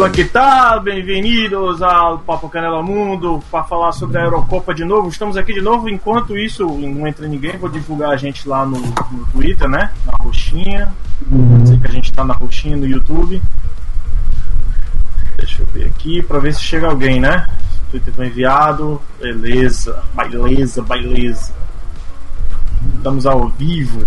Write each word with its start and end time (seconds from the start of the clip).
Olá, 0.00 0.08
que 0.08 0.24
tal? 0.24 0.80
Bem-vindos 0.80 1.82
ao 1.82 2.20
Papo 2.20 2.48
Canela 2.48 2.82
Mundo 2.82 3.44
para 3.50 3.64
falar 3.64 3.92
sobre 3.92 4.16
a 4.16 4.22
Eurocopa 4.24 4.72
de 4.72 4.82
novo. 4.82 5.10
Estamos 5.10 5.36
aqui 5.36 5.52
de 5.52 5.60
novo. 5.60 5.90
Enquanto 5.90 6.38
isso, 6.38 6.66
não 6.66 7.06
entra 7.06 7.28
ninguém, 7.28 7.58
vou 7.58 7.68
divulgar 7.68 8.12
a 8.12 8.16
gente 8.16 8.48
lá 8.48 8.64
no, 8.64 8.80
no 8.80 9.26
Twitter, 9.30 9.68
né? 9.68 9.92
Na 10.06 10.14
roxinha. 10.24 10.90
Dizer 11.26 11.78
que 11.80 11.86
a 11.86 11.90
gente 11.90 12.10
tá 12.14 12.24
na 12.24 12.32
roxinha 12.32 12.78
no 12.78 12.86
YouTube. 12.86 13.42
Deixa 15.36 15.62
eu 15.62 15.66
ver 15.66 15.88
aqui 15.88 16.22
para 16.22 16.38
ver 16.38 16.54
se 16.54 16.62
chega 16.62 16.86
alguém, 16.86 17.20
né? 17.20 17.46
O 17.88 17.90
Twitter 17.90 18.14
foi 18.14 18.28
enviado. 18.28 18.98
Beleza, 19.20 20.02
beleza, 20.14 20.80
beleza. 20.80 21.52
Estamos 22.96 23.26
ao 23.26 23.50
vivo. 23.50 24.06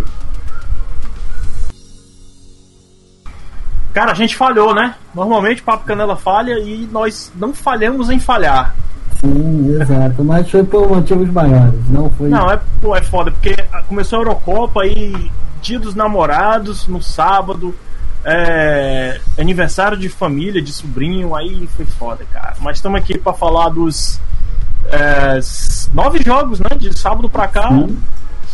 Cara, 3.94 4.12
a 4.12 4.16
gente 4.16 4.36
falhou, 4.36 4.74
né? 4.74 4.96
Normalmente 5.14 5.62
o 5.62 5.66
Papo 5.66 5.86
Canela 5.86 6.16
falha 6.16 6.58
e 6.60 6.90
nós 6.92 7.32
não 7.36 7.54
falhamos 7.54 8.10
em 8.10 8.20
falhar. 8.20 8.76
Sim, 9.20 9.78
exato. 9.80 10.24
Mas 10.24 10.50
foi 10.50 10.64
por 10.64 10.90
motivos 10.90 11.30
maiores, 11.30 11.88
não 11.90 12.10
foi. 12.10 12.28
Não, 12.28 12.50
é, 12.52 12.60
pô, 12.82 12.96
é 12.96 13.02
foda, 13.04 13.32
porque 13.32 13.56
começou 13.88 14.18
a 14.18 14.22
Eurocopa 14.24 14.86
e 14.86 15.32
dia 15.62 15.80
dos 15.80 15.94
namorados 15.94 16.88
no 16.88 17.02
sábado. 17.02 17.74
É, 18.26 19.20
aniversário 19.38 19.98
de 19.98 20.08
família, 20.08 20.62
de 20.62 20.72
sobrinho, 20.72 21.36
aí 21.36 21.68
foi 21.76 21.86
foda, 21.86 22.26
cara. 22.32 22.56
Mas 22.62 22.78
estamos 22.78 23.00
aqui 23.00 23.18
para 23.18 23.34
falar 23.34 23.68
dos 23.70 24.20
é, 24.88 25.40
nove 25.94 26.24
jogos, 26.24 26.60
né? 26.60 26.70
De 26.78 26.98
sábado 26.98 27.30
para 27.30 27.48
cá. 27.48 27.70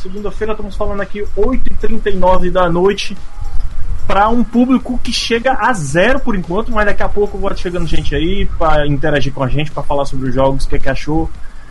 Segunda-feira 0.02 0.54
estamos 0.54 0.76
falando 0.76 1.02
aqui 1.02 1.24
8h39 1.38 2.52
da 2.52 2.68
noite 2.70 3.16
para 4.10 4.28
um 4.28 4.44
público 4.44 5.00
que 5.04 5.14
chega 5.14 5.54
a 5.54 5.72
zero 5.72 6.20
por 6.20 6.36
enquanto, 6.36 6.72
mas 6.72 6.84
daqui 6.84 7.04
a 7.04 7.08
pouco 7.08 7.38
vai 7.38 7.56
chegando 7.56 7.86
gente 7.86 8.16
aí 8.16 8.50
para 8.58 8.88
interagir 8.88 9.32
com 9.32 9.44
a 9.44 9.48
gente, 9.48 9.70
para 9.70 9.84
falar 9.84 10.04
sobre 10.06 10.30
os 10.30 10.34
jogos, 10.34 10.66
o 10.66 10.68
que, 10.68 10.78
é 10.78 10.80
que 10.80 10.90
achou. 10.90 11.30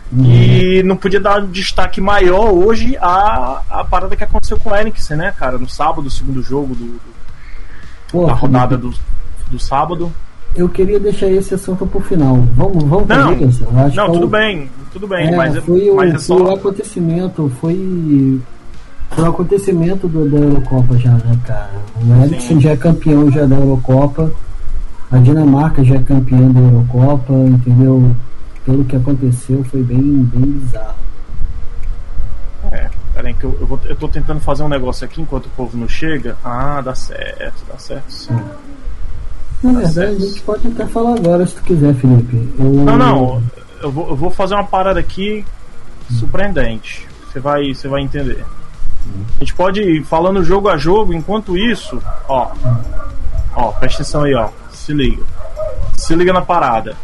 Uhum. 0.09 0.23
E 0.23 0.81
não 0.83 0.95
podia 0.95 1.19
dar 1.19 1.43
um 1.43 1.47
destaque 1.47 1.99
maior 1.99 2.49
hoje 2.53 2.95
a, 3.01 3.61
a 3.69 3.83
parada 3.83 4.15
que 4.15 4.23
aconteceu 4.23 4.57
com 4.57 4.69
o 4.69 4.75
Enix, 4.75 5.09
né, 5.09 5.33
cara? 5.37 5.57
No 5.57 5.67
sábado, 5.67 6.07
o 6.07 6.09
segundo 6.09 6.41
jogo 6.41 6.73
do, 6.73 6.85
do 6.85 7.01
Pô, 8.09 8.25
da 8.25 8.31
rodada 8.31 8.77
do, 8.77 8.93
do 9.51 9.59
sábado. 9.59 10.09
Eu 10.55 10.69
queria 10.69 10.97
deixar 10.97 11.27
esse 11.27 11.55
assunto 11.55 11.85
pro 11.85 11.99
final. 11.99 12.37
Vamos, 12.55 12.85
vamos 12.85 13.05
não, 13.05 13.33
isso. 13.33 13.67
não, 13.69 14.05
é 14.05 14.11
tudo 14.13 14.27
bem, 14.29 14.69
tudo 14.93 15.07
bem, 15.09 15.27
é, 15.27 15.35
mas, 15.35 15.57
foi, 15.57 15.91
mas 15.91 16.13
o, 16.13 16.15
é 16.15 16.17
só... 16.17 16.37
foi 16.37 16.45
o 16.45 16.53
acontecimento, 16.53 17.51
foi 17.59 18.39
foi 19.11 19.23
um 19.23 19.27
acontecimento 19.29 20.07
do, 20.07 20.29
da 20.29 20.37
Eurocopa 20.37 20.97
já, 20.97 21.11
né, 21.11 21.39
cara? 21.45 21.71
O 22.01 22.23
Eriksen 22.23 22.59
já 22.61 22.71
é 22.71 22.77
campeão 22.77 23.31
já 23.31 23.45
da 23.45 23.55
Eurocopa, 23.55 24.31
a 25.11 25.17
Dinamarca 25.17 25.83
já 25.83 25.95
é 25.95 26.03
campeã 26.03 26.49
da 26.51 26.59
Eurocopa, 26.59 27.33
entendeu? 27.33 28.15
Pelo 28.65 28.85
que 28.85 28.95
aconteceu 28.95 29.63
foi 29.63 29.81
bem, 29.81 29.99
bem 29.99 30.41
bizarro. 30.41 30.95
É, 32.71 32.89
peraí 33.13 33.33
que 33.33 33.43
eu, 33.43 33.57
eu, 33.59 33.65
vou, 33.65 33.79
eu 33.85 33.95
tô 33.95 34.07
tentando 34.07 34.39
fazer 34.39 34.63
um 34.63 34.69
negócio 34.69 35.05
aqui 35.05 35.21
enquanto 35.21 35.47
o 35.47 35.49
povo 35.49 35.75
não 35.75 35.87
chega. 35.87 36.37
Ah, 36.43 36.81
dá 36.81 36.93
certo, 36.93 37.63
dá 37.67 37.77
certo 37.79 38.11
sim. 38.11 38.33
Na 39.63 39.71
dá 39.71 39.79
verdade, 39.79 39.93
certo. 39.93 40.15
a 40.15 40.19
gente 40.27 40.41
pode 40.41 40.67
até 40.67 40.85
falar 40.85 41.15
agora 41.15 41.45
se 41.47 41.55
tu 41.55 41.63
quiser, 41.63 41.95
Felipe. 41.95 42.47
Eu... 42.59 42.65
Não, 42.65 42.97
não, 42.97 43.43
eu 43.81 43.91
vou, 43.91 44.09
eu 44.09 44.15
vou 44.15 44.29
fazer 44.29 44.53
uma 44.53 44.65
parada 44.65 44.99
aqui 44.99 45.43
surpreendente. 46.11 47.07
Você 47.31 47.39
vai, 47.39 47.73
você 47.73 47.87
vai 47.87 48.01
entender. 48.01 48.45
A 49.37 49.39
gente 49.39 49.55
pode 49.55 49.81
ir 49.81 50.03
falando 50.03 50.43
jogo 50.43 50.69
a 50.69 50.77
jogo, 50.77 51.13
enquanto 51.13 51.57
isso, 51.57 52.01
ó. 52.27 52.51
Ó, 53.55 53.71
presta 53.71 54.01
atenção 54.01 54.23
aí, 54.23 54.33
ó. 54.35 54.49
Se 54.71 54.93
liga. 54.93 55.23
Se 55.97 56.15
liga 56.15 56.33
na 56.33 56.41
parada. 56.41 56.95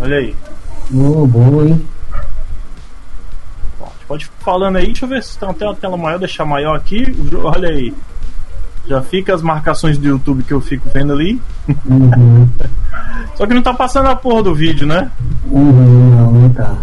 Olha 0.00 0.16
aí. 0.16 0.36
Boa, 0.90 1.26
boa, 1.26 1.66
hein? 1.66 1.88
Ó, 3.80 3.84
a 3.84 3.88
gente 3.88 4.06
pode 4.06 4.24
ir 4.24 4.30
falando 4.40 4.76
aí, 4.76 4.86
deixa 4.86 5.04
eu 5.04 5.08
ver 5.08 5.22
se 5.22 5.38
tem 5.38 5.48
uma 5.48 5.74
tela 5.74 5.96
maior, 5.96 6.18
deixar 6.18 6.44
maior 6.44 6.76
aqui. 6.76 7.04
Olha 7.42 7.68
aí. 7.68 7.94
Já 8.86 9.02
fica 9.02 9.34
as 9.34 9.42
marcações 9.42 9.98
do 9.98 10.06
YouTube 10.06 10.44
que 10.44 10.52
eu 10.52 10.60
fico 10.60 10.88
vendo 10.88 11.12
ali. 11.12 11.42
Uhum. 11.86 12.48
Só 13.34 13.46
que 13.46 13.54
não 13.54 13.62
tá 13.62 13.72
passando 13.72 14.08
a 14.08 14.16
porra 14.16 14.42
do 14.42 14.54
vídeo, 14.54 14.86
né? 14.86 15.10
Uhum, 15.50 16.10
não, 16.10 16.32
não 16.32 16.50
tá. 16.50 16.74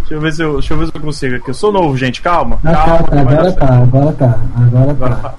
Deixa 0.00 0.14
eu 0.14 0.20
ver 0.20 0.32
se 0.32 0.42
eu, 0.42 0.52
deixa 0.54 0.74
eu, 0.74 0.78
ver 0.78 0.86
se 0.86 0.92
eu 0.94 1.00
consigo 1.00 1.36
aqui. 1.36 1.50
Eu 1.50 1.54
sou 1.54 1.72
novo, 1.72 1.96
gente, 1.96 2.20
calma. 2.20 2.58
Ah, 2.64 2.74
calma 2.74 2.98
tá, 2.98 3.06
tá, 3.06 3.20
agora, 3.20 3.52
tá 3.52 3.74
agora 3.74 4.12
tá, 4.12 4.38
agora, 4.56 4.90
agora 4.90 5.16
tá. 5.16 5.28
tá. 5.28 5.34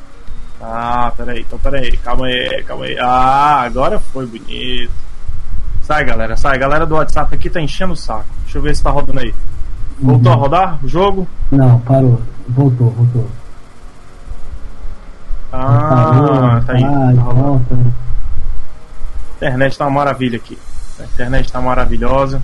Ah, 0.61 1.11
peraí, 1.17 1.41
então 1.41 1.59
peraí, 1.59 1.97
calma 1.97 2.27
aí, 2.27 2.63
calma 2.63 2.85
aí. 2.85 2.97
Ah, 2.99 3.61
agora 3.63 3.99
foi 3.99 4.25
bonito. 4.25 4.91
Sai, 5.81 6.05
galera, 6.05 6.37
sai. 6.37 6.57
Galera 6.57 6.85
do 6.85 6.95
WhatsApp 6.95 7.35
aqui 7.35 7.49
tá 7.49 7.59
enchendo 7.59 7.93
o 7.93 7.97
saco. 7.97 8.25
Deixa 8.43 8.57
eu 8.57 8.61
ver 8.61 8.75
se 8.75 8.83
tá 8.83 8.89
rodando 8.89 9.19
aí. 9.19 9.33
Voltou 9.99 10.31
uhum. 10.31 10.37
a 10.37 10.41
rodar 10.41 10.79
o 10.83 10.87
jogo? 10.87 11.27
Não, 11.51 11.79
parou. 11.79 12.21
Voltou, 12.47 12.89
voltou. 12.91 13.27
Ah, 15.51 16.61
tá 16.65 16.73
aí. 16.73 16.83
Ah, 16.83 17.59
tá. 17.67 17.75
A 19.41 19.45
internet 19.47 19.77
tá 19.77 19.85
uma 19.85 19.91
maravilha 19.91 20.37
aqui. 20.37 20.57
A 20.99 21.03
internet 21.03 21.51
tá 21.51 21.61
maravilhosa. 21.61 22.41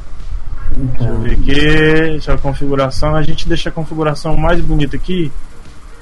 Deixa 0.71 1.03
eu 1.03 1.19
ver 1.19 1.31
aqui. 1.33 1.43
Deixa 1.43 2.33
a 2.33 2.37
configuração. 2.37 3.15
A 3.15 3.21
gente 3.21 3.47
deixa 3.47 3.69
a 3.69 3.71
configuração 3.71 4.35
mais 4.35 4.59
bonita 4.61 4.95
aqui. 4.95 5.31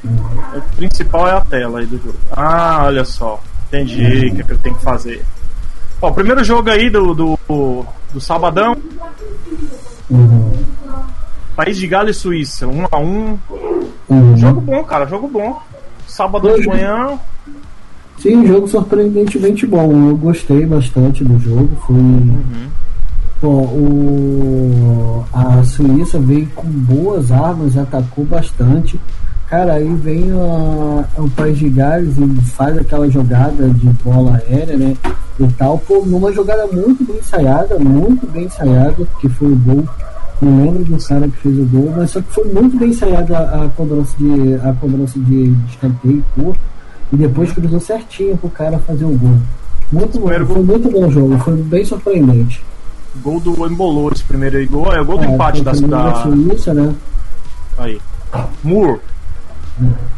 O 0.04 0.62
principal 0.76 1.28
é 1.28 1.34
a 1.34 1.42
tela 1.42 1.80
aí 1.80 1.86
do 1.86 1.98
jogo. 1.98 2.18
Ah, 2.32 2.84
olha 2.86 3.04
só. 3.04 3.42
Entendi 3.68 4.28
o 4.28 4.36
que, 4.36 4.42
é 4.42 4.44
que 4.44 4.52
eu 4.52 4.58
tenho 4.58 4.76
que 4.76 4.84
fazer. 4.84 5.26
Ó, 6.02 6.10
o 6.10 6.14
primeiro 6.14 6.44
jogo 6.44 6.70
aí 6.70 6.90
do, 6.90 7.14
do, 7.14 7.86
do 8.14 8.22
sabadão. 8.22 8.76
Uhum. 10.10 10.54
País 11.56 11.78
de 11.78 11.88
Gales 11.88 12.18
e 12.18 12.20
Suíça, 12.20 12.68
1 12.68 12.72
um 12.72 12.88
a 12.92 12.98
1 12.98 13.04
um. 13.04 13.40
uhum. 14.10 14.38
Jogo 14.38 14.62
bom, 14.62 14.84
cara, 14.84 15.06
jogo 15.06 15.28
bom. 15.28 15.62
Sábado 16.08 16.54
de 16.60 16.68
manhã. 16.68 17.20
Sim, 18.18 18.48
jogo 18.48 18.68
surpreendentemente 18.68 19.66
bom. 19.66 20.10
Eu 20.10 20.18
gostei 20.18 20.66
bastante 20.66 21.24
do 21.24 21.38
jogo. 21.40 21.70
Foi. 21.86 21.96
Uhum. 21.96 22.70
Pô, 23.42 23.50
o... 23.50 25.26
A 25.34 25.64
Suíça 25.64 26.18
veio 26.20 26.48
com 26.56 26.68
boas 26.68 27.32
armas, 27.32 27.78
atacou 27.78 28.26
bastante. 28.26 29.00
Cara, 29.48 29.74
aí 29.74 29.94
vem 29.96 30.32
a, 30.32 31.22
o 31.22 31.30
País 31.30 31.58
de 31.58 31.70
Gales 31.70 32.18
e 32.18 32.42
faz 32.42 32.78
aquela 32.78 33.08
jogada 33.10 33.70
de 33.70 33.88
bola 34.04 34.42
aérea, 34.48 34.76
né? 34.76 34.98
E 35.40 35.48
tal, 35.54 35.78
pô, 35.78 36.04
numa 36.06 36.32
jogada 36.32 36.66
muito 36.68 37.06
bem 37.06 37.18
ensaiada, 37.18 37.78
muito 37.78 38.26
bem 38.32 38.46
ensaiada, 38.46 39.06
que 39.20 39.30
foi 39.30 39.52
o 39.52 39.56
gol. 39.56 39.88
Não 40.42 40.66
lembro 40.66 40.84
do 40.84 41.08
cara 41.08 41.28
que 41.28 41.38
fez 41.38 41.58
o 41.58 41.66
gol, 41.66 41.94
mas 41.96 42.12
só 42.12 42.22
que 42.22 42.34
foi 42.34 42.46
muito 42.52 42.78
bem 42.78 42.90
ensaiada 42.90 43.38
a, 43.38 43.66
a 43.66 43.70
cobrança 43.70 44.16
de, 44.18 44.56
a 44.56 44.74
cobrança 44.74 45.20
de, 45.20 45.50
de 45.50 45.72
escanteio 45.72 46.24
curto 46.36 46.60
e 47.14 47.16
depois 47.16 47.52
cruzou 47.54 47.80
certinho 47.80 48.38
pro 48.38 48.50
cara 48.50 48.78
fazer 48.80 49.06
o 49.06 49.18
gol. 49.18 49.38
Muito 49.92 50.20
bom, 50.20 50.28
foi 50.28 50.64
muito 50.64 50.92
bom 50.92 51.08
o 51.08 51.12
jogo, 51.12 51.38
foi 51.40 51.56
bem 51.56 51.86
surpreendente. 51.86 52.62
Gol 53.24 53.40
do 53.40 53.66
Embolou 53.66 54.12
esse 54.12 54.24
primeiro 54.24 54.58
aí, 54.58 54.66
gol, 54.66 54.94
é 54.94 55.00
o 55.00 55.06
gol 55.06 55.18
do 55.18 55.24
é, 55.24 55.34
empate 55.34 55.62
da 55.62 55.74
cidade. 55.74 56.24
Suíça, 56.24 56.74
né? 56.74 56.94
Aí. 57.78 58.00
Moore. 58.64 59.00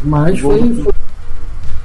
Mas 0.04 0.40
foi, 0.40 0.62
do... 0.62 0.84
foi, 0.84 0.94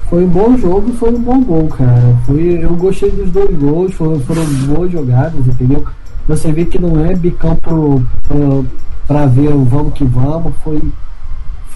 foi, 0.08 0.24
um 0.24 0.28
bom 0.28 0.56
jogo, 0.56 0.92
foi 0.94 1.10
um 1.10 1.20
bom 1.20 1.42
gol, 1.42 1.68
cara. 1.68 2.16
Foi, 2.24 2.58
eu 2.62 2.74
gostei 2.76 3.10
dos 3.10 3.30
dois 3.30 3.54
gols, 3.58 3.92
foram, 3.92 4.20
foram 4.20 4.44
boas 4.44 4.90
jogadas, 4.90 5.46
entendeu? 5.46 5.84
Você 6.28 6.52
vê 6.52 6.64
que 6.64 6.78
não 6.78 7.04
é 7.04 7.14
bicão 7.14 7.56
pro, 7.56 8.02
pro, 8.26 8.66
pra 9.06 9.26
ver 9.26 9.48
o 9.48 9.64
vamos 9.64 9.94
que 9.94 10.04
vamos, 10.04 10.54
foi 10.62 10.80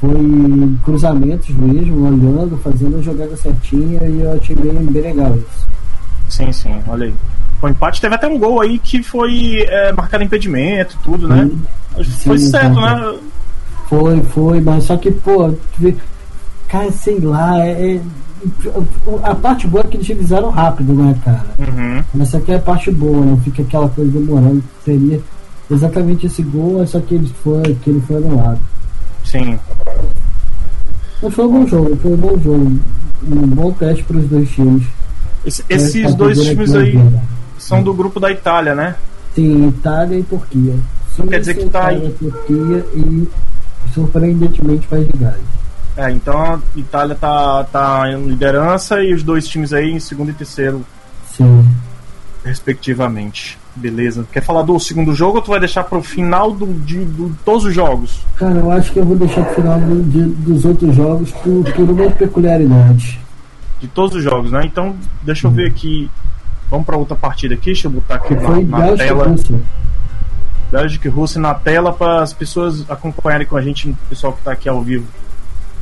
foi 0.01 0.11
cruzamentos 0.85 1.49
mesmo, 1.49 2.07
olhando, 2.07 2.59
fazendo 2.59 2.99
a 2.99 3.03
jogada 3.03 3.35
certinha 3.37 4.03
e 4.07 4.21
eu 4.21 4.33
achei 4.33 4.55
bem, 4.55 4.75
bem 4.75 5.03
legal 5.03 5.35
isso. 5.37 5.67
Sim, 6.29 6.53
sim, 6.53 6.83
olha 6.87 7.07
aí. 7.07 7.15
O 7.63 7.69
empate 7.69 8.01
teve 8.01 8.15
até 8.15 8.29
um 8.29 8.39
gol 8.39 8.61
aí 8.61 8.79
que 8.79 9.03
foi 9.03 9.65
é, 9.67 9.93
marcado 9.93 10.23
impedimento 10.23 10.99
tudo, 11.03 11.27
né? 11.27 11.51
Sim, 12.05 12.29
foi 12.29 12.39
sim, 12.39 12.51
certo, 12.51 12.79
né? 12.79 13.19
Foi, 13.89 14.23
foi, 14.25 14.61
mas 14.61 14.85
só 14.85 14.97
que, 14.97 15.11
pô, 15.11 15.55
cara, 16.69 16.93
sei 16.93 17.19
lá, 17.21 17.59
é, 17.65 17.95
é, 17.95 18.01
a 19.23 19.35
parte 19.35 19.67
boa 19.67 19.85
é 19.85 19.89
que 19.89 19.97
eles 19.97 20.07
revisaram 20.07 20.51
rápido, 20.51 20.93
né, 20.93 21.17
cara? 21.25 21.47
Uhum. 21.59 22.05
Mas 22.15 22.29
essa 22.29 22.39
aqui 22.39 22.53
é 22.53 22.57
a 22.57 22.61
parte 22.61 22.91
boa, 22.91 23.25
não 23.25 23.39
fica 23.41 23.63
aquela 23.63 23.89
coisa 23.89 24.11
demorando. 24.11 24.63
Seria 24.85 25.21
exatamente 25.71 26.27
esse 26.27 26.43
gol, 26.43 26.87
só 26.87 27.01
que 27.01 27.15
ele 27.15 27.29
foi, 27.43 27.75
que 27.83 27.91
ele 27.91 28.01
foi 28.01 28.17
anulado. 28.17 28.61
Sim. 29.25 29.59
Mas 31.23 31.35
foi 31.35 31.47
um 31.47 31.53
bom 31.53 31.67
jogo, 31.67 31.97
foi 31.97 32.13
um 32.13 32.17
bom 32.17 32.39
jogo. 32.39 32.79
Um 33.29 33.47
bom 33.49 33.73
teste 33.73 34.05
para 34.05 34.19
os 34.19 34.29
dois 34.29 34.49
times. 34.51 34.87
Esse, 35.45 35.65
esses 35.69 36.15
dois 36.15 36.41
times 36.41 36.75
aí 36.75 36.99
são 37.59 37.83
do 37.83 37.95
grupo 37.95 38.21
da 38.21 38.31
Itália, 38.31 38.75
né? 38.75 38.95
Sim, 39.35 39.69
Itália 39.69 40.19
e 40.19 40.23
Turquia. 40.23 40.75
Sim, 41.15 41.27
quer 41.27 41.41
dizer 41.41 41.55
que 41.55 41.69
tá 41.69 41.89
aí. 41.89 42.15
Turquia 42.19 42.85
e 42.95 43.29
surpreendentemente 43.93 44.87
País 44.87 45.09
de 45.09 45.19
Gales. 45.19 45.41
É, 45.97 46.11
então 46.11 46.39
a 46.39 46.61
Itália 46.77 47.15
tá, 47.15 47.65
tá 47.65 48.13
em 48.13 48.27
liderança 48.27 49.03
e 49.03 49.15
os 49.15 49.23
dois 49.23 49.49
times 49.49 49.73
aí 49.73 49.91
em 49.91 49.99
segundo 49.99 50.31
e 50.31 50.35
terceiro. 50.35 50.85
Sim. 51.33 51.67
Respectivamente. 52.45 53.59
Beleza. 53.75 54.27
Quer 54.31 54.43
falar 54.43 54.63
do 54.63 54.79
segundo 54.79 55.15
jogo 55.15 55.39
ou 55.39 55.43
tu 55.43 55.51
vai 55.51 55.61
deixar 55.61 55.85
pro 55.85 56.03
final 56.03 56.53
do, 56.53 56.67
de 56.67 56.99
do, 57.05 57.35
todos 57.45 57.65
os 57.65 57.75
jogos? 57.75 58.21
Cara, 58.37 58.59
eu 58.59 58.71
acho 58.71 58.93
que 58.93 58.99
eu 58.99 59.05
vou 59.05 59.17
deixar 59.17 59.43
pro 59.45 59.55
final 59.55 59.81
do, 59.81 60.03
de, 60.03 60.23
dos 60.23 60.65
outros 60.65 60.95
jogos 60.95 61.33
por, 61.33 61.65
por 61.73 61.91
uma 61.91 62.11
peculiaridade. 62.11 63.19
De 63.81 63.89
todos 63.89 64.17
os 64.17 64.23
jogos, 64.23 64.53
né? 64.53 64.63
Então, 64.65 64.95
deixa 65.23 65.47
eu 65.47 65.51
ver 65.51 65.67
aqui. 65.67 66.11
Vamos 66.71 66.87
para 66.87 66.97
outra 66.97 67.15
partida 67.15 67.55
aqui, 67.55 67.67
deixa 67.67 67.87
eu 67.87 67.93
botar 67.93 68.17
aqui 68.17 68.35
na, 68.35 68.61
na 68.61 68.97
tela. 68.97 69.35
Bélgica 70.71 71.09
e 71.09 71.11
Rússia 71.11 71.41
na 71.41 71.55
tela 71.55 71.93
para 71.93 72.23
as 72.23 72.33
pessoas 72.33 72.89
acompanharem 72.91 73.47
com 73.47 73.57
a 73.57 73.63
gente, 73.63 73.91
o 73.91 73.97
pessoal 74.09 74.33
que 74.33 74.41
está 74.41 74.53
aqui 74.53 74.69
ao 74.69 74.83
vivo 74.83 75.07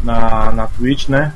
na, 0.05 0.53
na 0.53 0.67
Twitch, 0.67 1.09
né? 1.09 1.33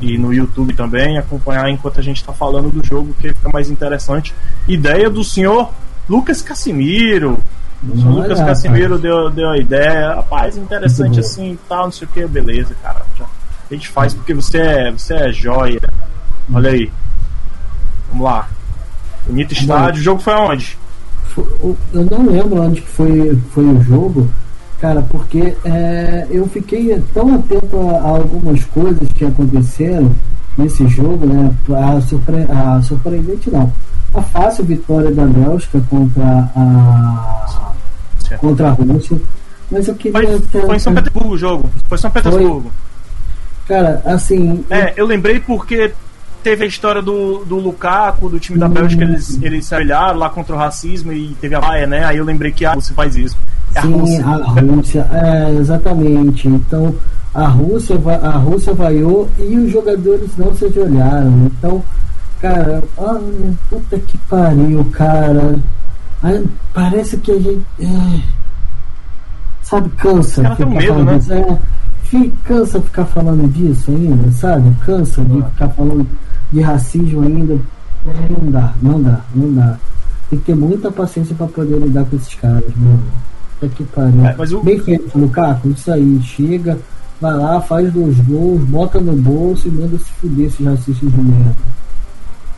E 0.00 0.18
no 0.18 0.32
YouTube 0.32 0.74
também, 0.74 1.18
acompanhar 1.18 1.70
enquanto 1.70 2.00
a 2.00 2.02
gente 2.02 2.18
está 2.18 2.32
falando 2.32 2.70
do 2.70 2.84
jogo, 2.84 3.14
que 3.18 3.28
fica 3.28 3.48
mais 3.48 3.70
interessante. 3.70 4.34
Ideia 4.68 5.08
do 5.08 5.24
senhor 5.24 5.70
Lucas 6.08 6.42
Casimiro. 6.42 7.38
O 7.82 7.96
senhor 7.96 8.22
Lucas 8.22 8.38
Casimiro 8.40 8.98
deu, 8.98 9.30
deu 9.30 9.50
a 9.50 9.58
ideia, 9.58 10.14
rapaz, 10.14 10.56
interessante 10.56 11.20
assim 11.20 11.52
e 11.52 11.58
tal, 11.68 11.84
não 11.84 11.92
sei 11.92 12.06
o 12.06 12.10
que, 12.10 12.26
beleza, 12.26 12.74
cara. 12.82 13.04
A 13.70 13.74
gente 13.74 13.88
faz 13.88 14.14
porque 14.14 14.34
você 14.34 14.58
é, 14.58 14.90
você 14.92 15.14
é 15.14 15.32
joia. 15.32 15.80
Olha 16.52 16.70
aí. 16.70 16.90
Vamos 18.08 18.24
lá. 18.24 18.48
Bonito 19.26 19.52
estádio. 19.52 20.00
O 20.00 20.04
jogo 20.04 20.22
foi 20.22 20.32
aonde? 20.32 20.78
Eu 21.92 22.04
não 22.10 22.26
lembro 22.26 22.62
onde 22.62 22.80
foi, 22.80 23.38
foi 23.52 23.64
o 23.64 23.82
jogo, 23.82 24.30
cara, 24.80 25.02
porque 25.02 25.56
é, 25.64 26.26
eu 26.30 26.46
fiquei 26.48 27.02
tão 27.12 27.34
atento 27.34 27.76
a, 27.88 27.98
a, 27.98 28.08
algumas 28.08 28.64
coisas 28.64 29.08
que 29.14 29.24
aconteceram 29.24 30.12
nesse 30.56 30.86
jogo, 30.88 31.26
né? 31.26 31.52
A, 31.70 32.00
surpre, 32.00 32.46
a 32.50 32.82
surpreendente 32.82 33.50
não. 33.50 33.72
A 34.14 34.22
fácil 34.22 34.64
vitória 34.64 35.10
da 35.10 35.26
Bélgica 35.26 35.80
contra 35.90 36.24
a 36.54 37.46
certo. 38.26 38.40
contra 38.40 38.68
a 38.68 38.72
Rússia. 38.72 39.20
Mas 39.70 39.88
eu 39.88 39.94
queria. 39.94 40.38
Foi, 40.38 40.60
foi 40.62 40.76
em 40.76 40.78
São 40.78 40.94
Petersburgo 40.94 41.34
o 41.34 41.38
jogo. 41.38 41.70
Foi 41.88 41.98
São 41.98 42.10
Petersburgo. 42.10 42.62
Foi. 42.62 43.76
Cara, 43.76 44.00
assim. 44.04 44.64
É, 44.70 44.94
eu 44.96 45.06
lembrei 45.06 45.40
porque 45.40 45.92
teve 46.46 46.62
a 46.62 46.68
história 46.68 47.02
do, 47.02 47.44
do 47.44 47.56
Lukaku, 47.56 48.28
do 48.28 48.38
time 48.38 48.56
da 48.56 48.68
Bélgica, 48.68 49.04
uhum. 49.04 49.10
eles, 49.10 49.42
eles 49.42 49.66
se 49.66 49.74
olharam 49.74 50.16
lá 50.16 50.30
contra 50.30 50.54
o 50.54 50.56
racismo 50.56 51.12
e 51.12 51.36
teve 51.40 51.56
a 51.56 51.58
vaia, 51.58 51.88
né? 51.88 52.04
Aí 52.04 52.18
eu 52.18 52.24
lembrei 52.24 52.52
que 52.52 52.64
a 52.64 52.74
Rússia 52.74 52.94
faz 52.94 53.16
isso. 53.16 53.36
É 53.74 53.80
Sim, 53.80 53.92
a 53.92 53.96
Rússia, 53.96 54.24
a 54.24 54.60
Rússia 54.60 55.06
é, 55.10 55.50
exatamente. 55.58 56.46
Então 56.46 56.94
a 57.34 57.48
Rússia, 57.48 57.96
a 58.22 58.36
Rússia 58.36 58.72
vaiou 58.74 59.28
e 59.40 59.58
os 59.58 59.72
jogadores 59.72 60.30
não 60.36 60.54
se 60.54 60.66
olharam. 60.66 61.50
Então, 61.58 61.82
cara, 62.40 62.80
ah, 62.96 63.20
puta 63.68 63.98
que 63.98 64.16
pariu, 64.16 64.84
cara. 64.92 65.58
parece 66.72 67.16
que 67.16 67.32
a 67.32 67.40
gente. 67.40 67.66
É, 67.80 68.20
sabe, 69.62 69.88
cansa. 69.96 70.42
Os 70.42 70.58
caras 70.58 70.68
medo, 70.68 71.02
né? 71.02 71.18
É, 71.28 71.58
cansa 72.44 72.80
ficar 72.80 73.04
falando 73.06 73.50
disso 73.52 73.90
ainda, 73.90 74.30
sabe? 74.32 74.70
Cansa 74.84 75.22
de 75.22 75.42
ficar 75.42 75.68
falando 75.70 76.06
de 76.52 76.60
racismo 76.60 77.22
ainda. 77.22 77.58
Não 78.04 78.50
dá, 78.50 78.74
não 78.80 79.02
dá, 79.02 79.20
não 79.34 79.52
dá. 79.52 79.78
Tem 80.30 80.38
que 80.38 80.44
ter 80.46 80.54
muita 80.54 80.90
paciência 80.90 81.34
para 81.34 81.46
poder 81.46 81.78
lidar 81.78 82.04
com 82.04 82.16
esses 82.16 82.34
caras, 82.34 82.64
mano. 82.76 83.02
Tá 83.60 83.68
que 83.68 83.84
pariu. 83.84 84.24
É, 84.26 84.56
o... 84.56 84.62
Bem 84.62 84.78
feito, 84.80 85.18
Lukaku, 85.18 85.68
isso 85.68 85.90
aí. 85.90 86.20
Chega, 86.22 86.78
vai 87.20 87.34
lá, 87.34 87.60
faz 87.60 87.92
dois 87.92 88.18
gols, 88.20 88.62
bota 88.64 89.00
no 89.00 89.12
bolso 89.14 89.68
e 89.68 89.70
manda 89.70 89.98
se 89.98 90.12
fuder 90.20 90.46
esses 90.46 90.64
racistas 90.64 91.10
de 91.10 91.20
merda. 91.20 91.56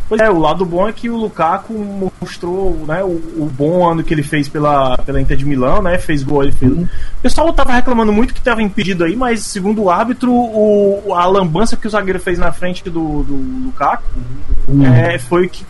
Pois 0.09 0.21
é, 0.23 0.31
o 0.31 0.39
lado 0.39 0.65
bom 0.65 0.89
é 0.89 0.93
que 0.93 1.11
o 1.11 1.17
Lukaku 1.17 2.11
mostrou 2.21 2.75
né, 2.87 3.05
o, 3.05 3.09
o, 3.09 3.53
bom 3.55 3.87
ano 3.87 4.03
que 4.03 4.15
ele 4.15 4.23
fez 4.23 4.49
pela, 4.49 4.97
pela 4.99 5.21
Inter 5.21 5.37
de 5.37 5.45
Milão, 5.45 5.83
né? 5.83 5.99
Fez 5.99 6.23
gol, 6.23 6.45
ele 6.45 6.53
fez. 6.53 6.73
Uhum. 6.73 6.85
O 6.85 7.23
pessoal 7.23 7.53
tava 7.53 7.73
reclamando 7.75 8.11
muito 8.11 8.33
que 8.33 8.41
estava 8.41 8.63
impedido 8.63 9.05
aí, 9.05 9.15
mas 9.15 9.43
segundo 9.43 9.83
o 9.83 9.91
árbitro, 9.91 10.33
o, 10.33 11.13
a 11.15 11.27
lambança 11.27 11.77
que 11.77 11.87
o 11.87 11.91
zagueiro 11.91 12.19
fez 12.19 12.39
na 12.39 12.51
frente 12.51 12.85
do, 12.85 13.23
do 13.23 13.35
Lukaku 13.67 14.05
uhum. 14.67 14.87
é, 14.87 15.19
foi 15.19 15.47
que 15.47 15.67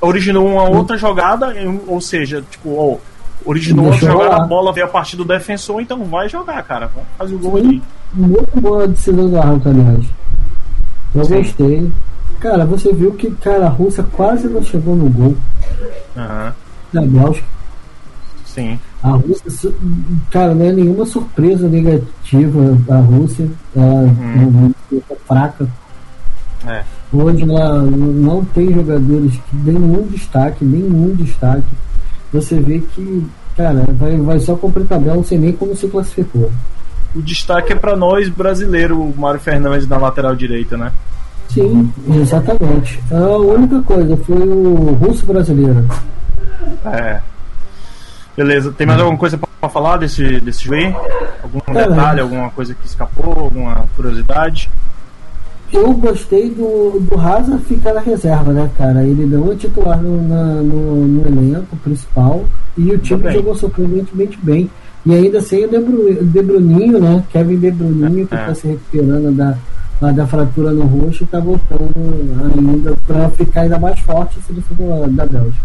originou 0.00 0.44
uma 0.44 0.64
uhum. 0.64 0.78
outra 0.78 0.98
jogada, 0.98 1.54
ou 1.86 2.00
seja, 2.00 2.42
tipo, 2.50 3.00
originou 3.44 3.92
a 3.92 3.96
jogada, 3.96 4.36
a 4.36 4.44
bola 4.44 4.72
veio 4.72 4.86
a 4.86 4.90
partir 4.90 5.16
do 5.16 5.24
defensor, 5.24 5.80
então 5.80 6.04
vai 6.04 6.28
jogar, 6.28 6.60
cara. 6.64 6.90
Fazer 7.16 7.36
o 7.36 7.38
gol 7.38 7.60
Sim. 7.60 7.68
ali. 7.68 7.82
Muito 8.12 8.60
boa 8.60 8.82
a 8.82 8.86
decisão 8.86 9.30
do 9.30 9.38
árbitro, 9.38 9.70
aliás. 9.70 10.06
Eu 11.14 11.24
Sim. 11.24 11.34
gostei. 11.36 11.92
Cara, 12.42 12.66
você 12.66 12.92
viu 12.92 13.12
que 13.12 13.30
cara, 13.30 13.66
a 13.66 13.68
Rússia 13.68 14.04
quase 14.12 14.48
não 14.48 14.64
chegou 14.64 14.96
no 14.96 15.08
gol. 15.08 15.36
Uhum. 16.16 16.52
Da 16.92 17.00
Bélgica. 17.02 17.46
Sim. 18.44 18.80
A 19.00 19.10
Rússia, 19.10 19.72
cara, 20.28 20.52
não 20.52 20.66
é 20.66 20.72
nenhuma 20.72 21.06
surpresa 21.06 21.68
negativa 21.68 22.76
da 22.84 22.98
Rússia. 22.98 23.48
Ela 23.76 23.84
uhum. 23.84 24.74
é 24.90 24.94
uma 24.94 25.16
fraca. 25.24 25.68
É. 26.66 26.82
Hoje 27.12 27.44
ela 27.44 27.80
não 27.82 28.44
tem 28.46 28.74
jogadores 28.74 29.34
que 29.34 29.56
nenhum 29.56 30.02
destaque, 30.08 30.64
nenhum 30.64 31.14
destaque. 31.14 31.70
Você 32.32 32.58
vê 32.58 32.80
que, 32.80 33.24
cara, 33.56 33.86
vai, 33.92 34.16
vai 34.16 34.40
só 34.40 34.56
cumprir 34.56 34.86
tabela, 34.86 35.14
não 35.14 35.24
sei 35.24 35.38
nem 35.38 35.52
como 35.52 35.76
se 35.76 35.86
classificou. 35.86 36.50
O 37.14 37.22
destaque 37.22 37.72
é 37.72 37.76
para 37.76 37.94
nós 37.94 38.28
brasileiro, 38.28 39.00
o 39.00 39.16
Mário 39.16 39.38
Fernandes 39.38 39.86
na 39.86 39.96
lateral 39.96 40.34
direita, 40.34 40.76
né? 40.76 40.90
Sim, 41.52 41.92
exatamente. 42.14 43.02
A 43.10 43.36
única 43.36 43.82
coisa 43.82 44.16
foi 44.16 44.36
o 44.36 44.92
russo 44.92 45.26
brasileiro. 45.26 45.86
É. 46.86 47.20
Beleza, 48.36 48.72
tem 48.72 48.86
mais 48.86 48.98
alguma 48.98 49.18
coisa 49.18 49.38
para 49.38 49.68
falar 49.68 49.98
desse, 49.98 50.40
desse 50.40 50.64
jogo 50.64 50.76
aí? 50.76 50.94
Algum 51.42 51.60
é, 51.66 51.88
detalhe, 51.88 52.20
alguma 52.20 52.50
coisa 52.50 52.74
que 52.74 52.86
escapou, 52.86 53.44
alguma 53.44 53.84
curiosidade? 53.94 54.70
Eu 55.70 55.92
gostei 55.94 56.50
do, 56.50 57.00
do 57.00 57.16
Raza 57.16 57.58
ficar 57.58 57.94
na 57.94 58.00
reserva, 58.00 58.52
né, 58.52 58.70
cara? 58.76 59.04
Ele 59.04 59.26
não 59.26 59.52
é 59.52 59.54
titular 59.54 60.00
no, 60.00 60.26
na, 60.26 60.44
no, 60.62 61.06
no 61.06 61.26
elenco 61.26 61.76
principal 61.76 62.44
e 62.76 62.90
o 62.92 62.98
time 62.98 63.30
jogou 63.32 63.54
surpreendentemente 63.54 64.38
bem. 64.42 64.70
E 65.04 65.14
ainda 65.14 65.40
sem 65.40 65.64
o 65.64 65.68
De, 65.68 66.42
Bruninho, 66.42 67.00
né? 67.00 67.24
Kevin 67.30 67.58
De 67.58 67.70
Bruninho, 67.70 68.26
que 68.26 68.34
está 68.34 68.50
é. 68.50 68.54
se 68.54 68.68
recuperando 68.68 69.32
da, 69.32 69.56
da 70.10 70.26
fratura 70.26 70.72
no 70.72 70.84
rosto 70.84 71.24
está 71.24 71.38
voltando 71.38 71.92
ainda 72.56 72.96
para 73.06 73.28
ficar 73.30 73.60
ainda 73.62 73.78
mais 73.78 74.00
forte 74.00 74.40
se 74.44 74.52
ele 74.52 74.62
for 74.62 75.08
da 75.10 75.26
Bélgica. 75.26 75.62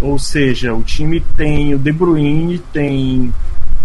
Ou 0.00 0.18
seja, 0.18 0.74
o 0.74 0.82
time 0.82 1.20
tem 1.36 1.74
o 1.74 1.78
De 1.78 1.90
Bruyne, 1.90 2.58
tem 2.72 3.32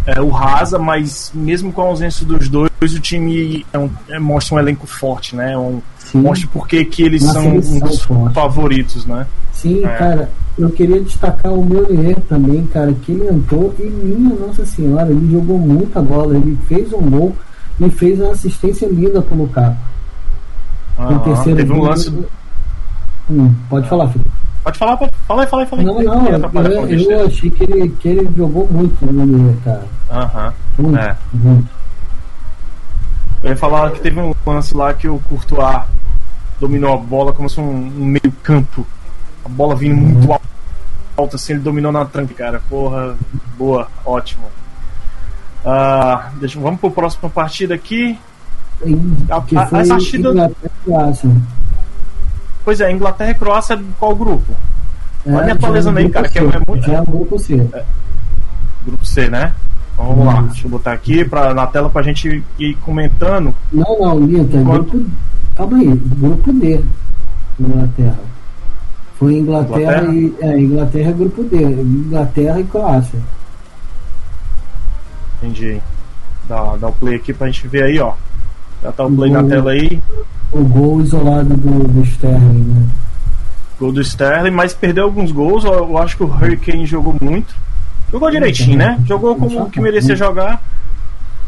é, 0.06 0.20
o 0.20 0.30
Rasa, 0.30 0.78
mas 0.78 1.32
mesmo 1.34 1.72
com 1.72 1.82
a 1.82 1.86
ausência 1.86 2.25
dos 2.25 2.50
dois, 2.50 2.70
o 2.82 3.00
time 3.00 3.66
é 3.72 3.78
um, 3.78 3.90
é, 4.10 4.20
mostra 4.20 4.56
um 4.56 4.60
elenco 4.60 4.88
forte, 4.88 5.36
né? 5.36 5.58
Um, 5.58 5.82
mostra 6.13 6.50
porque 6.51 6.84
que 6.84 7.04
eles 7.04 7.24
Uma 7.24 7.34
são 7.34 7.48
um 7.48 7.80
dos 7.80 8.01
forte. 8.01 8.34
favoritos, 8.34 9.06
né? 9.06 9.25
Sim, 9.54 9.86
é. 9.86 9.88
cara, 9.88 10.32
eu 10.58 10.70
queria 10.72 11.00
destacar 11.00 11.54
o 11.54 11.63
Molier 11.63 12.18
também, 12.28 12.66
cara, 12.66 12.92
que 12.94 13.12
ele 13.12 13.28
entrou 13.30 13.74
e 13.80 13.84
minha 13.84 14.36
Nossa 14.36 14.66
Senhora, 14.66 15.10
ele 15.10 15.32
jogou 15.32 15.58
muita 15.58 16.01
bola, 16.01 16.36
ele 16.36 16.58
fez 16.68 16.92
um 16.92 17.10
gol 17.10 17.36
e 17.80 17.90
fez 17.90 18.20
uma 18.20 18.32
assistência 18.32 18.88
linda 18.88 19.22
pro 19.22 19.36
Lukaku. 19.36 19.78
Ah, 20.98 21.20
terceiro 21.20 21.58
teve 21.58 21.74
um 21.74 21.82
lance. 21.82 22.13
Hum, 23.30 23.54
pode 23.70 23.88
falar, 23.88 24.10
filho. 24.10 24.25
Pode 24.63 24.78
falar, 24.78 24.98
pode 24.98 25.12
falar, 25.28 25.48
fala, 25.48 25.66
fala. 25.66 25.84
Não, 25.84 26.01
não, 26.01 26.28
eu, 26.63 26.88
eu, 26.88 27.12
eu 27.12 27.25
achei 27.25 27.50
que 27.50 27.63
ele, 27.63 27.90
que 27.90 28.10
ele 28.10 28.30
jogou 28.38 28.68
muito 28.70 29.04
no 29.04 29.12
Mineiro, 29.12 29.60
cara. 29.63 29.86
Aham. 30.12 30.54
Muito, 30.78 30.98
é. 31.00 31.18
muito. 31.34 31.70
Eu 33.42 33.50
ia 33.50 33.58
falar 33.58 33.92
que 33.92 34.01
teve 34.01 34.20
um 34.20 34.34
lance 34.46 34.75
lá 34.75 34.94
que 34.94 35.08
o 35.08 35.18
Courtois 35.20 35.82
dominou 36.60 36.94
a 36.94 36.98
bola 36.98 37.34
como 37.34 37.50
se 37.50 37.60
um, 37.60 37.72
um 37.74 38.06
meio 38.06 38.32
campo. 38.44 38.86
A 39.44 39.50
bola 39.50 39.75
vindo 39.75 39.96
uhum. 39.96 40.10
muito 40.10 40.42
alta, 41.18 41.36
assim, 41.36 41.54
ele 41.54 41.62
dominou 41.62 41.92
na 41.92 42.06
tranca, 42.06 42.34
cara. 42.36 42.62
Porra, 42.70 43.16
boa, 43.58 43.88
ótimo. 44.06 44.44
Uh, 45.63 46.39
deixa, 46.39 46.60
vamos 46.60 46.80
para 46.80 46.89
a 46.89 46.94
próxima 46.94 47.30
partida 47.30 47.75
aqui. 47.75 48.18
Que 49.48 49.58
a, 49.58 49.62
essa 49.80 49.94
partida... 49.94 50.51
Pois 52.63 52.80
é, 52.82 52.91
Inglaterra 52.91 53.32
e 53.32 53.36
Croácia 53.36 53.80
qual 54.00 54.15
grupo? 54.15 54.53
É, 55.25 55.32
Vai 55.32 55.46
me 55.46 55.51
atualizando 55.51 56.00
aí, 56.00 56.10
cara, 56.10 56.27
C. 56.27 56.34
que 56.34 56.39
é, 56.39 56.62
muito. 56.68 56.91
É 56.91 57.01
o 57.01 57.06
grupo 57.06 57.39
C. 57.39 57.56
É, 57.74 57.84
grupo 58.86 59.06
C, 59.06 59.30
né? 59.30 59.53
Então, 59.94 60.08
vamos 60.08 60.25
lá, 60.25 60.41
deixa 60.41 60.65
eu 60.65 60.72
botar 60.72 60.94
aqui 60.94 61.24
pra, 61.25 61.53
na 61.53 61.68
tela 61.68 61.89
pra 61.89 62.01
gente 62.01 62.44
ir 62.58 62.75
comentando. 62.77 63.53
Não, 63.72 64.00
não, 64.00 64.20
Lito, 64.20 64.58
é 64.58 64.63
Quanto... 64.63 64.91
grupo. 64.91 65.10
Calma 65.56 65.77
aí, 65.77 66.01
grupo 66.18 66.53
D. 66.53 66.84
Inglaterra. 67.60 68.20
Foi 69.20 69.34
Inglaterra, 69.36 70.03
Inglaterra? 70.03 70.13
e. 70.13 70.36
É, 70.41 70.60
Inglaterra 70.60 71.10
é 71.10 71.13
grupo 71.13 71.44
D. 71.44 71.58
Inglaterra 71.63 72.60
e 72.60 72.63
Croácia. 72.63 73.20
Entendi. 75.42 75.82
Dá, 76.48 76.76
dá 76.78 76.88
o 76.88 76.94
play 76.94 77.16
aqui 77.16 77.34
pra 77.34 77.48
gente 77.48 77.68
ver 77.68 77.84
aí, 77.84 78.00
ó. 78.00 78.14
Já 78.84 78.92
tá 78.92 79.06
o 79.06 79.12
play 79.12 79.32
gol, 79.32 79.42
na 79.42 79.50
tela 79.50 79.72
aí. 79.72 80.02
O 80.52 80.64
gol 80.64 81.02
isolado 81.02 81.56
do, 81.56 81.88
do 81.88 82.02
Sterling, 82.04 82.64
né? 82.64 82.88
Gol 83.80 83.92
do 83.92 84.02
Sterling, 84.02 84.52
mas 84.52 84.74
perdeu 84.74 85.06
alguns 85.06 85.32
gols. 85.32 85.64
Eu 85.64 85.98
acho 85.98 86.18
que 86.18 86.24
o 86.24 86.28
Hurricane 86.28 86.86
jogou 86.86 87.16
muito. 87.20 87.56
Jogou 88.12 88.30
direitinho, 88.30 88.78
né? 88.78 89.00
Jogou 89.08 89.36
como 89.36 89.70
que 89.70 89.80
merecia 89.80 90.16
jogar. 90.16 90.62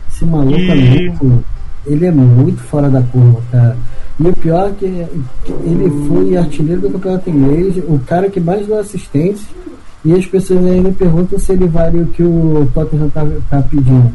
Esse 0.10 0.26
maluco 0.26 0.58
e... 0.58 0.70
é 0.70 0.76
muito, 0.76 1.46
ele 1.86 2.06
é 2.06 2.12
muito 2.12 2.62
fora 2.62 2.90
da 2.90 3.02
curva, 3.02 3.42
cara. 3.52 3.78
E 4.20 4.28
o 4.28 4.34
pior 4.34 4.70
é 4.70 4.74
que 4.74 4.86
ele 4.86 6.08
foi 6.08 6.38
artilheiro 6.38 6.82
do 6.82 6.90
campeonato 6.92 7.30
inglês, 7.30 7.78
o 7.78 8.00
cara 8.00 8.30
que 8.30 8.40
mais 8.40 8.66
deu 8.66 8.80
assistência. 8.80 9.48
E 10.06 10.14
as 10.14 10.26
pessoas 10.26 10.66
ainda 10.66 10.92
perguntam 10.92 11.40
se 11.40 11.54
ele 11.54 11.68
vale 11.68 12.02
o 12.02 12.08
que 12.08 12.24
o 12.24 12.70
Tottenham 12.74 13.10
tá, 13.10 13.22
tá 13.50 13.62
pedindo. 13.62 14.12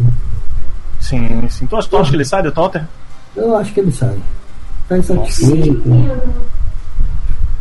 Sim, 1.00 1.48
sim. 1.48 1.66
Tu 1.66 1.76
acha, 1.76 1.88
tu 1.88 1.96
acha 1.96 2.10
que 2.10 2.16
ele 2.16 2.24
sai 2.24 2.42
do 2.42 2.52
Tottenham? 2.52 2.86
Eu 3.34 3.56
acho 3.56 3.72
que 3.72 3.80
ele 3.80 3.92
sai. 3.92 4.18
Tá 4.88 4.98
insatisfeito. 4.98 5.88
Nossa. 5.88 6.22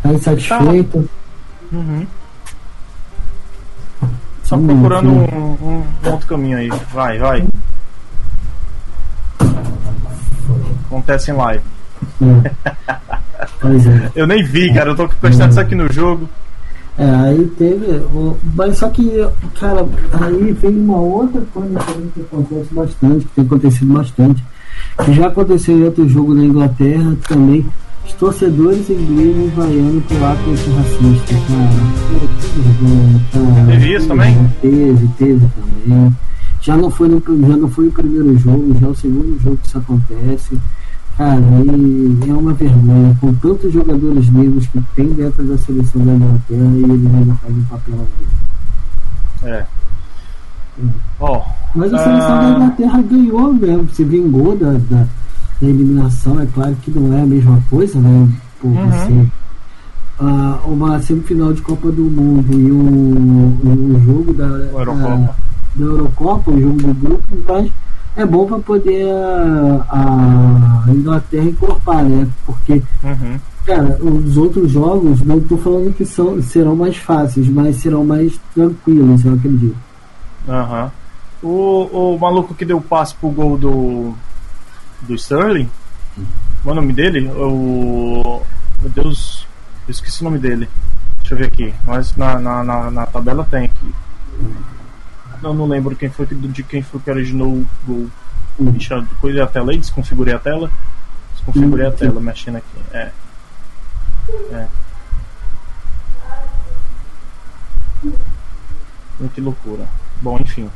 Tá 0.03 0.13
insatisfeito. 0.13 1.03
Tá. 1.71 1.77
Uhum. 1.77 2.07
Só 4.43 4.55
hum, 4.55 4.65
procurando 4.65 5.09
um, 5.09 5.23
um, 5.23 5.83
um, 6.05 6.09
outro 6.11 6.27
caminho 6.27 6.57
aí. 6.57 6.69
Vai, 6.93 7.17
vai. 7.17 7.47
Acontece 10.85 11.31
em 11.31 11.33
live. 11.33 11.63
Hum. 12.21 12.43
Pois 13.59 13.87
é. 13.87 14.11
Eu 14.15 14.27
nem 14.27 14.43
vi, 14.43 14.73
cara. 14.73 14.91
Eu 14.91 14.95
tô 14.95 15.07
prestando 15.07 15.51
isso 15.51 15.59
aqui 15.59 15.73
no 15.73 15.91
jogo. 15.91 16.29
É, 16.97 17.09
aí 17.09 17.45
teve. 17.57 18.01
Mas 18.55 18.77
só 18.77 18.89
que, 18.89 19.11
cara, 19.59 19.87
aí 20.13 20.51
vem 20.53 20.77
uma 20.79 20.97
outra 20.97 21.41
coisa 21.53 21.79
que 22.13 22.21
acontece 22.21 22.73
bastante, 22.73 23.25
que 23.25 23.31
tem 23.35 23.45
acontecido 23.45 23.93
bastante. 23.93 24.43
Que 25.03 25.13
já 25.13 25.27
aconteceu 25.27 25.77
em 25.77 25.83
outro 25.83 26.09
jogo 26.09 26.33
na 26.33 26.43
Inglaterra 26.43 27.15
também. 27.27 27.65
Os 28.03 28.13
torcedores 28.13 28.89
ingleses 28.89 29.53
vaiando 29.53 30.01
por 30.01 30.23
ato 30.23 30.49
antirracista, 30.49 31.35
cara. 31.47 31.69
Teve 33.67 33.95
isso 33.95 34.07
também? 34.07 34.51
Teve, 34.61 35.07
teve 35.17 35.47
também. 35.85 36.15
Já 36.61 36.75
não, 36.75 36.89
foi 36.89 37.07
no, 37.09 37.21
já 37.47 37.57
não 37.57 37.69
foi 37.69 37.87
o 37.87 37.91
primeiro 37.91 38.37
jogo, 38.39 38.75
já 38.79 38.87
é 38.87 38.89
o 38.89 38.95
segundo 38.95 39.39
jogo 39.41 39.57
que 39.57 39.67
isso 39.67 39.77
acontece. 39.77 40.57
Cara, 41.17 41.41
e 41.41 42.29
é 42.29 42.33
uma 42.33 42.53
vergonha 42.53 43.17
com 43.19 43.33
tantos 43.33 43.73
jogadores 43.73 44.29
negros 44.29 44.67
que 44.67 44.79
tem 44.95 45.07
dentro 45.07 45.43
da 45.45 45.57
seleção 45.57 46.05
da 46.05 46.13
Inglaterra 46.13 46.71
e 46.75 46.83
eles 46.83 47.15
ainda 47.15 47.33
fazem 47.35 47.63
papel 47.63 47.95
ali. 47.95 49.51
É. 49.51 49.65
Oh, 51.19 51.41
Mas 51.73 51.91
a 51.91 51.97
seleção 51.97 52.37
uh... 52.37 52.41
da 52.41 52.49
Inglaterra 52.49 53.01
ganhou 53.01 53.51
mesmo, 53.51 53.89
se 53.89 54.03
vingou 54.03 54.55
da, 54.55 54.73
da, 54.73 55.07
da, 55.59 55.67
eliminação. 55.67 56.39
É 56.39 56.45
claro 56.45 56.75
que 56.83 56.91
não 56.91 57.11
é 57.17 57.23
a 57.23 57.25
mesma 57.25 57.63
coisa, 57.67 57.99
né? 57.99 58.29
Por 58.59 58.67
uhum. 58.67 58.87
você. 58.87 59.27
Uh, 60.19 60.71
uma 60.71 60.99
semifinal 60.99 61.51
de 61.51 61.63
Copa 61.63 61.91
do 61.91 62.03
Mundo 62.03 62.53
e 62.53 62.71
o, 62.71 63.95
o 63.95 64.01
jogo 64.05 64.33
da, 64.33 64.45
Eurocopa. 64.45 65.01
da, 65.01 65.35
da 65.75 65.85
Eurocopa, 65.85 66.51
o 66.51 66.61
jogo 66.61 66.77
do 66.77 66.93
grupo, 66.93 67.37
mas 67.47 67.71
é 68.17 68.25
bom 68.25 68.47
para 68.47 68.59
poder 68.59 69.07
a, 69.89 70.85
a, 70.87 70.91
Inglaterra 70.91 71.45
encorpar, 71.45 72.03
né? 72.03 72.27
Porque, 72.45 72.81
uhum. 73.03 73.39
cara, 73.63 73.97
os 74.03 74.37
outros 74.37 74.71
jogos, 74.71 75.21
não 75.21 75.37
estou 75.37 75.57
falando 75.59 75.95
que 75.95 76.03
são, 76.03 76.41
serão 76.41 76.75
mais 76.75 76.97
fáceis, 76.97 77.47
mas 77.47 77.77
serão 77.77 78.03
mais 78.03 78.39
tranquilos, 78.55 79.23
eu 79.23 79.33
acredito. 79.33 79.77
Uhum. 80.47 80.91
O, 81.43 82.15
o 82.15 82.19
maluco 82.19 82.55
que 82.55 82.65
deu 82.65 82.77
o 82.77 82.81
passe 82.81 83.13
pro 83.15 83.29
gol 83.29 83.55
do, 83.55 84.13
do 85.01 85.13
Sterling, 85.13 85.69
qual 86.63 86.75
é 86.75 86.79
o 86.79 86.81
nome 86.81 86.93
dele? 86.93 87.29
O. 87.29 88.41
Meu 88.81 88.89
Deus, 88.89 89.47
eu 89.87 89.91
esqueci 89.91 90.21
o 90.21 90.25
nome 90.25 90.39
dele. 90.39 90.67
Deixa 91.17 91.35
eu 91.35 91.37
ver 91.37 91.45
aqui, 91.45 91.73
mas 91.85 92.15
na, 92.15 92.39
na, 92.39 92.63
na, 92.63 92.89
na 92.89 93.05
tabela 93.05 93.47
tem 93.49 93.65
aqui. 93.65 93.93
Eu 95.43 95.53
não 95.53 95.67
lembro 95.67 95.95
quem 95.95 96.09
foi 96.09 96.25
de 96.25 96.63
quem 96.63 96.81
foi 96.81 96.99
que 96.99 97.09
originou 97.09 97.49
o 97.49 97.67
gol. 97.85 98.07
Eu 98.59 99.43
a 99.43 99.47
tela 99.47 99.71
aí, 99.71 99.77
desconfigurei 99.77 100.33
a 100.33 100.39
tela. 100.39 100.71
Desconfigurei 101.35 101.85
a 101.85 101.91
tela, 101.91 102.19
mexendo 102.19 102.57
aqui. 102.57 102.77
É. 102.91 103.11
É. 104.51 104.67
Que 109.33 109.41
loucura. 109.41 109.85
Bom, 110.21 110.39
enfim. 110.39 110.69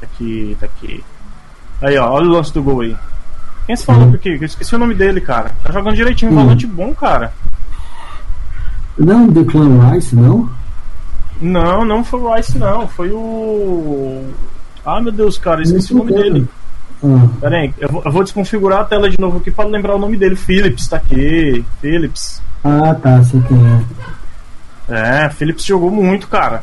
Tá 0.00 0.06
aqui, 0.06 0.56
tá 0.58 0.66
aqui. 0.66 1.04
Aí, 1.80 1.96
ó, 1.98 2.10
olha 2.10 2.26
o 2.26 2.32
lance 2.32 2.52
do 2.52 2.62
gol 2.62 2.80
aí. 2.80 2.96
Quem 3.66 3.76
se 3.76 3.84
falou 3.84 4.12
aqui? 4.14 4.30
Eu 4.30 4.44
esqueci 4.44 4.74
o 4.74 4.78
nome 4.78 4.94
dele, 4.94 5.20
cara. 5.20 5.50
Tá 5.62 5.72
jogando 5.72 5.94
direitinho, 5.94 6.32
um 6.32 6.34
volante 6.34 6.66
bom, 6.66 6.94
cara. 6.94 7.32
Não, 8.98 9.28
Declan 9.28 9.90
Rice, 9.90 10.14
não? 10.14 10.50
Não, 11.40 11.84
não 11.84 12.04
foi 12.04 12.20
o 12.20 12.34
Rice, 12.34 12.58
não. 12.58 12.86
Foi 12.88 13.10
o. 13.10 14.24
Ah, 14.84 15.00
meu 15.00 15.12
Deus, 15.12 15.38
cara, 15.38 15.62
esqueci 15.62 15.92
o 15.92 15.98
nome 15.98 16.12
dele. 16.12 16.48
Ah. 17.02 17.28
Pera 17.40 17.56
aí, 17.56 17.74
eu 17.78 17.88
vou, 17.88 18.02
eu 18.04 18.12
vou, 18.12 18.22
desconfigurar 18.22 18.80
a 18.80 18.84
tela 18.84 19.10
de 19.10 19.20
novo 19.20 19.38
aqui 19.38 19.50
para 19.50 19.68
lembrar 19.68 19.94
o 19.94 19.98
nome 19.98 20.16
dele. 20.16 20.36
Phillips 20.36 20.88
tá 20.88 20.96
aqui. 20.96 21.64
Phillips. 21.80 22.42
Ah, 22.62 22.94
tá, 22.94 23.22
sei 23.24 23.40
quem 23.42 23.58
é. 23.58 25.24
É, 25.24 25.28
Phillips 25.30 25.64
jogou 25.64 25.90
muito, 25.90 26.28
cara. 26.28 26.62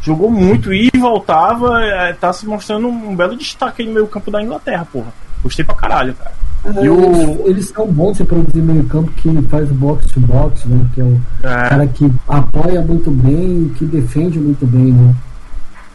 Jogou 0.00 0.30
muito 0.30 0.72
e 0.72 0.90
voltava. 0.98 1.80
É, 1.82 2.12
tá 2.12 2.32
se 2.32 2.46
mostrando 2.46 2.88
um 2.88 3.14
belo 3.14 3.36
destaque 3.36 3.82
aí 3.82 3.88
no 3.88 3.94
meio 3.94 4.06
campo 4.06 4.30
da 4.30 4.42
Inglaterra, 4.42 4.86
porra. 4.90 5.12
Gostei 5.42 5.64
pra 5.64 5.74
caralho, 5.74 6.14
cara. 6.14 6.32
É, 6.64 6.90
o... 6.90 7.48
Eles 7.48 7.68
são 7.68 7.86
bons 7.86 8.20
em 8.20 8.24
produzir 8.24 8.60
meio 8.60 8.84
campo 8.84 9.10
que 9.12 9.30
faz 9.42 9.70
box 9.70 10.06
to 10.06 10.20
box, 10.20 10.66
né? 10.66 10.86
Que 10.94 11.00
é 11.00 11.04
o 11.04 11.20
é. 11.42 11.68
cara 11.68 11.86
que 11.86 12.10
apoia 12.28 12.82
muito 12.82 13.10
bem 13.10 13.64
e 13.66 13.74
que 13.76 13.84
defende 13.84 14.38
muito 14.38 14.66
bem, 14.66 14.92
né? 14.92 15.14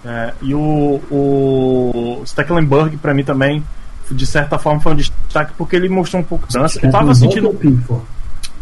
É, 0.05 0.33
e 0.41 0.53
o, 0.53 1.01
o 1.09 2.21
Stecklenburg, 2.25 2.97
pra 2.97 3.13
mim 3.13 3.23
também, 3.23 3.63
de 4.11 4.25
certa 4.25 4.59
forma, 4.59 4.79
foi 4.79 4.93
um 4.93 4.95
destaque 4.95 5.53
porque 5.57 5.75
ele 5.75 5.89
mostrou 5.89 6.21
um 6.21 6.25
pouco 6.25 6.47
de 6.47 6.53
dança. 6.53 6.79
Eu 6.81 6.91
tava 6.91 7.13
sentindo. 7.15 7.57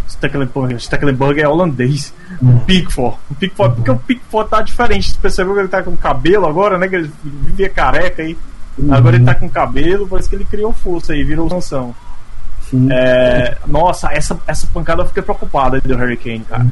Stecklenburg, 0.10 0.80
Stecklenburg 0.80 1.42
é 1.42 1.48
holandês. 1.48 2.14
O 2.42 2.60
Pickford. 2.60 3.18
O 3.30 3.36
Pickford, 3.36 3.76
porque 3.76 3.92
o 3.92 3.98
Pickford 3.98 4.50
tá 4.50 4.62
diferente. 4.62 5.12
Você 5.12 5.18
percebeu 5.22 5.54
que 5.54 5.60
ele 5.60 5.68
tá 5.68 5.84
com 5.84 5.98
cabelo 5.98 6.46
agora, 6.46 6.78
né? 6.78 6.88
Que 6.88 6.96
ele 6.96 7.12
vivia 7.24 7.70
careca 7.70 8.22
aí. 8.22 8.38
Uhum. 8.78 8.94
Agora 8.94 9.16
ele 9.16 9.26
tá 9.26 9.36
com 9.36 9.50
cabelo, 9.50 10.08
parece 10.08 10.30
que 10.30 10.36
ele 10.36 10.46
criou 10.46 10.74
força 10.74 11.14
aí, 11.14 11.24
virou 11.24 11.50
Sansão. 11.50 11.94
É, 12.92 13.56
nossa, 13.68 14.12
essa, 14.12 14.40
essa 14.48 14.66
pancada 14.74 15.04
eu 15.04 15.06
fiquei 15.06 15.22
preocupada 15.22 15.80
do 15.80 15.94
Hurricane, 15.94 16.40
cara. 16.40 16.66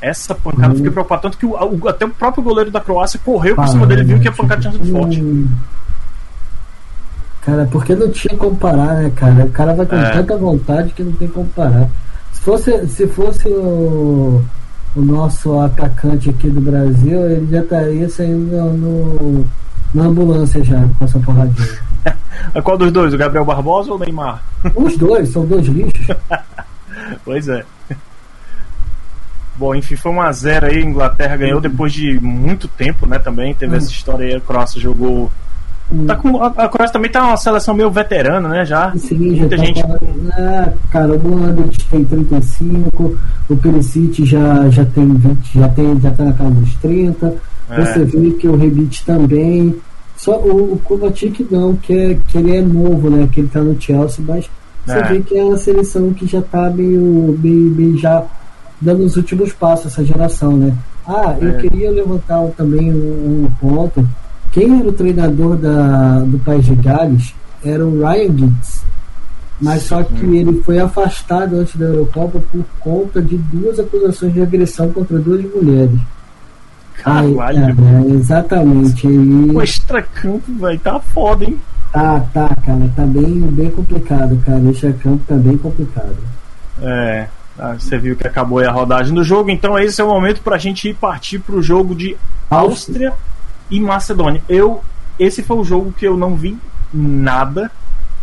Essa 0.00 0.34
pancada 0.34 0.68
eu 0.68 0.76
fiquei 0.76 0.88
uhum. 0.88 0.94
preocupado. 0.94 1.22
Tanto 1.22 1.36
que 1.36 1.44
o, 1.44 1.50
o, 1.50 1.88
até 1.88 2.06
o 2.06 2.10
próprio 2.10 2.42
goleiro 2.42 2.70
da 2.70 2.80
Croácia 2.80 3.20
correu 3.22 3.54
por 3.54 3.68
cima 3.68 3.86
dele 3.86 4.04
viu 4.04 4.18
que 4.18 4.28
a 4.28 4.32
pancada 4.32 4.62
tinha 4.62 4.72
sido 4.72 4.90
forte. 4.90 5.46
Cara, 7.42 7.68
porque 7.70 7.94
não 7.94 8.10
tinha 8.10 8.36
como 8.36 8.56
parar, 8.56 8.94
né, 8.96 9.12
cara? 9.14 9.44
O 9.44 9.50
cara 9.50 9.74
vai 9.74 9.86
com 9.86 9.96
é. 9.96 10.10
tanta 10.10 10.36
vontade 10.36 10.92
que 10.92 11.02
não 11.02 11.12
tem 11.12 11.28
como 11.28 11.46
parar. 11.48 11.88
Se 12.32 12.40
fosse, 12.40 12.88
se 12.88 13.06
fosse 13.08 13.48
o, 13.48 14.42
o 14.94 15.00
nosso 15.00 15.58
atacante 15.60 16.30
aqui 16.30 16.48
do 16.48 16.60
Brasil, 16.60 17.30
ele 17.30 17.48
já 17.50 17.60
estaria 17.60 18.08
saindo 18.08 18.56
no 18.72 19.46
na 19.94 20.04
ambulância 20.04 20.62
já, 20.64 20.80
com 20.98 21.04
essa 21.04 21.18
porradinha. 21.18 21.78
Qual 22.62 22.78
dos 22.78 22.92
dois? 22.92 23.12
O 23.12 23.18
Gabriel 23.18 23.44
Barbosa 23.44 23.90
ou 23.90 23.96
o 23.96 24.00
Neymar? 24.00 24.42
Os 24.74 24.96
dois, 24.96 25.28
são 25.28 25.44
dois 25.44 25.66
lixos. 25.66 26.16
pois 27.24 27.48
é. 27.48 27.64
Bom, 29.56 29.74
enfim, 29.74 29.94
foi 29.94 30.12
1x0 30.12 30.64
aí, 30.64 30.82
Inglaterra 30.82 31.36
ganhou 31.36 31.60
depois 31.60 31.92
de 31.92 32.18
muito 32.18 32.66
tempo, 32.66 33.06
né, 33.06 33.18
também, 33.18 33.52
teve 33.52 33.74
hum. 33.74 33.76
essa 33.76 33.90
história 33.90 34.26
aí, 34.26 34.34
a 34.34 34.40
Croácia 34.40 34.80
jogou 34.80 35.30
hum. 35.92 36.06
Tá 36.06 36.16
com, 36.16 36.42
a 36.42 36.68
Croácia 36.68 36.94
também 36.94 37.10
tá 37.10 37.26
uma 37.26 37.36
seleção 37.36 37.74
meio 37.74 37.90
veterana, 37.90 38.48
né? 38.48 38.64
Já. 38.64 38.92
Sim, 38.96 39.36
Muita 39.36 39.56
já 39.56 39.62
tá 39.62 39.66
gente. 39.66 39.82
É, 39.82 40.72
cara, 40.90 41.12
o 41.12 41.18
Modric 41.18 41.84
tem 41.90 42.04
35, 42.04 43.18
o 43.50 43.56
Perisic 43.56 44.24
já, 44.24 44.70
já 44.70 44.84
tem 44.84 45.12
20, 45.12 45.58
já, 45.58 45.68
tem, 45.68 46.00
já 46.00 46.10
tá 46.12 46.24
na 46.24 46.32
casa 46.32 46.50
dos 46.52 46.74
30. 46.76 47.34
É. 47.70 47.84
Você 47.84 48.04
vê 48.04 48.30
que 48.32 48.48
o 48.48 48.56
Rebite 48.56 49.04
também. 49.04 49.76
Só 50.16 50.38
o, 50.38 50.74
o 50.74 50.78
Kovacic 50.84 51.46
não, 51.50 51.74
que, 51.76 51.94
é, 51.94 52.18
que 52.28 52.36
ele 52.36 52.56
é 52.56 52.60
novo, 52.60 53.08
né? 53.08 53.28
Que 53.32 53.40
ele 53.40 53.48
tá 53.48 53.60
no 53.60 53.80
Chelsea, 53.80 54.22
mas 54.26 54.50
você 54.84 54.98
é. 54.98 55.02
vê 55.04 55.20
que 55.20 55.38
é 55.38 55.44
uma 55.44 55.56
seleção 55.56 56.12
que 56.12 56.26
já 56.26 56.42
tá 56.42 56.68
meio, 56.70 57.38
meio, 57.40 57.70
meio 57.70 57.98
já 57.98 58.24
dando 58.80 59.04
os 59.04 59.16
últimos 59.16 59.52
passos, 59.52 59.86
essa 59.86 60.04
geração, 60.04 60.56
né? 60.56 60.74
Ah, 61.06 61.36
eu 61.40 61.50
é. 61.50 61.52
queria 61.54 61.90
levantar 61.90 62.46
também 62.56 62.92
um, 62.92 63.44
um, 63.44 63.50
ponto. 63.60 64.06
Quem 64.52 64.80
era 64.80 64.88
o 64.88 64.92
treinador 64.92 65.56
da, 65.56 66.20
do 66.20 66.38
País 66.38 66.64
de 66.64 66.74
Gales 66.74 67.34
era 67.64 67.84
o 67.84 68.00
Ryan 68.00 68.36
Giggs. 68.36 68.82
Mas 69.60 69.82
só 69.82 70.02
que 70.02 70.24
ele 70.24 70.62
foi 70.62 70.78
afastado 70.78 71.56
antes 71.56 71.76
da 71.76 71.84
Eurocopa 71.84 72.40
por 72.50 72.64
conta 72.80 73.20
de 73.20 73.36
duas 73.36 73.78
acusações 73.78 74.32
de 74.32 74.40
agressão 74.40 74.90
contra 74.90 75.18
duas 75.18 75.44
mulheres. 75.54 76.00
Caralho. 77.02 77.40
é, 77.40 78.14
exatamente. 78.14 79.06
E... 79.06 79.50
O 79.54 79.62
extracampo, 79.62 80.52
velho, 80.58 80.78
tá 80.80 81.00
foda, 81.00 81.44
hein? 81.44 81.58
Tá, 81.92 82.20
tá, 82.32 82.48
cara, 82.64 82.90
tá 82.94 83.04
bem, 83.04 83.40
bem 83.40 83.70
complicado, 83.70 84.40
cara. 84.44 84.60
Esse 84.70 84.92
campo 84.92 85.24
tá 85.26 85.34
bem 85.34 85.56
complicado. 85.56 86.16
É, 86.80 87.26
ah, 87.58 87.74
você 87.78 87.98
viu 87.98 88.16
que 88.16 88.26
acabou 88.26 88.60
a 88.60 88.70
rodagem 88.70 89.14
do 89.14 89.24
jogo, 89.24 89.50
então 89.50 89.78
esse 89.78 90.00
é 90.00 90.04
o 90.04 90.08
momento 90.08 90.40
pra 90.40 90.56
gente 90.56 90.88
ir 90.88 90.94
partir 90.94 91.40
pro 91.40 91.60
jogo 91.60 91.94
de 91.94 92.16
Áustria 92.48 93.12
e 93.70 93.80
Macedônia. 93.80 94.40
Eu, 94.48 94.82
esse 95.18 95.42
foi 95.42 95.56
o 95.56 95.64
jogo 95.64 95.92
que 95.92 96.06
eu 96.06 96.16
não 96.16 96.36
vi 96.36 96.56
nada, 96.92 97.70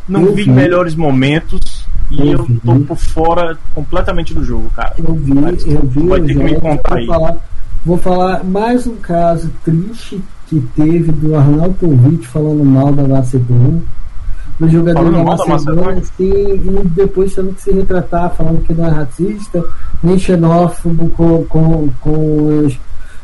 não 0.07 0.27
vi, 0.27 0.43
vi, 0.43 0.49
melhores 0.49 0.95
momentos 0.95 1.85
e 2.09 2.31
eu, 2.31 2.39
eu 2.39 2.59
tô 2.65 2.79
por 2.85 2.97
fora 2.97 3.57
completamente 3.75 4.33
do 4.33 4.43
jogo, 4.43 4.69
cara. 4.71 4.93
Eu 4.97 5.13
vi, 5.13 5.33
Mas, 5.33 5.65
eu 5.65 5.81
vi. 5.85 6.07
Vai 6.07 6.21
ter 6.21 6.33
que 6.33 6.43
me 6.43 6.55
contar 6.55 6.95
aí. 6.95 7.05
Falar, 7.05 7.37
vou 7.85 7.97
falar 7.97 8.43
mais 8.43 8.85
um 8.87 8.95
caso 8.95 9.51
triste 9.63 10.21
que 10.47 10.59
teve 10.75 11.11
do 11.11 11.35
Arnautovic 11.35 12.27
falando 12.27 12.63
mal 12.63 12.91
da 12.91 13.07
Macedônia. 13.07 13.81
Do 14.59 14.67
jogador 14.67 15.11
da 15.11 15.23
Macedônia, 15.23 16.01
assim, 16.01 16.31
e 16.31 16.87
depois 16.95 17.35
tendo 17.35 17.53
que 17.53 17.61
se 17.61 17.71
retratar, 17.71 18.33
falando 18.33 18.63
que 18.63 18.73
não 18.73 18.85
é 18.85 18.89
racista, 18.89 19.63
nem 20.01 20.17
xenófobo 20.17 21.09
com, 21.11 21.45
com, 21.45 21.89
com 22.01 22.63
as 22.65 22.79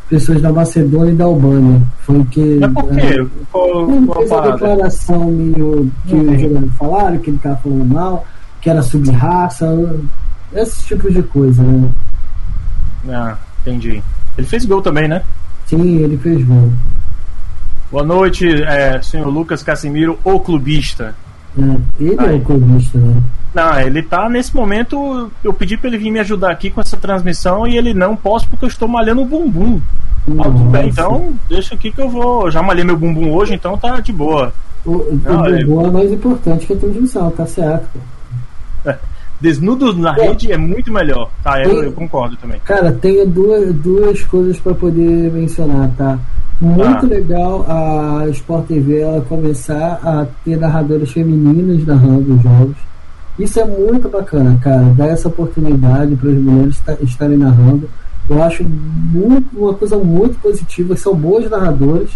pessoas 0.07 0.41
da 0.41 0.51
Macedônia 0.51 1.11
e 1.11 1.15
da 1.15 1.25
Albânia. 1.25 1.81
Foi 2.01 2.23
que. 2.25 2.59
Mas 2.59 2.73
por 2.73 2.91
quê? 2.91 3.27
Qual, 3.51 3.87
qual 4.05 4.19
fez 4.19 4.31
a 4.31 4.51
declaração 4.51 5.31
meio 5.31 5.91
que 6.05 6.15
os 6.15 6.41
jogadores 6.41 6.73
falaram, 6.77 7.17
que 7.17 7.29
ele 7.31 7.37
estava 7.37 7.55
falando 7.57 7.85
mal, 7.85 8.25
que 8.61 8.69
era 8.69 8.81
sub-raça, 8.83 9.95
esse 10.53 10.85
tipo 10.85 11.11
de 11.11 11.23
coisa, 11.23 11.63
né? 11.63 11.89
Ah, 13.09 13.35
entendi. 13.61 14.03
Ele 14.37 14.47
fez 14.47 14.65
gol 14.65 14.81
também, 14.81 15.07
né? 15.07 15.21
Sim, 15.65 15.97
ele 15.97 16.17
fez 16.17 16.43
gol. 16.45 16.71
Boa 17.91 18.03
noite, 18.03 18.47
é, 18.63 19.01
senhor 19.01 19.27
Lucas 19.27 19.61
Casimiro, 19.61 20.17
o 20.23 20.39
clubista. 20.39 21.15
É, 21.57 21.61
ele 21.99 22.15
Aí. 22.17 22.33
é 22.33 22.37
o 22.37 22.41
clubista, 22.41 22.97
né? 22.97 23.21
Não, 23.53 23.79
ele 23.79 24.01
tá 24.01 24.27
nesse 24.27 24.55
momento. 24.55 25.31
Eu 25.43 25.53
pedi 25.53 25.77
pra 25.77 25.87
ele 25.87 25.99
vir 25.99 26.09
me 26.09 26.19
ajudar 26.19 26.51
aqui 26.51 26.71
com 26.71 26.81
essa 26.81 26.97
transmissão 26.97 27.67
e 27.67 27.77
ele 27.77 27.93
não 27.93 28.15
posso 28.15 28.47
porque 28.47 28.65
eu 28.65 28.69
estou 28.69 28.87
malhando 28.87 29.21
o 29.21 29.25
bumbum. 29.25 29.79
Ah, 30.39 30.43
tudo 30.43 30.69
bem, 30.71 30.89
então 30.89 31.33
deixa 31.47 31.75
aqui 31.75 31.91
que 31.91 32.01
eu 32.01 32.09
vou. 32.09 32.49
Já 32.49 32.63
malhei 32.63 32.83
meu 32.83 32.97
bumbum 32.97 33.31
hoje, 33.31 33.53
então 33.53 33.77
tá 33.77 33.99
de 33.99 34.11
boa. 34.11 34.51
O, 34.83 34.91
o 34.91 35.21
não, 35.23 35.43
bumbum 35.43 35.81
é... 35.81 35.87
é 35.87 35.91
mais 35.91 36.11
importante 36.11 36.65
que 36.65 36.73
a 36.73 36.77
transmissão, 36.77 37.29
tá 37.29 37.45
certo. 37.45 37.99
Desnudo 39.43 39.93
na 39.93 40.15
é. 40.17 40.29
rede 40.29 40.53
é 40.53 40.57
muito 40.57 40.89
melhor, 40.89 41.29
tá? 41.43 41.61
Eu, 41.61 41.69
tem, 41.69 41.79
eu 41.83 41.91
concordo 41.91 42.37
também. 42.37 42.61
Cara, 42.63 42.93
tenho 42.93 43.27
duas, 43.27 43.75
duas 43.75 44.23
coisas 44.23 44.57
para 44.57 44.73
poder 44.73 45.29
mencionar, 45.33 45.91
tá? 45.97 46.17
Muito 46.61 47.05
ah. 47.05 47.09
legal 47.09 47.65
a 47.67 48.25
Sport 48.29 48.67
TV 48.67 49.01
ela 49.01 49.19
começar 49.19 49.99
a 50.01 50.25
ter 50.45 50.55
narradoras 50.55 51.11
femininas 51.11 51.85
narrando 51.85 52.35
os 52.35 52.41
jogos. 52.41 52.77
Isso 53.37 53.59
é 53.59 53.65
muito 53.65 54.07
bacana, 54.07 54.57
cara. 54.61 54.83
Dar 54.95 55.07
essa 55.07 55.27
oportunidade 55.27 56.15
para 56.15 56.29
as 56.29 56.37
mulheres 56.37 56.81
estarem 57.01 57.35
narrando. 57.35 57.89
Eu 58.29 58.41
acho 58.41 58.63
muito, 58.63 59.49
uma 59.57 59.73
coisa 59.73 59.97
muito 59.97 60.39
positiva. 60.39 60.95
São 60.95 61.13
boas 61.13 61.49
narradoras. 61.49 62.11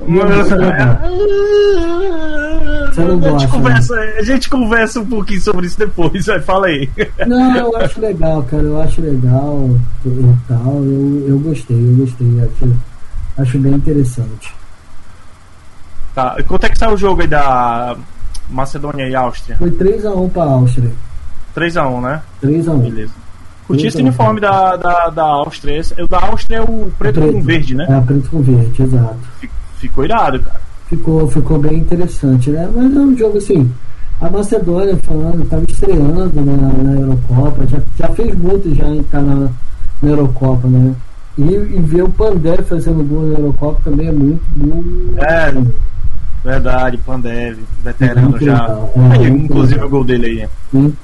Você 0.00 0.54
não 3.02 3.18
gosta, 3.18 3.36
a, 3.36 3.38
gente 3.38 3.50
conversa, 3.50 3.94
né? 3.96 4.14
a 4.18 4.22
gente 4.22 4.50
conversa 4.50 5.00
um 5.00 5.06
pouquinho 5.06 5.40
sobre 5.40 5.66
isso 5.66 5.78
depois, 5.78 6.26
vai, 6.26 6.40
fala 6.40 6.66
aí. 6.66 6.88
Não, 7.26 7.56
eu 7.56 7.76
acho 7.76 8.00
legal, 8.00 8.42
cara. 8.44 8.62
Eu 8.62 8.80
acho 8.80 9.00
legal 9.00 9.70
e 10.06 10.36
tal. 10.48 10.84
Eu, 10.84 11.24
eu 11.28 11.38
gostei, 11.38 11.76
eu 11.76 11.96
gostei. 11.96 12.28
Acho, 12.40 12.74
Acho 13.36 13.58
bem 13.58 13.74
interessante. 13.74 14.54
Tá. 16.14 16.36
Quanto 16.46 16.66
é 16.66 16.68
que 16.68 16.78
saiu 16.78 16.94
o 16.94 16.96
jogo 16.96 17.22
aí 17.22 17.26
da 17.26 17.96
Macedônia 18.48 19.08
e 19.08 19.14
Áustria? 19.14 19.56
Foi 19.56 19.70
3x1 19.70 20.30
pra 20.30 20.44
Áustria. 20.44 20.92
3x1, 21.56 22.00
né? 22.00 22.22
3x1. 22.42 22.78
Beleza. 22.82 23.12
Curti 23.66 23.86
esse 23.86 23.98
uniforme 23.98 24.40
da, 24.40 24.76
da, 24.76 25.08
da 25.08 25.24
Áustria. 25.24 25.80
O 25.98 26.06
da 26.06 26.20
Áustria 26.26 26.58
é 26.58 26.62
o 26.62 26.92
preto, 26.98 27.20
preto, 27.20 27.32
com 27.32 27.42
verde, 27.42 27.74
né? 27.74 27.86
É, 27.88 28.00
preto 28.00 28.30
com 28.30 28.42
verde, 28.42 28.82
exato. 28.82 29.18
Ficou 29.78 30.04
irado, 30.04 30.40
cara. 30.40 30.60
Ficou, 30.86 31.26
ficou 31.28 31.58
bem 31.58 31.78
interessante, 31.78 32.50
né? 32.50 32.68
Mas 32.74 32.94
é 32.94 32.98
um 32.98 33.16
jogo 33.16 33.38
assim. 33.38 33.70
A 34.20 34.30
Macedônia 34.30 34.96
falando, 35.02 35.42
estava 35.42 35.64
estreando 35.68 36.32
na, 36.40 36.82
na 36.82 37.00
Eurocopa, 37.00 37.66
já, 37.66 37.78
já 37.98 38.08
fez 38.14 38.36
muito 38.36 38.74
já 38.74 38.88
entrar 38.88 39.22
na, 39.22 39.48
na 40.02 40.10
Eurocopa, 40.10 40.68
né? 40.68 40.94
E, 41.36 41.42
e 41.42 41.80
ver 41.80 42.02
o 42.02 42.08
Pandev 42.08 42.62
fazendo 42.62 43.02
gol 43.02 43.26
na 43.26 43.38
Eurocopa 43.38 43.80
também 43.84 44.08
é 44.08 44.12
muito, 44.12 44.42
muito. 44.56 45.18
É, 45.18 45.52
verdade, 46.44 46.96
Pandev, 46.98 47.58
veterano 47.82 48.38
já. 48.40 48.78
É, 48.94 49.16
aí, 49.16 49.28
inclusive 49.28 49.74
legal. 49.74 49.86
o 49.86 49.90
gol 49.90 50.04
dele 50.04 50.26
aí. 50.26 50.48
Sim. 50.70 50.94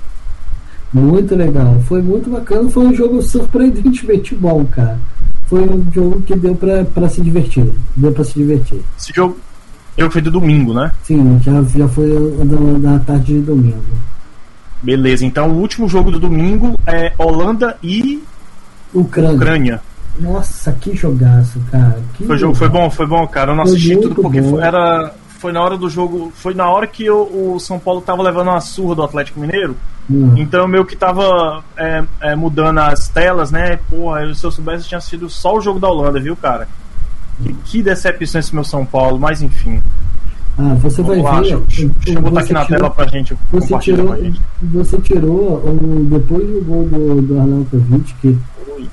Muito 0.92 1.34
legal. 1.36 1.80
Foi 1.86 2.02
muito 2.02 2.30
bacana. 2.30 2.68
Foi 2.68 2.86
um 2.86 2.94
jogo 2.94 3.22
surpreendentemente 3.22 4.34
bom, 4.34 4.64
cara. 4.64 4.98
Foi 5.46 5.62
um 5.62 5.84
jogo 5.92 6.20
que 6.22 6.36
deu 6.36 6.54
pra 6.54 7.08
se 7.08 7.20
divertir. 7.20 7.70
Deu 7.96 8.12
pra 8.12 8.24
se 8.24 8.34
divertir. 8.34 8.80
Esse 8.98 9.12
jogo, 9.14 9.36
jogo 10.00 10.12
foi 10.12 10.22
do 10.22 10.30
domingo, 10.30 10.74
né? 10.74 10.92
Sim, 11.02 11.40
já, 11.42 11.62
já 11.62 11.88
foi 11.88 12.08
da, 12.44 12.90
da 12.90 12.98
tarde 13.00 13.34
de 13.34 13.40
domingo. 13.40 13.82
Beleza, 14.82 15.26
então 15.26 15.50
o 15.50 15.58
último 15.58 15.88
jogo 15.88 16.10
do 16.10 16.18
domingo 16.18 16.74
é 16.86 17.12
Holanda 17.18 17.76
e 17.82 18.22
Ucrânia. 18.94 19.34
Ucrânia. 19.34 19.82
Nossa, 20.18 20.72
que 20.72 20.96
jogaço, 20.96 21.60
cara. 21.70 22.00
Que 22.14 22.26
foi, 22.26 22.36
jogo, 22.36 22.54
foi 22.54 22.68
bom, 22.68 22.90
foi 22.90 23.06
bom, 23.06 23.26
cara. 23.26 23.52
Eu 23.52 23.56
não 23.56 23.64
foi 23.64 23.74
assisti 23.74 23.96
tudo 23.96 24.14
porque 24.14 24.42
foi, 24.42 24.62
era, 24.62 25.14
foi 25.38 25.52
na 25.52 25.62
hora 25.62 25.76
do 25.76 25.88
jogo. 25.88 26.32
Foi 26.34 26.54
na 26.54 26.68
hora 26.68 26.86
que 26.86 27.04
eu, 27.04 27.22
o 27.22 27.58
São 27.58 27.78
Paulo 27.78 28.00
tava 28.00 28.22
levando 28.22 28.48
uma 28.48 28.60
surra 28.60 28.94
do 28.94 29.02
Atlético 29.02 29.40
Mineiro. 29.40 29.76
Hum. 30.10 30.34
Então 30.36 30.66
meio 30.66 30.84
que 30.84 30.96
tava 30.96 31.62
é, 31.76 32.02
é, 32.20 32.34
mudando 32.34 32.78
as 32.78 33.08
telas, 33.08 33.50
né? 33.50 33.78
Porra, 33.88 34.34
se 34.34 34.44
eu 34.44 34.50
soubesse 34.50 34.88
tinha 34.88 35.00
sido 35.00 35.30
só 35.30 35.56
o 35.56 35.60
jogo 35.60 35.78
da 35.78 35.88
Holanda, 35.88 36.18
viu, 36.18 36.36
cara? 36.36 36.66
Que, 37.42 37.52
que 37.52 37.82
decepção 37.82 38.38
esse 38.38 38.54
meu 38.54 38.64
São 38.64 38.84
Paulo, 38.84 39.18
mas 39.18 39.42
enfim. 39.42 39.80
Ah, 40.58 40.74
você 40.74 41.02
Vamos 41.02 41.22
vai 41.22 41.32
lá, 41.32 41.40
ver. 41.40 41.56
Deixa, 41.58 41.86
deixa 41.86 42.18
eu 42.18 42.22
botar 42.22 42.40
aqui 42.40 42.52
na 42.52 42.64
tirou, 42.64 42.78
tela 42.78 42.90
pra 42.90 43.06
gente. 43.06 43.36
Você 43.50 43.78
tirou, 43.78 44.16
gente. 44.16 44.40
você 44.60 44.98
tirou 44.98 45.56
o, 45.56 46.06
depois 46.10 46.46
do 46.46 46.64
gol 46.64 46.84
do, 46.84 47.22
do 47.22 47.40
Arnautovic, 47.40 48.14
que 48.20 48.38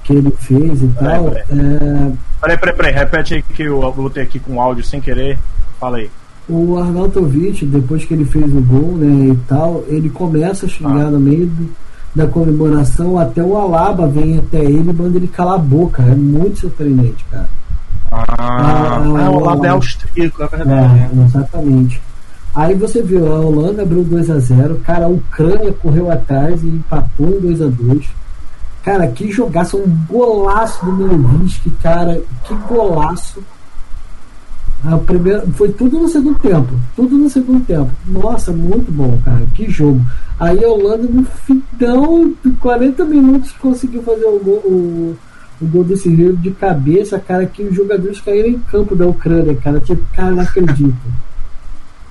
que 0.04 0.14
ele 0.14 0.32
fez 0.32 0.84
e 0.84 0.88
tal. 0.90 1.26
Peraí, 1.26 1.44
peraí. 1.48 1.60
É... 1.60 2.12
peraí, 2.42 2.58
peraí, 2.58 2.76
peraí, 2.76 2.94
repete 2.94 3.34
aí 3.36 3.42
que 3.42 3.64
eu 3.64 3.92
botei 3.92 4.24
aqui 4.24 4.40
com 4.40 4.62
áudio 4.62 4.84
sem 4.84 5.02
querer. 5.02 5.38
Fala 5.80 5.98
aí. 5.98 6.10
O 6.50 6.78
Arnautovic, 6.78 7.66
depois 7.66 8.06
que 8.06 8.14
ele 8.14 8.26
fez 8.26 8.46
o 8.54 8.62
gol 8.62 8.96
né, 8.96 9.34
e 9.34 9.38
tal, 9.48 9.84
ele 9.88 10.10
começa 10.10 10.66
a 10.66 10.70
xingar 10.70 11.08
ah. 11.08 11.12
no 11.12 11.20
meio 11.20 11.46
do, 11.46 11.70
da 12.16 12.26
comemoração, 12.26 13.20
até 13.20 13.44
o 13.44 13.58
Alaba 13.58 14.08
vem 14.08 14.38
até 14.38 14.64
ele 14.64 14.90
e 14.90 14.94
manda 14.94 15.18
ele 15.18 15.28
calar 15.28 15.56
a 15.56 15.60
boca. 15.60 16.02
É 16.02 16.16
muito 16.16 16.60
surpreendente, 16.60 17.26
cara. 17.30 17.50
Ah, 18.12 18.26
ah, 18.38 18.98
ah 18.98 19.32
o 19.32 19.38
Alaba 19.40 19.68
é 19.68 19.70
austríaco, 19.70 20.44
é 20.44 20.48
verdade. 20.48 21.00
É, 21.00 21.24
exatamente. 21.24 22.02
Aí 22.56 22.74
você 22.74 23.02
viu, 23.04 23.32
a 23.32 23.40
Holanda 23.40 23.84
abriu 23.84 24.04
2 24.04 24.30
a 24.32 24.40
0 24.40 24.82
cara, 24.84 25.06
a 25.06 25.10
Ucrânia 25.10 25.72
correu 25.74 26.12
atrás 26.12 26.64
e 26.64 26.68
empatou 26.68 27.30
em 27.30 27.40
2 27.40 27.62
a 27.62 27.68
2 27.68 28.10
Cara, 28.88 29.06
que 29.10 29.30
jogaço, 29.30 29.78
um 29.78 30.06
golaço 30.08 30.86
do 30.86 30.94
Milovic, 30.94 31.70
cara, 31.84 32.22
que 32.46 32.54
golaço. 32.70 33.44
A 34.86 34.94
ah, 34.94 34.98
primeira, 34.98 35.46
foi 35.56 35.70
tudo 35.74 36.00
no 36.00 36.08
segundo 36.08 36.40
tempo, 36.40 36.74
tudo 36.96 37.18
no 37.18 37.30
segundo 37.30 37.66
tempo. 37.66 37.92
Nossa, 38.06 38.54
muito 38.54 38.90
bom, 38.90 39.20
cara, 39.26 39.46
que 39.54 39.70
jogo. 39.70 40.00
Aí 40.40 40.64
a 40.64 40.70
Holanda 40.70 41.04
no 41.04 41.26
final 41.26 42.30
de 42.46 42.52
40 42.62 43.04
minutos 43.04 43.52
conseguiu 43.60 44.02
fazer 44.04 44.26
o 44.26 44.40
gol, 44.40 44.62
o, 44.64 45.18
o 45.62 45.66
gol 45.66 45.84
desse 45.84 46.10
Rio 46.10 46.36
de 46.38 46.52
cabeça, 46.52 47.20
cara, 47.20 47.46
que 47.46 47.64
os 47.64 47.76
jogadores 47.76 48.22
caíram 48.22 48.50
em 48.50 48.60
campo 48.60 48.96
da 48.96 49.08
Ucrânia, 49.08 49.56
cara. 49.56 49.80
Tipo, 49.80 50.04
cara, 50.14 50.32
não 50.32 50.44
acredito. 50.44 50.96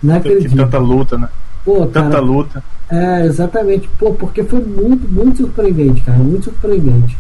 Não 0.03 0.17
acredito. 0.17 0.57
Tanta 0.57 0.79
luta, 0.79 1.19
né? 1.19 1.29
Pô, 1.65 1.87
Tanta 1.87 2.11
cara, 2.11 2.21
luta. 2.21 2.65
É, 2.91 3.27
exatamente. 3.27 3.89
Pô, 3.99 4.13
porque 4.13 4.43
foi 4.45 4.61
muito, 4.61 5.09
muito 5.09 5.39
surpreendente, 5.39 6.03
cara. 6.03 6.19
Muito 6.19 6.45
surpreendente. 6.45 7.17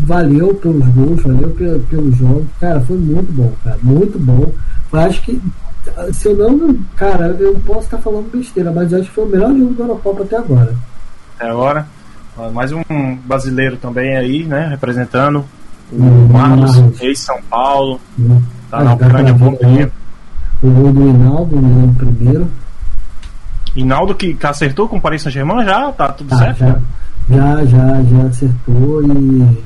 Valeu 0.00 0.54
pelos 0.54 0.86
gols, 0.88 1.22
valeu 1.22 1.50
pelo, 1.50 1.80
pelo 1.80 2.12
jogo. 2.12 2.46
Cara, 2.60 2.80
foi 2.80 2.96
muito 2.96 3.32
bom, 3.32 3.52
cara. 3.64 3.78
Muito 3.82 4.18
bom. 4.18 4.52
Eu 4.92 5.00
acho 5.00 5.22
que, 5.22 5.40
se 6.12 6.28
eu 6.28 6.36
não. 6.36 6.78
Cara, 6.96 7.36
eu 7.38 7.54
posso 7.66 7.80
estar 7.80 7.98
falando 7.98 8.30
besteira, 8.30 8.72
mas 8.72 8.92
acho 8.94 9.08
que 9.08 9.14
foi 9.14 9.24
o 9.24 9.28
melhor 9.28 9.54
jogo 9.56 9.74
da 9.74 9.84
Eurocopa 9.84 10.22
até 10.22 10.36
agora. 10.36 10.74
Até 11.36 11.50
agora. 11.50 11.86
Mais 12.52 12.70
um 12.70 12.82
brasileiro 13.26 13.76
também 13.76 14.16
aí, 14.16 14.44
né? 14.44 14.68
Representando 14.68 15.44
o 15.92 16.02
hum, 16.02 16.28
Marlos, 16.28 17.00
ex-São 17.00 17.40
Paulo. 17.48 18.00
Hum. 18.18 18.42
Tá 18.70 18.84
na 18.84 18.94
Ucrânia 18.94 19.32
há 19.32 19.34
bom 19.34 19.54
tempo. 19.54 19.92
O 20.62 20.70
gol 20.70 20.92
do 20.92 21.08
Hinaldo 21.08 21.56
no 21.56 21.94
primeiro. 21.94 22.48
Hinaldo 23.74 24.14
que, 24.14 24.34
que 24.34 24.46
acertou 24.46 24.88
com 24.88 24.96
o 24.96 25.00
Paris 25.00 25.22
Saint-Germain 25.22 25.64
já? 25.64 25.92
Tá 25.92 26.08
tudo 26.08 26.34
ah, 26.34 26.38
certo? 26.38 26.58
Já, 26.58 26.76
já, 27.30 27.64
já, 27.64 28.02
já 28.02 28.22
acertou 28.26 29.02
e, 29.02 29.58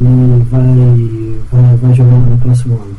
e 0.00 0.44
vai, 0.50 1.40
vai, 1.50 1.76
vai 1.76 1.94
jogar 1.94 2.12
no 2.12 2.38
próximo 2.38 2.74
ano. 2.74 2.96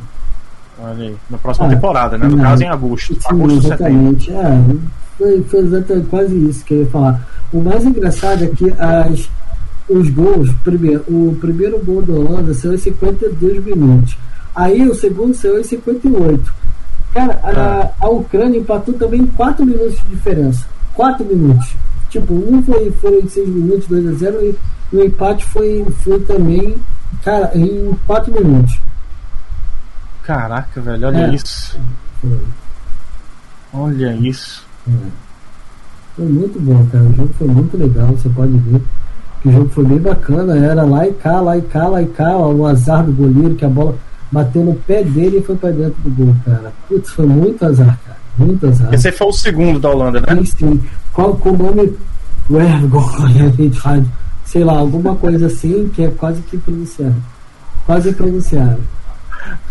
Olha 0.84 1.04
aí, 1.04 1.16
na 1.30 1.38
próxima 1.38 1.68
ah, 1.68 1.70
temporada, 1.70 2.18
né? 2.18 2.28
No 2.28 2.36
não, 2.36 2.44
caso, 2.44 2.64
em 2.64 2.70
agosto. 2.70 3.14
Sim, 3.14 3.20
agosto, 3.30 3.66
exatamente. 3.68 4.32
É, 4.32 4.64
foi, 5.18 5.44
foi 5.44 5.60
exatamente 5.60 6.08
quase 6.08 6.50
isso 6.50 6.66
que 6.66 6.74
eu 6.74 6.80
ia 6.80 6.88
falar. 6.88 7.28
O 7.54 7.62
mais 7.62 7.86
engraçado 7.86 8.44
é 8.44 8.48
que 8.48 8.74
as, 8.80 9.30
os 9.90 10.10
gols, 10.10 10.50
primeiro, 10.64 11.04
o 11.08 11.38
primeiro 11.40 11.80
gol 11.84 12.02
da 12.02 12.14
Holanda 12.14 12.54
saiu 12.54 12.74
em 12.74 12.78
52 12.78 13.64
minutos. 13.64 14.18
Aí 14.56 14.88
o 14.88 14.96
segundo 14.96 15.34
saiu 15.34 15.60
em 15.60 15.64
58. 15.64 16.54
Cara, 17.14 17.40
a, 17.44 17.50
ah. 17.50 17.92
a 18.00 18.10
Ucrânia 18.10 18.60
empatou 18.60 18.94
também 18.94 19.22
em 19.22 19.28
4 19.28 19.66
minutos 19.66 20.00
de 20.02 20.08
diferença. 20.08 20.66
4 20.94 21.26
minutos. 21.26 21.76
Tipo, 22.10 22.34
um 22.34 22.62
foi, 22.64 22.94
em 23.20 23.30
6 23.30 23.50
minutos, 23.50 23.88
2 23.88 24.08
a 24.08 24.12
0 24.14 24.56
e 24.94 24.96
o 24.96 25.04
empate 25.04 25.46
foi, 25.46 25.86
foi 26.04 26.20
também, 26.22 26.76
cara, 27.24 27.52
em 27.56 27.94
4 28.06 28.34
minutos. 28.34 28.78
Caraca, 30.24 30.82
velho, 30.82 31.08
olha 31.08 31.32
é. 31.32 31.36
isso. 31.36 31.80
Foi. 32.22 32.40
Olha 33.74 34.14
isso. 34.16 34.66
É. 34.88 34.92
Foi 36.16 36.26
muito 36.26 36.60
bom, 36.60 36.86
cara. 36.92 37.06
O 37.06 37.16
jogo 37.16 37.34
foi 37.38 37.48
muito 37.48 37.78
legal, 37.78 38.08
você 38.08 38.30
pode 38.30 38.58
ver. 38.58 38.82
Que 39.42 39.50
o 39.50 39.52
jogo 39.52 39.70
foi 39.70 39.86
bem 39.86 39.98
bacana, 39.98 40.56
era 40.58 40.84
lá 40.84 41.08
e 41.08 41.14
cá, 41.14 41.42
lá 41.42 41.58
e 41.58 41.62
cá, 41.62 41.88
lá 41.88 42.02
e 42.02 42.08
cá, 42.08 42.38
o 42.38 42.66
azar 42.66 43.04
do 43.04 43.12
goleiro, 43.12 43.56
que 43.56 43.66
a 43.66 43.70
bola 43.70 43.96
bateu 44.32 44.64
no 44.64 44.76
pé 44.76 45.04
dele 45.04 45.40
e 45.40 45.44
foi 45.44 45.56
pra 45.56 45.72
dentro 45.72 45.96
do 46.04 46.10
gol, 46.12 46.36
cara. 46.46 46.72
Putz, 46.88 47.10
foi 47.10 47.26
muito 47.26 47.66
azar, 47.66 48.00
cara. 48.06 48.18
Muito 48.38 48.68
azar. 48.68 48.94
Esse 48.94 49.12
foi 49.12 49.28
o 49.28 49.34
segundo 49.34 49.80
da 49.80 49.90
Holanda, 49.90 50.22
né? 50.22 50.36
Sim, 50.38 50.46
sim. 50.46 50.84
Qual 51.14 51.40
o 51.44 51.58
nome? 51.58 51.94
Sei 54.46 54.64
lá, 54.64 54.78
alguma 54.78 55.16
coisa 55.16 55.48
assim 55.48 55.90
que 55.94 56.04
é 56.04 56.10
quase 56.12 56.42
que 56.42 56.58
pronunciado. 56.58 57.16
Quase 57.86 58.14
pronunciado. 58.14 58.80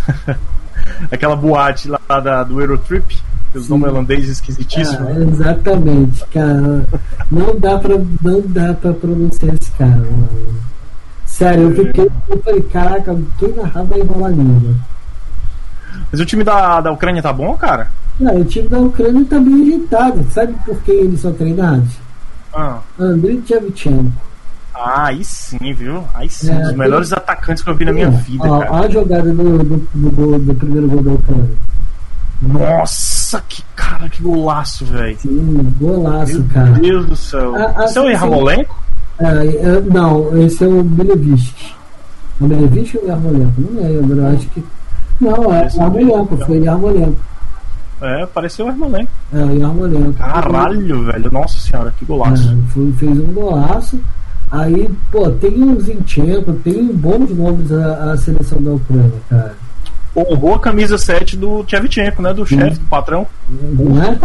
Aquela 1.11 1.37
boate 1.37 1.89
lá 1.89 2.21
da, 2.21 2.43
do 2.43 2.61
Eurotrip, 2.61 3.19
os 3.55 3.69
nomes 3.69 3.89
holandeses 3.89 4.31
esquisitíssimos. 4.31 5.09
Ah, 5.09 5.21
exatamente, 5.21 6.25
cara. 6.27 6.87
Não 7.31 7.59
dá 7.59 7.79
pra, 7.79 7.97
não 8.23 8.41
dá 8.47 8.75
pra 8.75 8.93
pronunciar 8.93 9.55
esse 9.61 9.71
cara, 9.73 9.97
mano. 9.97 10.29
Sério, 11.27 11.71
eu 11.71 11.87
fiquei. 11.87 12.11
Eu 12.29 12.43
falei, 12.43 12.63
caraca, 12.63 13.19
quem 13.39 13.53
narrar 13.55 13.83
vai 13.85 14.01
enrolar 14.01 14.31
língua. 14.31 14.75
Mas 16.11 16.21
o 16.21 16.27
time 16.27 16.45
da, 16.45 16.81
da 16.81 16.93
Ucrânia 16.93 17.23
tá 17.23 17.33
bom, 17.33 17.57
cara? 17.57 17.91
Não, 18.19 18.37
o 18.37 18.45
time 18.45 18.69
da 18.69 18.79
Ucrânia 18.79 19.25
tá 19.25 19.39
bem 19.39 19.63
ajeitado. 19.63 20.27
Sabe 20.31 20.55
por 20.65 20.77
que 20.83 20.91
eles 20.91 21.21
são 21.21 21.33
treinados? 21.33 21.91
Ah. 22.53 22.81
Andriy 22.99 23.41
Tchevchenko. 23.43 24.13
Ah, 24.75 25.07
aí 25.07 25.25
sim, 25.25 25.73
viu? 25.75 26.05
Aí 26.15 26.29
sim, 26.29 26.51
é, 26.51 26.55
um 26.55 26.63
dos 26.63 26.73
melhores 26.75 27.09
tem... 27.09 27.19
atacantes 27.19 27.63
que 27.63 27.71
eu 27.71 27.75
vi 27.75 27.85
na 27.85 27.93
minha 27.93 28.07
é, 28.07 28.11
vida. 28.11 28.45
Ó, 28.45 28.61
cara. 28.61 28.75
a 28.75 28.89
jogada 28.89 29.33
do, 29.33 29.59
do, 29.59 29.77
do, 29.95 30.39
do, 30.39 30.55
primeiro 30.55 30.89
gol 30.89 31.03
da 31.03 31.13
Ucrânia. 31.13 31.51
Nossa, 32.43 33.43
que 33.49 33.63
cara, 33.77 34.09
que 34.09 34.23
golaço, 34.23 34.85
velho. 34.87 35.19
Sim, 35.19 35.75
golaço, 35.79 36.39
Meu 36.39 36.49
cara. 36.49 36.71
Meu 36.71 36.81
Deus 36.81 37.07
do 37.07 37.17
céu. 37.17 37.55
A, 37.55 37.83
a, 37.83 37.85
Esse 37.85 37.99
é 37.99 38.01
o 38.01 38.09
Yarmolenko? 38.09 38.83
É, 39.19 39.25
é, 39.27 39.81
não, 39.93 40.39
esse 40.39 40.65
é 40.65 40.67
o 40.67 40.83
Belevich. 40.83 41.75
O 42.41 42.47
Belevich 42.47 42.97
ou 42.97 43.05
o 43.05 43.07
Yarmolenko? 43.07 43.53
Não 43.59 43.83
lembro, 43.83 44.19
eu 44.19 44.27
acho 44.29 44.47
que. 44.49 44.65
Não, 45.21 45.55
é 45.55 45.67
o 45.67 45.77
Yarmolenko, 45.77 46.37
foi 46.39 46.59
o 46.59 46.65
Yarmolenko. 46.65 47.21
É, 48.01 48.27
pareceu 48.27 48.65
o 48.65 48.69
Yarmolenko. 48.69 49.13
É, 49.35 49.45
o 49.45 49.59
Yarmolenko. 49.59 50.13
Caralho, 50.15 51.05
velho, 51.05 51.31
nossa 51.31 51.59
senhora, 51.59 51.93
que 51.99 52.07
golaço. 52.07 52.51
É, 52.51 52.73
foi, 52.73 52.91
fez 52.93 53.19
um 53.19 53.33
golaço. 53.35 54.01
Aí, 54.51 54.91
pô, 55.13 55.31
tem 55.31 55.63
o 55.63 55.81
Zinchenko, 55.81 56.55
tem 56.65 56.87
bons 56.87 57.31
nomes 57.37 57.71
a, 57.71 58.13
a 58.13 58.17
seleção 58.17 58.61
da 58.63 58.73
Ucrânia, 58.73 59.13
cara. 59.29 59.55
Honrou 60.17 60.55
a 60.55 60.61
camisa 60.61 60.99
7 60.99 61.37
do 61.37 61.63
Tchevchenko, 61.65 62.23
né? 62.23 62.35
Do 62.35 62.45
chefe, 62.45 62.79
do 62.79 62.87
patrão. 62.87 63.27
Não 63.49 64.03
é? 64.03 64.19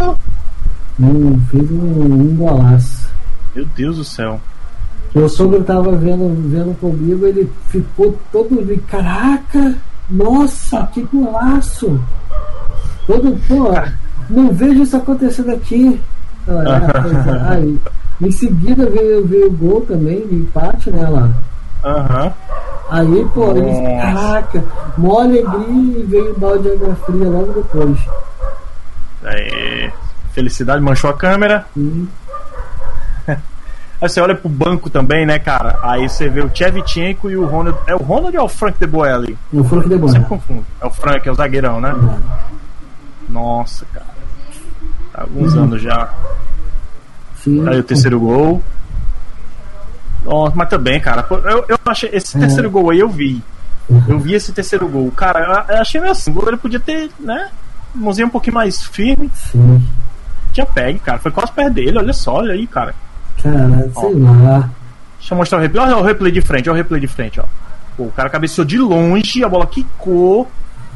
Não, 0.98 1.40
fez 1.50 1.70
um, 1.70 2.02
um 2.02 2.36
golaço. 2.36 3.08
Meu 3.54 3.66
Deus 3.76 3.96
do 3.96 4.04
céu. 4.04 4.40
Meu 5.14 5.28
sogro 5.28 5.62
tava 5.62 5.92
vendo, 5.92 6.28
vendo 6.50 6.78
comigo, 6.78 7.26
ele 7.26 7.50
ficou 7.68 8.18
todo. 8.32 8.82
Caraca! 8.88 9.74
Nossa, 10.10 10.86
que 10.92 11.02
golaço! 11.02 12.00
Todo, 13.06 13.38
pô, 13.46 13.72
não 14.28 14.52
vejo 14.52 14.82
isso 14.82 14.96
acontecendo 14.96 15.52
aqui. 15.52 16.00
Ah, 16.48 17.50
aí, 17.54 17.78
em 18.20 18.30
seguida 18.30 18.88
veio, 18.90 19.26
veio 19.26 19.48
o 19.48 19.52
gol 19.52 19.80
também, 19.82 20.26
de 20.26 20.34
empate, 20.34 20.90
né, 20.90 21.08
lá. 21.08 21.30
Aham. 21.84 22.32
Aí, 22.88 23.26
pô, 23.34 23.50
eles, 23.56 23.78
caraca, 24.00 24.64
mó 24.96 25.20
alegria 25.20 26.00
e 26.00 26.06
veio 26.08 26.32
o 26.32 26.38
balde 26.38 26.62
de 26.62 26.70
água 26.70 26.94
fria 27.04 27.28
logo 27.28 27.52
depois. 27.52 27.98
Aí, 29.24 29.92
felicidade, 30.32 30.80
manchou 30.80 31.10
a 31.10 31.14
câmera. 31.14 31.66
Aí 33.98 34.08
você 34.10 34.20
olha 34.20 34.34
pro 34.34 34.48
banco 34.48 34.90
também, 34.90 35.24
né, 35.24 35.38
cara? 35.38 35.78
Aí 35.82 36.08
você 36.08 36.28
vê 36.28 36.42
o 36.42 36.50
Chevchenko 36.54 37.30
e 37.30 37.36
o 37.36 37.46
Ronald. 37.46 37.78
É 37.86 37.94
o 37.94 37.98
Ronald 37.98 38.36
ou 38.36 38.42
é 38.42 38.44
o 38.44 38.48
Frank 38.48 38.78
de 38.78 38.86
Boelli? 38.86 39.38
É 39.52 39.58
o 39.58 39.64
Frank 39.64 39.88
de 39.88 39.96
Boelli. 39.96 40.12
Sempre 40.12 40.28
confundo. 40.28 40.66
É 40.80 40.86
o 40.86 40.90
Frank, 40.90 41.26
é 41.26 41.32
o 41.32 41.34
zagueirão, 41.34 41.80
né? 41.80 41.94
Nossa, 43.28 43.86
cara. 43.92 44.06
Tá 45.12 45.22
alguns 45.22 45.54
uhum. 45.54 45.62
anos 45.62 45.82
já. 45.82 46.10
Sim. 47.42 47.66
Aí 47.66 47.80
o 47.80 47.82
terceiro 47.82 48.20
gol. 48.20 48.62
Nossa, 50.26 50.56
mas 50.56 50.68
também, 50.68 51.00
cara. 51.00 51.24
Eu, 51.30 51.64
eu 51.68 51.78
achei. 51.86 52.10
Esse 52.12 52.36
é. 52.36 52.40
terceiro 52.40 52.70
gol 52.70 52.90
aí 52.90 52.98
eu 52.98 53.08
vi. 53.08 53.42
Uhum. 53.88 54.04
Eu 54.08 54.18
vi 54.18 54.34
esse 54.34 54.52
terceiro 54.52 54.88
gol. 54.88 55.10
Cara, 55.12 55.64
eu 55.68 55.80
achei 55.80 56.00
meio 56.00 56.12
assim. 56.12 56.30
O 56.30 56.34
goleiro 56.34 56.58
podia 56.58 56.80
ter, 56.80 57.10
né? 57.20 57.48
Mãozinha 57.94 58.26
um 58.26 58.30
pouquinho 58.30 58.54
mais 58.54 58.82
firme. 58.82 59.30
Sim. 59.34 59.82
Tinha 60.52 60.66
pegue, 60.66 60.98
cara. 60.98 61.18
Foi 61.18 61.30
quase 61.30 61.52
perto 61.52 61.74
dele. 61.74 61.98
Olha 61.98 62.12
só, 62.12 62.34
olha 62.34 62.54
aí, 62.54 62.66
cara. 62.66 62.94
Cara, 63.42 63.90
ó, 63.94 64.00
sei 64.00 64.14
lá. 64.18 64.70
Deixa 65.18 65.34
eu 65.34 65.38
mostrar 65.38 65.58
o 65.58 65.60
replay. 65.60 65.84
Olha 65.84 65.96
o 65.96 66.02
replay 66.02 66.32
de 66.32 66.40
frente, 66.40 66.68
olha 66.68 66.74
o 66.74 66.82
replay 66.82 67.00
de 67.00 67.06
frente, 67.06 67.40
ó. 67.40 67.44
Pô, 67.96 68.04
o 68.04 68.12
cara 68.12 68.28
cabeceou 68.28 68.64
de 68.64 68.78
longe, 68.78 69.44
a 69.44 69.48
bola 69.48 69.66
quicou. 69.66 70.50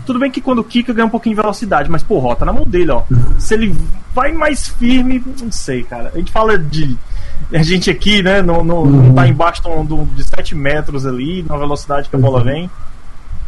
Tudo 0.04 0.18
bem 0.18 0.30
que 0.30 0.40
quando 0.40 0.64
quica 0.64 0.92
ganha 0.92 1.06
um 1.06 1.10
pouquinho 1.10 1.36
de 1.36 1.40
velocidade, 1.40 1.90
mas 1.90 2.02
porra, 2.02 2.34
tá 2.34 2.44
na 2.44 2.52
mão 2.52 2.64
dele, 2.64 2.90
ó. 2.90 3.02
Se 3.38 3.54
ele 3.54 3.76
vai 4.14 4.32
mais 4.32 4.68
firme, 4.68 5.22
não 5.40 5.52
sei, 5.52 5.82
cara. 5.84 6.10
A 6.14 6.18
gente 6.18 6.32
fala 6.32 6.58
de. 6.58 6.96
A 7.53 7.62
gente 7.62 7.90
aqui, 7.90 8.22
né, 8.22 8.42
não, 8.42 8.62
não, 8.62 8.83
uhum. 8.83 8.90
não 8.90 9.14
tá 9.14 9.26
embaixo 9.26 9.62
do, 9.62 10.05
de 10.14 10.22
7 10.24 10.55
metros 10.55 11.07
ali, 11.07 11.44
na 11.48 11.57
velocidade 11.57 12.09
que 12.09 12.16
a 12.16 12.18
bola 12.18 12.44
vem. 12.44 12.70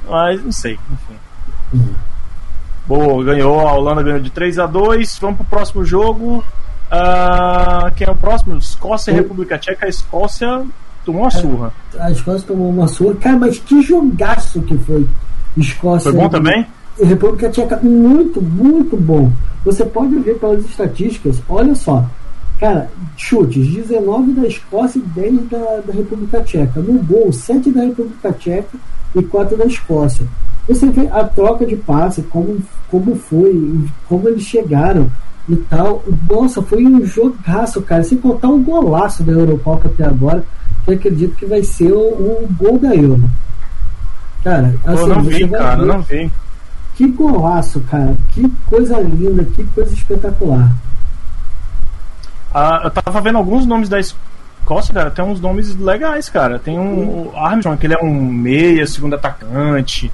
Mas 0.08 0.42
não 0.42 0.52
sei, 0.52 0.72
enfim. 0.72 1.18
Uhum. 1.74 1.94
Boa, 2.86 3.24
ganhou, 3.24 3.60
a 3.60 3.72
Holanda 3.74 4.02
ganhou 4.02 4.20
de 4.20 4.30
3 4.30 4.58
a 4.58 4.66
2 4.66 5.18
Vamos 5.20 5.36
pro 5.36 5.46
próximo 5.46 5.84
jogo. 5.84 6.44
Uh, 6.92 7.90
quem 7.96 8.06
é 8.06 8.10
o 8.10 8.16
próximo? 8.16 8.56
Escócia 8.58 9.12
e 9.12 9.14
República 9.14 9.56
Tcheca. 9.56 9.86
A 9.86 9.88
Escócia 9.88 10.66
tomou 11.04 11.22
uma 11.22 11.30
surra. 11.30 11.72
A 11.98 12.10
Escócia 12.10 12.46
tomou 12.46 12.68
uma 12.68 12.88
surra. 12.88 13.14
Cara, 13.14 13.38
mas 13.38 13.58
que 13.58 13.80
jogaço 13.82 14.60
que 14.62 14.76
foi. 14.78 15.06
Escócia. 15.56 16.10
Foi 16.10 16.20
bom 16.20 16.28
também? 16.28 16.66
República 17.00 17.48
Tcheca, 17.48 17.78
muito, 17.78 18.42
muito 18.42 18.96
bom. 18.96 19.32
Você 19.64 19.84
pode 19.84 20.18
ver 20.18 20.38
pelas 20.38 20.64
estatísticas, 20.64 21.40
olha 21.48 21.74
só. 21.74 22.04
Cara, 22.62 22.88
chutes, 23.16 23.66
19 23.66 24.34
da 24.34 24.46
Escócia 24.46 25.00
e 25.00 25.02
10 25.02 25.48
da, 25.50 25.58
da 25.84 25.92
República 25.92 26.40
Tcheca. 26.44 26.78
No 26.78 27.02
gol, 27.02 27.32
7 27.32 27.72
da 27.72 27.82
República 27.82 28.32
Tcheca 28.34 28.78
e 29.16 29.20
4 29.20 29.56
da 29.56 29.64
Escócia. 29.64 30.24
Você 30.68 30.86
vê 30.90 31.08
a 31.08 31.24
troca 31.24 31.66
de 31.66 31.74
passe, 31.74 32.22
como, 32.22 32.62
como 32.88 33.16
foi, 33.16 33.80
como 34.08 34.28
eles 34.28 34.44
chegaram 34.44 35.10
e 35.48 35.56
tal. 35.56 36.04
Nossa, 36.30 36.62
foi 36.62 36.86
um 36.86 37.04
jogaço, 37.04 37.82
cara. 37.82 38.04
Sem 38.04 38.18
contar 38.18 38.46
um 38.46 38.62
golaço 38.62 39.24
da 39.24 39.32
Eurocopa 39.32 39.88
até 39.88 40.04
agora, 40.04 40.44
que 40.84 40.94
acredito 40.94 41.34
que 41.34 41.46
vai 41.46 41.64
ser 41.64 41.90
o, 41.90 41.98
o 41.98 42.48
gol 42.56 42.78
da 42.78 42.94
Euro. 42.94 43.28
Cara, 44.44 44.72
assim, 44.84 45.00
eu 45.00 45.08
não 45.08 45.22
vi, 45.24 45.48
cara, 45.48 45.76
ver, 45.78 45.86
não 45.86 46.02
vi. 46.02 46.30
Que 46.94 47.08
golaço, 47.08 47.80
cara. 47.90 48.14
Que 48.28 48.48
coisa 48.66 49.00
linda, 49.00 49.42
que 49.42 49.64
coisa 49.64 49.92
espetacular. 49.92 50.72
Ah, 52.54 52.82
eu 52.84 52.90
tava 52.90 53.20
vendo 53.20 53.38
alguns 53.38 53.66
nomes 53.66 53.88
da 53.88 53.98
Escócia, 53.98 54.92
cara. 54.92 55.10
Tem 55.10 55.24
uns 55.24 55.40
nomes 55.40 55.74
legais, 55.76 56.28
cara. 56.28 56.58
Tem 56.58 56.78
um 56.78 57.28
o 57.28 57.36
Armstrong, 57.36 57.78
que 57.78 57.86
ele 57.86 57.94
é 57.94 58.02
um 58.02 58.14
meia, 58.24 58.86
segundo 58.86 59.14
atacante. 59.14 60.12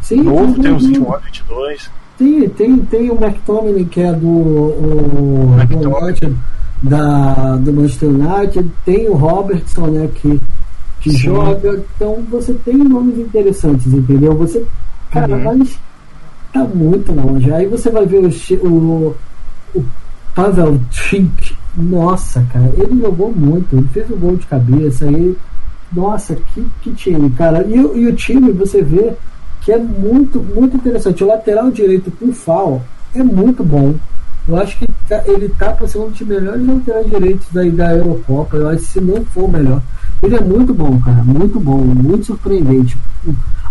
Sim, 0.00 0.22
Novo, 0.22 0.60
tem 0.60 0.72
uns 0.72 0.84
21 0.86 1.18
22. 1.18 1.90
Tem, 2.18 2.48
tem, 2.50 2.76
tem 2.78 3.10
o 3.10 3.14
McTominay, 3.14 3.84
que 3.86 4.00
é 4.00 4.12
do, 4.12 4.28
o, 4.28 5.56
do 5.68 5.96
United, 5.96 6.36
da, 6.82 7.56
do 7.56 7.72
Manchester 7.72 8.10
United, 8.10 8.70
tem 8.84 9.08
o 9.08 9.14
Robertson, 9.14 9.86
né, 9.86 10.08
que, 10.14 10.38
que 11.00 11.10
joga. 11.10 11.82
Então 11.96 12.22
você 12.30 12.52
tem 12.52 12.76
nomes 12.76 13.18
interessantes, 13.18 13.92
entendeu? 13.92 14.34
Você, 14.36 14.64
cara, 15.10 15.34
uhum. 15.34 15.58
mas 15.58 15.78
tá 16.52 16.64
muito 16.64 17.12
longe. 17.12 17.52
Aí 17.52 17.66
você 17.66 17.90
vai 17.90 18.06
ver 18.06 18.18
o, 18.18 18.66
o, 18.68 19.16
o 19.74 19.84
Pavel 20.34 20.80
Chink, 20.90 21.53
nossa, 21.76 22.44
cara, 22.52 22.72
ele 22.76 23.00
jogou 23.00 23.32
muito, 23.34 23.76
ele 23.76 23.88
fez 23.92 24.10
um 24.10 24.16
gol 24.16 24.36
de 24.36 24.46
cabeça, 24.46 25.06
aí, 25.06 25.36
nossa, 25.92 26.36
que, 26.36 26.64
que 26.82 26.92
time, 26.92 27.30
cara. 27.30 27.64
E, 27.66 27.74
e 27.74 28.06
o 28.06 28.14
time, 28.14 28.52
você 28.52 28.82
vê 28.82 29.14
que 29.60 29.72
é 29.72 29.78
muito, 29.78 30.40
muito 30.40 30.76
interessante. 30.76 31.24
O 31.24 31.26
lateral 31.26 31.70
direito 31.70 32.10
com 32.12 32.32
FAO 32.32 32.82
é 33.14 33.22
muito 33.22 33.64
bom. 33.64 33.94
Eu 34.46 34.56
acho 34.56 34.78
que 34.78 34.86
tá, 35.08 35.22
ele 35.26 35.48
tá 35.48 35.70
para 35.72 35.88
ser 35.88 35.98
um 35.98 36.10
dos 36.10 36.20
melhores 36.20 36.66
laterais 36.66 37.08
direitos 37.08 37.46
da, 37.50 37.62
da 37.64 37.96
Eurocopa. 37.96 38.56
Eu 38.56 38.68
acho 38.68 38.80
que 38.80 38.84
se 38.84 39.00
não 39.00 39.24
for 39.24 39.44
o 39.44 39.50
melhor. 39.50 39.80
Ele 40.22 40.36
é 40.36 40.40
muito 40.40 40.74
bom, 40.74 41.00
cara. 41.00 41.24
Muito 41.24 41.58
bom, 41.58 41.78
muito 41.78 42.26
surpreendente. 42.26 42.96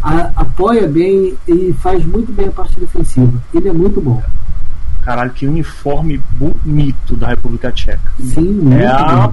A, 0.02 0.32
apoia 0.36 0.88
bem 0.88 1.36
e 1.48 1.74
faz 1.74 2.04
muito 2.06 2.32
bem 2.32 2.48
a 2.48 2.52
parte 2.52 2.80
defensiva. 2.80 3.40
Ele 3.54 3.70
é 3.70 3.74
muito 3.74 4.02
bom. 4.02 4.22
Caralho, 5.04 5.32
que 5.32 5.46
uniforme 5.48 6.18
bonito 6.38 7.16
da 7.16 7.28
República 7.28 7.72
Tcheca. 7.72 8.12
Sim, 8.20 8.74
é 8.74 8.88
a, 8.88 9.30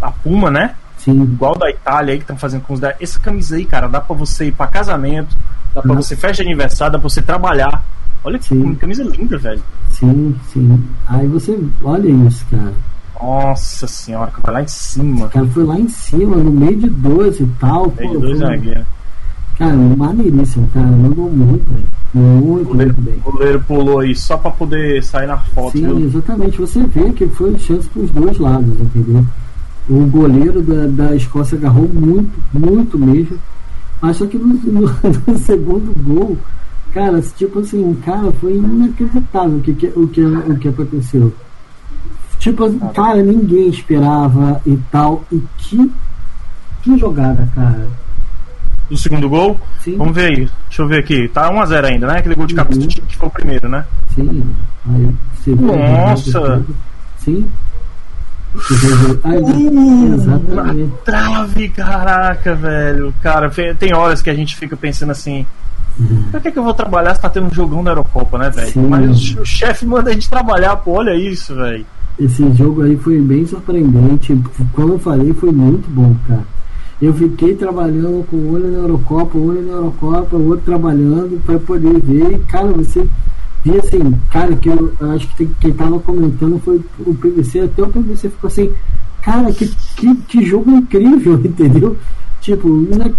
a 0.00 0.10
Puma, 0.10 0.50
né? 0.50 0.74
Sim. 0.98 1.22
Igual 1.22 1.56
da 1.58 1.68
Itália 1.70 2.12
aí 2.12 2.18
que 2.18 2.24
estão 2.24 2.36
fazendo 2.36 2.62
com 2.62 2.74
os 2.74 2.80
da... 2.80 2.94
Essa 3.00 3.18
camisa 3.18 3.56
aí, 3.56 3.64
cara, 3.64 3.88
dá 3.88 4.00
pra 4.00 4.14
você 4.16 4.46
ir 4.46 4.52
pra 4.52 4.66
casamento, 4.68 5.36
dá 5.74 5.82
pra 5.82 5.94
você 5.94 6.16
festa 6.16 6.42
de 6.42 6.48
aniversário, 6.48 6.92
dá 6.92 6.98
pra 6.98 7.08
você 7.08 7.20
trabalhar. 7.20 7.82
Olha 8.24 8.38
que 8.38 8.46
Sim. 8.46 8.74
camisa 8.76 9.02
linda, 9.02 9.36
velho. 9.36 9.60
Sim, 9.90 10.34
sim. 10.52 10.82
Aí 11.08 11.26
você. 11.26 11.58
Olha 11.82 12.08
isso, 12.08 12.46
cara. 12.50 12.72
Nossa 13.20 13.86
senhora, 13.86 14.30
que 14.30 14.40
vai 14.42 14.54
lá 14.54 14.62
em 14.62 14.68
cima. 14.68 15.26
O 15.26 15.30
cara 15.30 15.46
foi 15.46 15.64
lá 15.64 15.78
em 15.78 15.88
cima, 15.88 16.36
no 16.36 16.50
meio 16.52 16.76
de 16.76 16.88
dois 16.88 17.38
e 17.40 17.46
tal. 17.60 17.92
Meio 17.98 18.10
pô, 18.10 18.16
de 18.16 18.20
dois 18.22 18.38
foi- 18.38 18.46
zagueiros. 18.48 18.84
Cara, 19.58 19.72
maneiríssimo, 19.74 20.68
cara. 20.72 20.86
Mandou 20.86 21.30
muito, 21.30 21.68
velho. 21.70 21.84
Muito, 22.14 22.62
O 22.62 22.72
goleiro, 22.72 22.94
muito 22.94 23.10
bem. 23.10 23.20
o 23.24 23.32
goleiro 23.32 23.60
pulou 23.66 23.98
aí 24.00 24.14
só 24.14 24.36
pra 24.36 24.50
poder 24.50 25.02
sair 25.02 25.26
na 25.26 25.38
foto, 25.38 25.72
Sim, 25.78 25.86
viu? 25.86 26.00
exatamente. 26.00 26.58
Você 26.60 26.82
vê 26.82 27.10
que 27.12 27.26
foi 27.28 27.58
chance 27.58 27.88
para 27.88 28.02
os 28.02 28.10
dois 28.10 28.38
lados, 28.38 28.78
entendeu? 28.80 29.24
O 29.88 30.06
goleiro 30.06 30.60
da, 30.62 30.86
da 31.08 31.16
Escócia 31.16 31.56
agarrou 31.56 31.88
muito, 31.88 32.30
muito 32.52 32.98
mesmo. 32.98 33.38
Mas 34.00 34.16
só 34.18 34.26
que 34.26 34.36
no, 34.36 34.46
no- 34.70 34.90
no 35.26 35.38
segundo 35.38 35.94
gol, 36.02 36.36
cara, 36.92 37.22
tipo 37.22 37.60
assim, 37.60 37.94
cara, 38.04 38.30
foi 38.32 38.56
inacreditável 38.56 39.58
o 39.58 39.60
que, 39.62 39.72
que- 39.72 39.92
o, 39.96 40.06
que, 40.08 40.20
o 40.22 40.56
que 40.58 40.68
aconteceu. 40.68 41.32
Tipo, 42.38 42.70
cara, 42.92 43.22
ninguém 43.22 43.68
esperava 43.68 44.60
e 44.66 44.76
tal. 44.90 45.24
E 45.32 45.40
que, 45.58 45.90
que 46.82 46.98
jogada, 46.98 47.48
cara. 47.54 47.88
Do 48.92 48.98
segundo 48.98 49.26
gol, 49.26 49.58
Sim, 49.80 49.96
vamos 49.96 50.14
ver 50.14 50.26
aí. 50.26 50.36
Deixa 50.68 50.82
eu 50.82 50.86
ver 50.86 50.98
aqui. 50.98 51.26
Tá 51.28 51.50
1x0 51.50 51.84
ainda, 51.86 52.06
né? 52.08 52.18
Aquele 52.18 52.34
gol 52.34 52.46
de 52.46 52.54
cabeça 52.54 52.78
Uhum. 52.80 52.86
que 52.86 53.16
foi 53.16 53.26
o 53.26 53.30
primeiro, 53.30 53.66
né? 53.66 53.86
sim. 54.14 54.44
Aí 54.86 55.54
Nossa! 55.54 56.30
jogada, 56.30 56.64
Sim. 57.16 57.46
Aí, 59.24 59.38
Uh, 59.42 60.14
exatamente. 60.14 60.92
trave, 61.06 61.68
caraca, 61.70 62.54
velho. 62.54 63.14
Cara, 63.22 63.50
tem 63.78 63.94
horas 63.94 64.20
que 64.20 64.28
a 64.28 64.34
gente 64.34 64.56
fica 64.56 64.76
pensando 64.76 65.10
assim. 65.10 65.46
Pra 66.30 66.38
que, 66.40 66.50
que 66.52 66.58
eu 66.58 66.62
vou 66.62 66.74
trabalhar 66.74 67.14
se 67.14 67.22
tá 67.22 67.30
tendo 67.30 67.46
um 67.46 67.54
jogão 67.54 67.82
da 67.82 67.92
Eurocopa, 67.92 68.36
né, 68.36 68.50
velho? 68.50 68.88
Mas 68.90 69.34
o 69.36 69.44
chefe 69.46 69.86
manda 69.86 70.10
a 70.10 70.12
gente 70.12 70.28
trabalhar, 70.28 70.76
pô, 70.76 70.98
olha 70.98 71.14
isso, 71.14 71.54
velho. 71.54 71.86
Esse 72.20 72.52
jogo 72.52 72.82
aí 72.82 72.94
foi 72.96 73.18
bem 73.22 73.46
surpreendente. 73.46 74.38
Como 74.74 74.92
eu 74.94 74.98
falei, 74.98 75.32
foi 75.32 75.50
muito 75.50 75.88
bom, 75.90 76.14
cara. 76.28 76.42
Eu 77.02 77.12
fiquei 77.14 77.54
trabalhando 77.56 78.24
com 78.30 78.36
o 78.36 78.52
olho 78.52 78.70
na 78.70 78.78
Eurocopa, 78.78 79.36
o 79.36 79.48
olho 79.48 79.62
na 79.62 79.72
Eurocopa, 79.72 80.36
o 80.36 80.48
outro 80.50 80.64
trabalhando 80.64 81.42
para 81.44 81.58
poder 81.58 82.00
ver. 82.00 82.34
E, 82.34 82.38
cara, 82.44 82.68
você 82.68 83.04
via 83.64 83.80
assim, 83.80 84.12
cara, 84.30 84.54
que 84.54 84.68
eu 84.68 84.92
acho 85.12 85.26
que 85.36 85.46
quem 85.60 85.72
tava 85.72 85.98
comentando 85.98 86.60
foi 86.60 86.80
o 87.00 87.12
PVC, 87.14 87.60
até 87.60 87.82
o 87.82 87.88
PVC 87.88 88.30
ficou 88.30 88.46
assim, 88.46 88.72
cara, 89.20 89.52
que, 89.52 89.66
que, 89.96 90.14
que 90.14 90.44
jogo 90.46 90.70
incrível, 90.70 91.34
entendeu? 91.44 91.96
Tipo, 92.40 92.68
não, 92.68 93.12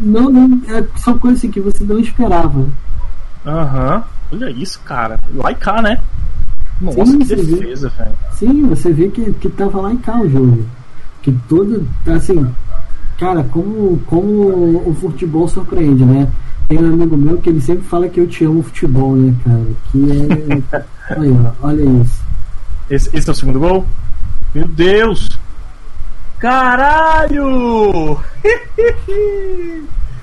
não, 0.00 0.30
não- 0.30 0.60
é, 0.68 0.84
são 0.98 1.18
coisas 1.18 1.38
assim 1.40 1.50
que 1.50 1.60
você 1.60 1.82
não 1.82 1.98
esperava. 1.98 2.66
Aham. 3.46 4.04
Olha 4.32 4.50
isso, 4.50 4.80
cara. 4.84 5.18
Lá 5.34 5.50
e 5.50 5.54
cá, 5.54 5.80
né? 5.80 5.98
Nossa, 6.80 7.06
Sim, 7.06 7.18
que 7.18 7.24
você 7.24 7.36
vê. 7.36 7.56
defesa, 7.56 7.88
velho. 7.88 8.14
Sim, 8.32 8.62
você 8.68 8.92
vê 8.92 9.08
que, 9.08 9.32
que 9.32 9.48
tava 9.48 9.80
lá 9.80 9.92
em 9.92 9.96
cá 9.96 10.20
o 10.20 10.28
jogo. 10.28 10.64
Que 11.22 11.32
todo, 11.48 11.86
assim, 12.06 12.46
cara, 13.18 13.44
como, 13.44 13.98
como 14.06 14.88
o 14.88 14.94
futebol 14.94 15.48
surpreende, 15.48 16.04
né? 16.04 16.28
Tem 16.68 16.78
um 16.78 16.94
amigo 16.94 17.16
meu 17.16 17.38
que 17.38 17.50
ele 17.50 17.60
sempre 17.60 17.84
fala 17.84 18.08
que 18.08 18.20
eu 18.20 18.26
te 18.26 18.44
amo 18.44 18.62
futebol, 18.62 19.14
né, 19.14 19.34
cara? 19.44 19.66
Que 19.90 20.82
é. 21.12 21.16
olha, 21.18 21.54
olha 21.62 21.82
isso. 22.02 22.22
Esse, 22.90 23.16
esse 23.16 23.28
é 23.28 23.32
o 23.32 23.34
segundo 23.34 23.60
gol? 23.60 23.86
Meu 24.54 24.66
Deus! 24.68 25.38
Caralho! 26.38 28.18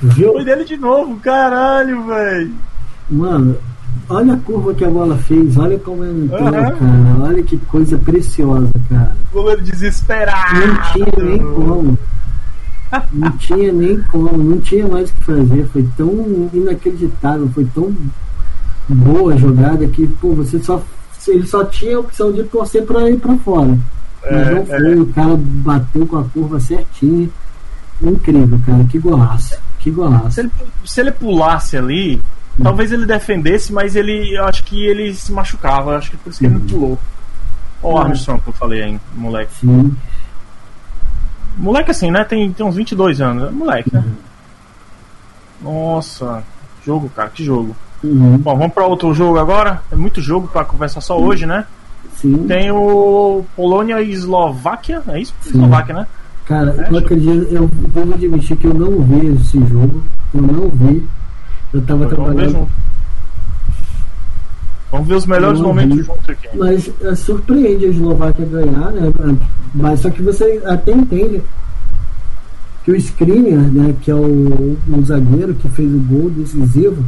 Viu? 0.02 0.34
Foi 0.34 0.46
dele 0.46 0.64
de 0.66 0.78
novo, 0.78 1.16
caralho, 1.18 2.06
velho! 2.06 2.52
Mano, 3.10 3.58
olha 4.10 4.34
a 4.34 4.38
curva 4.38 4.74
que 4.74 4.86
a 4.86 4.90
bola 4.90 5.18
fez, 5.18 5.58
olha 5.58 5.78
como 5.80 6.04
ela 6.04 6.18
entrou, 6.18 6.48
Aham. 6.48 6.52
cara. 6.52 7.24
Olha 7.24 7.44
que 7.44 7.58
coisa 7.58 7.98
preciosa, 7.98 8.72
cara. 8.90 9.16
Goleiro 9.32 9.62
desesperado! 9.64 10.60
Não 10.60 10.82
tinha 10.94 11.24
nem 11.24 11.40
como. 11.40 11.98
Não 13.14 13.32
tinha 13.38 13.72
nem 13.72 14.02
como, 14.04 14.38
não 14.38 14.60
tinha 14.60 14.88
mais 14.88 15.10
o 15.10 15.14
que 15.14 15.24
fazer. 15.24 15.66
Foi 15.72 15.88
tão 15.96 16.50
inacreditável, 16.54 17.50
foi 17.54 17.66
tão 17.74 17.96
boa 18.90 19.34
a 19.34 19.38
jogada 19.38 19.88
que, 19.88 20.08
pô, 20.08 20.34
você 20.34 20.60
só. 20.62 20.82
Ele 21.28 21.46
só 21.46 21.64
tinha 21.66 21.98
a 21.98 22.00
opção 22.00 22.32
de 22.32 22.44
torcer 22.44 22.84
pra 22.86 23.10
ir 23.10 23.20
pra 23.20 23.36
fora. 23.38 23.78
Mas 24.24 24.48
É, 24.48 24.52
não 24.56 24.66
foi, 24.66 25.00
o 25.00 25.06
cara 25.08 25.36
bateu 25.38 26.06
com 26.08 26.18
a 26.18 26.24
curva 26.24 26.60
certinha. 26.60 27.30
Incrível, 28.02 28.60
cara, 28.66 28.84
que 28.86 28.98
golaço. 28.98 29.56
Que 29.80 29.92
golaço. 29.92 30.32
Se 30.32 30.40
ele, 30.42 30.52
se 30.86 31.02
ele 31.02 31.12
pulasse 31.12 31.78
ali, 31.78 32.20
talvez 32.62 32.92
ele 32.92 33.06
defendesse, 33.06 33.72
mas 33.72 33.96
ele. 33.96 34.36
Eu 34.36 34.46
acho 34.46 34.64
que 34.64 34.84
ele 34.86 35.14
se 35.14 35.32
machucava. 35.32 35.96
Acho 35.98 36.12
que 36.12 36.18
por 36.18 36.30
isso 36.32 36.40
que 36.40 36.46
ele 36.46 36.56
não 36.56 36.62
pulou. 36.62 37.00
Ó, 37.84 37.90
o 37.90 37.92
Uhum. 37.94 37.98
Armstrong 38.02 38.42
que 38.42 38.50
eu 38.50 38.54
falei 38.54 38.82
aí, 38.84 39.00
moleque. 39.16 39.54
Sim. 39.62 39.96
Moleque 41.58 41.92
assim, 41.92 42.12
né? 42.12 42.24
Tem, 42.24 42.52
tem 42.52 42.66
uns 42.66 42.76
22 42.76 43.22
anos. 43.22 43.52
Moleque, 43.52 43.94
né? 43.94 44.04
Nossa, 45.62 46.44
jogo, 46.86 47.10
cara, 47.16 47.30
que 47.30 47.44
jogo. 47.44 47.76
Uhum. 48.04 48.38
Bom, 48.38 48.58
vamos 48.58 48.74
para 48.74 48.86
outro 48.86 49.14
jogo 49.14 49.38
agora. 49.38 49.82
É 49.92 49.96
muito 49.96 50.22
jogo 50.22 50.48
para 50.48 50.66
conversar 50.66 51.02
só 51.02 51.20
hoje, 51.20 51.46
né? 51.46 51.66
Sim. 52.16 52.46
Tem 52.48 52.72
o 52.72 53.44
Polônia 53.56 54.02
e 54.02 54.12
Eslováquia, 54.12 55.02
é 55.08 55.20
isso? 55.20 55.34
Sim. 55.42 55.50
Eslováquia, 55.50 55.96
né? 55.96 56.08
Cara, 56.46 56.76
É, 56.78 56.92
eu 56.92 56.98
acredito, 56.98 57.48
eu 57.52 57.68
devo 57.68 58.14
admitir 58.14 58.58
que 58.58 58.66
eu 58.66 58.74
não 58.74 59.02
vi 59.04 59.28
esse 59.28 59.60
jogo. 59.66 60.04
Eu 60.34 60.42
não 60.42 60.70
vi. 60.70 61.08
Eu 61.74 61.82
tava 61.84 62.08
trabalhando. 62.08 62.68
Vamos 64.92 65.08
ver 65.08 65.16
os 65.16 65.26
melhores 65.26 65.60
não 65.60 65.68
momentos 65.68 66.06
juntos 66.06 66.30
aqui. 66.30 66.50
Mas 66.54 66.92
é, 67.02 67.16
surpreende 67.16 67.86
a 67.86 67.90
Eslováquia 67.90 68.46
ganhar, 68.46 68.92
né? 68.92 69.10
Mas 69.74 70.02
só 70.02 70.10
que 70.10 70.22
você 70.22 70.62
até 70.66 70.92
entende 70.92 71.42
que 72.84 72.92
o 72.92 72.96
Skriniar, 72.96 73.62
né, 73.62 73.96
que 74.02 74.10
é 74.12 74.16
o, 74.16 74.78
o 74.88 75.06
zagueiro 75.06 75.54
que 75.54 75.70
fez 75.70 75.94
o 75.94 76.00
gol 76.00 76.30
decisivo, 76.32 77.04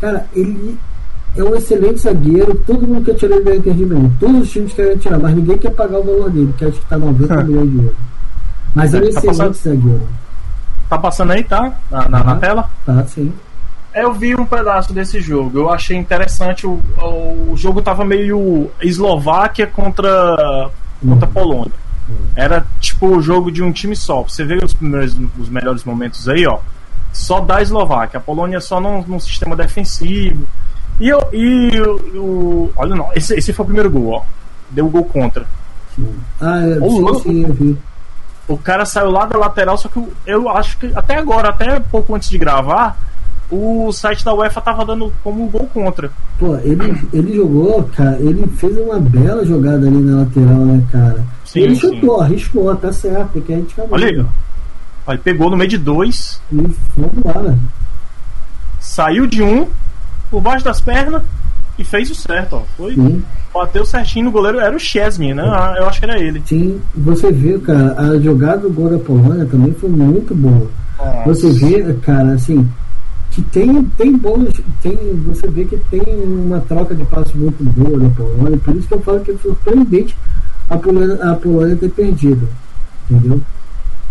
cara, 0.00 0.26
ele 0.34 0.76
é 1.36 1.44
um 1.44 1.54
excelente 1.54 2.00
zagueiro, 2.00 2.54
todo 2.66 2.86
mundo 2.86 3.04
quer 3.04 3.14
tirar 3.14 3.36
ele 3.36 3.44
da 3.44 3.54
Inter 3.54 3.74
de 3.74 3.84
Milão. 3.86 4.10
Todos 4.18 4.40
os 4.40 4.50
times 4.50 4.72
querem 4.72 4.96
tirar, 4.96 5.18
mas 5.18 5.34
ninguém 5.36 5.58
quer 5.58 5.70
pagar 5.70 5.98
o 6.00 6.04
valor 6.04 6.30
dele, 6.30 6.52
que 6.58 6.64
acho 6.64 6.80
que 6.80 6.86
tá 6.86 6.98
90 6.98 7.44
milhões 7.44 7.70
de 7.70 7.76
euros. 7.76 7.92
Mas 8.74 8.94
ele 8.94 9.06
é 9.06 9.08
um 9.10 9.12
Tá 9.12 9.20
excelente 9.20 9.58
zagueiro. 9.58 10.02
Tá 10.88 10.98
passando 10.98 11.30
aí, 11.32 11.44
tá? 11.44 11.72
Na, 11.90 12.08
na, 12.08 12.24
na 12.24 12.32
Uhum. 12.34 12.40
tela? 12.40 12.70
Tá, 12.84 13.04
sim. 13.06 13.32
Eu 13.94 14.12
vi 14.12 14.34
um 14.36 14.46
pedaço 14.46 14.92
desse 14.92 15.20
jogo. 15.20 15.58
Eu 15.58 15.70
achei 15.70 15.96
interessante. 15.96 16.66
O, 16.66 16.80
o 17.50 17.54
jogo 17.56 17.82
tava 17.82 18.04
meio 18.04 18.70
Eslováquia 18.80 19.66
contra, 19.66 20.70
contra 21.06 21.26
Polônia. 21.26 21.72
Era 22.36 22.64
tipo 22.80 23.06
o 23.08 23.22
jogo 23.22 23.50
de 23.50 23.62
um 23.62 23.72
time 23.72 23.94
só. 23.96 24.22
Você 24.22 24.44
vê 24.44 24.56
os 24.64 24.72
primeiros, 24.72 25.16
os 25.38 25.48
melhores 25.48 25.84
momentos 25.84 26.28
aí, 26.28 26.46
ó. 26.46 26.58
Só 27.12 27.40
da 27.40 27.60
Eslováquia. 27.60 28.18
A 28.18 28.22
Polônia 28.22 28.60
só 28.60 28.80
num, 28.80 29.02
num 29.02 29.18
sistema 29.18 29.56
defensivo. 29.56 30.46
E, 31.00 31.08
eu, 31.08 31.20
e 31.32 31.80
o, 31.80 31.94
o- 32.18 32.72
Olha, 32.76 32.94
não. 32.94 33.10
Esse, 33.14 33.34
esse 33.34 33.52
foi 33.52 33.64
o 33.64 33.66
primeiro 33.66 33.90
gol, 33.90 34.12
ó. 34.14 34.22
Deu 34.70 34.86
o 34.86 34.90
gol 34.90 35.04
contra. 35.04 35.44
sim. 35.96 36.14
Ah, 36.40 36.60
sim, 36.62 37.00
louco. 37.00 37.22
sim, 37.22 37.42
eu 37.42 37.52
vi. 37.54 37.78
O 38.46 38.56
cara 38.58 38.84
saiu 38.84 39.10
lá 39.10 39.26
da 39.26 39.38
lateral, 39.38 39.76
só 39.78 39.88
que 39.88 39.96
eu, 39.98 40.12
eu 40.26 40.48
acho 40.48 40.76
que 40.78 40.90
até 40.94 41.16
agora, 41.16 41.50
até 41.50 41.78
pouco 41.78 42.14
antes 42.14 42.28
de 42.28 42.36
gravar, 42.38 42.96
o 43.50 43.90
site 43.92 44.24
da 44.24 44.32
UEFA 44.34 44.60
tava 44.60 44.84
dando 44.84 45.12
como 45.24 45.42
um 45.44 45.48
gol 45.48 45.68
contra. 45.74 46.10
Pô, 46.38 46.56
ele, 46.58 47.02
ele 47.12 47.34
jogou, 47.36 47.82
cara, 47.96 48.16
ele 48.20 48.46
fez 48.56 48.76
uma 48.78 48.98
bela 48.98 49.44
jogada 49.44 49.86
ali 49.86 49.98
na 49.98 50.20
lateral, 50.20 50.64
né, 50.64 50.82
cara? 50.92 51.24
Sim, 51.44 51.60
ele 51.60 51.74
sim. 51.74 51.80
chutou, 51.80 52.20
arriscou, 52.20 52.74
tá 52.76 52.92
certo, 52.92 53.38
é 53.38 53.40
que 53.40 53.52
a 53.52 53.56
gente 53.56 53.72
acabou. 53.72 53.94
Olha 53.98 54.06
aí, 54.08 54.20
ó. 54.20 55.10
Ele 55.12 55.18
pegou 55.18 55.50
no 55.50 55.56
meio 55.56 55.68
de 55.68 55.78
dois, 55.78 56.40
E 56.52 56.56
vamos 56.96 57.16
embora. 57.16 57.58
saiu 58.78 59.26
de 59.26 59.42
um, 59.42 59.66
por 60.30 60.40
baixo 60.40 60.64
das 60.64 60.80
pernas 60.80 61.22
e 61.78 61.84
fez 61.84 62.10
o 62.10 62.14
certo, 62.14 62.56
ó. 62.56 62.62
Foi, 62.76 62.94
Sim, 62.94 63.22
bateu 63.52 63.84
certinho 63.84 64.26
no 64.26 64.30
goleiro, 64.30 64.60
era 64.60 64.74
o 64.76 64.78
Chesney, 64.78 65.34
né? 65.34 65.42
Ah, 65.44 65.74
Eu 65.78 65.88
acho 65.88 65.98
que 65.98 66.04
era 66.06 66.18
ele. 66.20 66.42
sim, 66.46 66.80
você 66.94 67.32
vê, 67.32 67.58
cara, 67.58 67.94
a 67.98 68.18
jogada 68.20 68.58
do 68.58 68.70
gol 68.70 68.90
da 68.90 68.98
Polônia 68.98 69.44
também 69.46 69.72
foi 69.74 69.90
muito 69.90 70.34
boa. 70.34 70.68
Você 71.26 71.50
vê, 71.50 71.92
cara, 72.02 72.32
assim, 72.34 72.68
que 73.30 73.42
tem, 73.42 73.84
tem 73.96 74.16
bons. 74.16 74.60
Tem, 74.82 74.96
você 75.26 75.46
vê 75.48 75.64
que 75.64 75.76
tem 75.90 76.02
uma 76.24 76.60
troca 76.60 76.94
de 76.94 77.04
passos 77.04 77.34
muito 77.34 77.62
boa 77.64 77.98
na 77.98 78.10
Polônia, 78.10 78.58
por 78.58 78.74
isso 78.76 78.88
que 78.88 78.94
eu 78.94 79.00
falo 79.00 79.20
que 79.20 79.30
é 79.30 79.36
surpreendente 79.36 80.16
a 80.68 80.76
Polônia, 80.76 81.14
a 81.22 81.34
Polônia 81.34 81.76
ter 81.76 81.90
perdido. 81.90 82.48
Entendeu? 83.10 83.40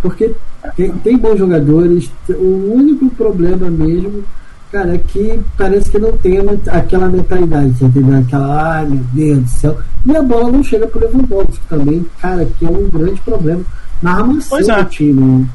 Porque 0.02 0.34
tem, 0.76 0.92
tem 0.92 1.18
bons 1.18 1.38
jogadores, 1.38 2.12
o 2.30 2.74
único 2.74 3.10
problema 3.12 3.70
mesmo, 3.70 4.24
cara, 4.72 4.96
é 4.96 4.98
que 4.98 5.40
parece 5.58 5.90
que 5.90 6.00
não 6.00 6.14
tem 6.14 6.38
aquela 6.68 7.10
mentalidade, 7.10 7.84
entendeu? 7.84 8.20
Aquela, 8.20 8.78
ai 8.78 8.86
meu 8.86 9.04
Deus 9.14 9.40
do 9.40 9.50
céu. 9.50 9.78
E 10.06 10.16
a 10.16 10.22
bola 10.22 10.52
não 10.52 10.64
chega 10.64 10.88
pro 10.88 11.00
Lewandowski 11.00 11.60
também, 11.68 12.06
cara, 12.22 12.46
que 12.58 12.66
é 12.66 12.70
um 12.70 12.90
grande 12.90 13.20
problema 13.22 13.62
na 14.02 14.16
armação 14.16 14.60
é. 14.60 14.84
do 14.84 14.90
time. 14.90 15.50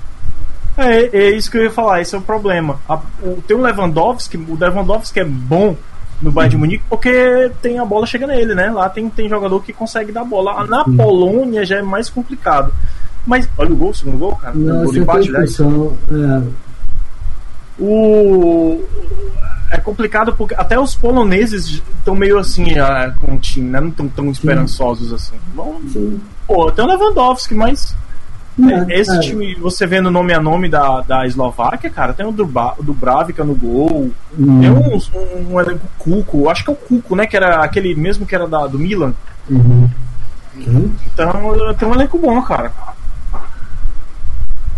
Né? 0.76 1.04
É, 1.04 1.16
é 1.16 1.30
isso 1.30 1.50
que 1.50 1.58
eu 1.58 1.64
ia 1.64 1.70
falar, 1.70 2.00
esse 2.00 2.14
é 2.14 2.18
o 2.18 2.22
problema. 2.22 2.78
A, 2.88 2.96
o, 3.22 3.42
tem 3.46 3.56
o 3.56 3.60
Lewandowski, 3.60 4.36
o 4.36 4.56
Lewandowski 4.58 5.20
é 5.20 5.24
bom 5.24 5.76
no 6.20 6.32
Bayern 6.32 6.50
de 6.50 6.56
Munique 6.56 6.84
porque 6.88 7.50
tem 7.60 7.78
a 7.78 7.84
bola 7.84 8.06
chega 8.06 8.26
nele, 8.26 8.54
né? 8.54 8.70
Lá 8.70 8.88
tem, 8.88 9.08
tem 9.10 9.28
jogador 9.28 9.62
que 9.62 9.72
consegue 9.72 10.12
dar 10.12 10.24
bola. 10.24 10.64
Na 10.66 10.84
Polônia 10.84 11.64
já 11.64 11.78
é 11.78 11.82
mais 11.82 12.08
complicado. 12.08 12.72
Mas 13.26 13.48
olha 13.56 13.72
o 13.72 13.76
gol, 13.76 13.90
o 13.90 13.94
segundo 13.94 14.18
gol, 14.18 14.36
cara. 14.36 14.54
Não, 14.54 14.82
o 14.82 14.84
gol 14.84 14.96
empate, 14.96 15.30
é. 15.34 16.42
O 17.78 18.84
é 19.70 19.78
complicado 19.78 20.32
porque 20.34 20.54
até 20.54 20.78
os 20.78 20.94
poloneses 20.94 21.82
estão 21.98 22.14
meio 22.14 22.38
assim 22.38 22.78
ah, 22.78 23.12
com 23.18 23.34
o 23.34 23.38
time, 23.38 23.70
né? 23.70 23.80
Não 23.80 23.88
estão 23.88 24.08
tão 24.08 24.30
esperançosos 24.30 25.12
assim. 25.12 25.34
Bom, 25.52 25.80
pô, 26.46 26.70
tem 26.70 26.84
o 26.84 26.88
Lewandowski, 26.88 27.54
mas 27.54 27.94
é, 28.62 29.00
esse 29.00 29.16
é. 29.16 29.20
time, 29.20 29.54
você 29.56 29.86
vendo 29.86 30.10
nome 30.10 30.32
a 30.32 30.40
nome 30.40 30.68
da, 30.68 31.00
da 31.00 31.26
Eslováquia, 31.26 31.90
cara, 31.90 32.12
tem 32.12 32.24
o 32.24 32.32
Bravica 32.32 33.42
no 33.42 33.54
gol, 33.54 34.10
hum. 34.38 34.60
tem 34.60 34.70
um, 34.70 34.94
um, 34.94 35.54
um 35.54 35.60
elenco 35.60 35.86
Cuco, 35.98 36.48
acho 36.48 36.64
que 36.64 36.70
é 36.70 36.72
o 36.72 36.76
Cuco, 36.76 37.16
né? 37.16 37.26
Que 37.26 37.36
era 37.36 37.64
aquele 37.64 37.94
mesmo 37.94 38.26
que 38.26 38.34
era 38.34 38.46
da, 38.46 38.66
do 38.66 38.78
Milan. 38.78 39.12
Uhum. 39.50 39.88
Então 40.56 41.32
tem 41.78 41.88
um 41.88 41.94
elenco 41.94 42.18
bom, 42.18 42.40
cara. 42.42 42.72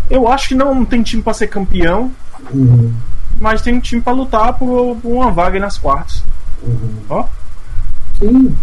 Eu 0.09 0.29
acho 0.29 0.49
que 0.49 0.55
não 0.55 0.85
tem 0.85 1.03
time 1.03 1.23
para 1.23 1.35
ser 1.35 1.49
campeão, 1.49 2.11
uhum. 2.53 2.93
mas 3.41 3.61
tem 3.61 3.75
um 3.75 3.81
time 3.81 4.01
para 4.01 4.13
lutar 4.13 4.55
por, 4.55 4.97
por, 4.97 5.13
uma 5.13 5.31
vaga 5.31 5.59
nas 5.59 5.77
quartas. 5.77 6.25
Uhum. 6.63 7.01
Ó. 7.11 7.25
Sim. 8.19 8.57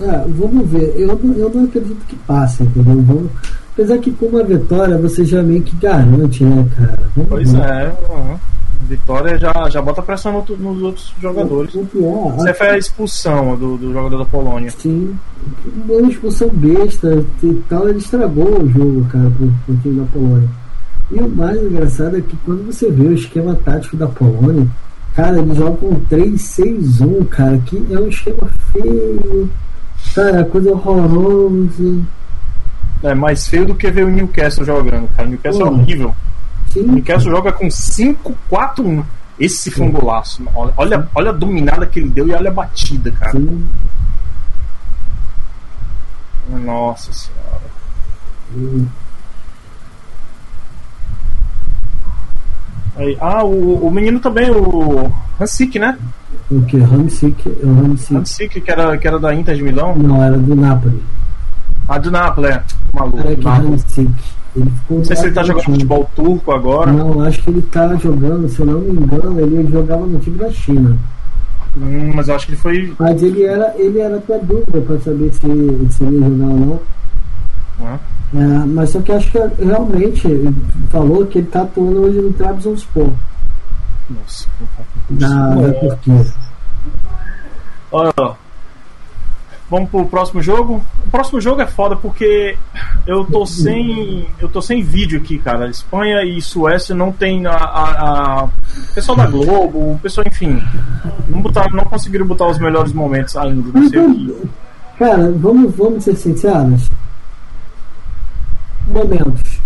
É, 0.00 0.24
vamos 0.28 0.68
ver. 0.68 0.94
Eu, 0.96 1.20
eu 1.36 1.50
não 1.54 1.64
acredito 1.64 2.06
que 2.06 2.16
passe, 2.16 2.62
entendeu? 2.62 3.02
Vamos, 3.02 3.30
apesar 3.72 3.98
que 3.98 4.10
com 4.12 4.26
uma 4.26 4.42
vitória 4.42 4.96
você 4.98 5.24
já 5.24 5.42
meio 5.42 5.62
que 5.62 5.76
garante, 5.76 6.44
né, 6.44 6.66
cara? 6.76 6.98
Vamos 7.14 7.28
pois 7.28 7.52
ver. 7.52 7.60
é. 7.60 7.94
Uhum. 8.10 8.38
Vitória 8.82 9.38
já, 9.38 9.52
já 9.68 9.80
bota 9.80 10.02
pressão 10.02 10.44
no, 10.48 10.56
nos 10.56 10.82
outros 10.82 11.14
jogadores. 11.20 11.74
O, 11.74 11.84
pior, 11.84 12.32
Você 12.32 12.52
foi 12.54 12.70
a 12.70 12.78
expulsão 12.78 13.56
do, 13.56 13.76
do 13.76 13.92
jogador 13.92 14.18
da 14.18 14.24
Polônia. 14.24 14.70
Sim. 14.70 15.14
Uma 15.88 16.08
expulsão 16.08 16.48
besta 16.48 17.24
e 17.42 17.54
tal, 17.68 17.88
ele 17.88 17.98
estragou 17.98 18.62
o 18.62 18.68
jogo, 18.68 19.04
cara, 19.04 19.30
pro, 19.30 19.52
pro 19.64 19.76
time 19.76 20.00
da 20.00 20.06
Polônia. 20.06 20.48
E 21.12 21.20
o 21.20 21.28
mais 21.28 21.62
engraçado 21.62 22.16
é 22.16 22.20
que 22.20 22.36
quando 22.44 22.66
você 22.66 22.90
vê 22.90 23.06
o 23.06 23.14
esquema 23.14 23.54
tático 23.64 23.96
da 23.96 24.08
Polônia, 24.08 24.66
cara, 25.14 25.38
eles 25.38 25.56
jogam 25.56 25.76
com 25.76 26.00
3-6-1, 26.10 27.28
cara, 27.28 27.58
que 27.66 27.86
é 27.90 27.98
um 27.98 28.08
esquema 28.08 28.48
feio 28.72 29.50
Cara, 30.14 30.44
coisa 30.44 30.72
horrorosa. 30.72 32.02
É 33.02 33.14
mais 33.14 33.46
feio 33.48 33.66
do 33.66 33.74
que 33.74 33.90
ver 33.90 34.04
o 34.04 34.10
Newcastle 34.10 34.64
jogando, 34.64 35.08
cara. 35.16 35.26
O 35.26 35.30
Newcastle 35.30 35.66
é 35.66 35.70
horrível. 35.70 36.14
Sim. 36.70 36.80
O 36.80 36.92
Newcastle 36.92 37.30
joga 37.30 37.52
com 37.52 37.68
5-4-1. 37.68 39.04
Esse 39.38 39.70
foi 39.70 39.86
um 39.86 39.92
golaço. 39.92 40.42
Olha, 40.76 41.08
olha 41.14 41.30
a 41.30 41.32
dominada 41.32 41.86
que 41.86 41.98
ele 41.98 42.10
deu 42.10 42.28
e 42.28 42.34
olha 42.34 42.50
a 42.50 42.52
batida, 42.52 43.10
cara. 43.12 43.32
Sim. 43.32 43.66
Nossa 46.50 47.12
senhora. 47.12 47.62
Sim. 48.52 48.88
Aí, 52.96 53.16
ah, 53.18 53.42
o, 53.44 53.86
o 53.86 53.90
menino 53.90 54.20
também, 54.20 54.50
o 54.50 55.10
Hansik, 55.40 55.78
né? 55.78 55.96
O 56.50 56.62
que? 56.62 56.76
Hamsik? 56.78 57.48
É 57.48 57.66
Hamsik. 57.66 58.16
Hamsik, 58.16 58.60
que 58.60 58.70
era, 58.70 58.98
que 58.98 59.06
era 59.06 59.18
da 59.18 59.34
Inter 59.34 59.54
de 59.54 59.62
Milão? 59.62 59.94
Não, 59.96 60.22
era 60.22 60.36
do 60.36 60.54
Napoli. 60.54 61.02
Ah, 61.88 61.98
do 61.98 62.10
Napoli, 62.10 62.48
é. 62.48 62.62
Maluco. 62.92 63.18
Era 63.18 63.36
que 63.36 63.48
Hamsik. 63.48 64.10
Ele 64.56 64.70
ficou 64.70 64.98
não 64.98 65.04
sei 65.04 65.16
se 65.16 65.26
ele 65.26 65.32
tá 65.32 65.42
jogando 65.44 65.64
futebol 65.64 66.10
turco 66.16 66.50
agora. 66.50 66.92
Não, 66.92 67.22
acho 67.22 67.40
que 67.42 67.50
ele 67.50 67.62
tá 67.62 67.94
jogando, 67.96 68.48
se 68.48 68.58
eu 68.60 68.66
não 68.66 68.80
me 68.80 68.90
engano, 68.90 69.40
ele 69.40 69.70
jogava 69.70 70.04
no 70.04 70.18
time 70.18 70.38
da 70.38 70.50
China. 70.50 70.96
Hum, 71.76 72.12
mas 72.14 72.28
eu 72.28 72.34
acho 72.34 72.46
que 72.46 72.52
ele 72.52 72.60
foi. 72.60 72.92
Mas 72.98 73.22
ele 73.22 73.44
era, 73.44 73.72
ele 73.78 74.00
era 74.00 74.16
até 74.16 74.38
dúvida 74.38 74.80
pra 74.80 74.98
saber 74.98 75.32
se, 75.32 75.40
se 75.90 76.02
ele 76.02 76.16
ia 76.16 76.28
jogar 76.28 76.46
ou 76.46 76.58
não. 76.58 76.80
Ah. 77.80 77.98
É, 78.34 78.64
mas 78.66 78.90
só 78.90 79.00
que 79.00 79.12
acho 79.12 79.30
que 79.30 79.38
realmente 79.64 80.26
ele 80.26 80.54
falou 80.90 81.26
que 81.26 81.38
ele 81.38 81.46
tá 81.48 81.62
atuando 81.62 82.02
hoje 82.02 82.20
no 82.20 82.32
Trabzonspor. 82.32 83.10
Nossa, 84.10 84.48
da, 85.08 85.54
da 85.54 85.72
Turquia. 85.72 86.26
Olha, 87.92 88.36
vamos 89.70 89.88
pro 89.88 90.06
próximo 90.06 90.42
jogo. 90.42 90.84
O 91.06 91.10
próximo 91.10 91.40
jogo 91.40 91.62
é 91.62 91.66
foda 91.66 91.94
porque 91.94 92.58
eu 93.06 93.24
tô 93.24 93.46
sem. 93.46 94.28
Eu 94.40 94.48
tô 94.48 94.60
sem 94.60 94.82
vídeo 94.82 95.20
aqui, 95.20 95.38
cara. 95.38 95.68
Espanha 95.68 96.24
e 96.24 96.42
Suécia 96.42 96.94
não 96.94 97.12
tem 97.12 97.46
a. 97.46 97.52
a, 97.52 98.42
a 98.42 98.48
pessoal 98.94 99.16
da 99.16 99.26
Globo, 99.26 99.92
o 99.92 99.98
pessoal, 100.02 100.26
enfim. 100.26 100.60
Não, 101.28 101.40
botaram, 101.40 101.70
não 101.70 101.84
conseguiram 101.84 102.26
botar 102.26 102.48
os 102.48 102.58
melhores 102.58 102.92
momentos 102.92 103.36
ainda. 103.36 103.78
Não 103.78 103.88
sei 103.88 104.00
então, 104.00 104.50
Cara, 104.98 105.32
vamos, 105.32 105.74
vamos 105.76 106.04
ser 106.04 106.16
sinceros. 106.16 106.88
Momentos. 108.88 109.60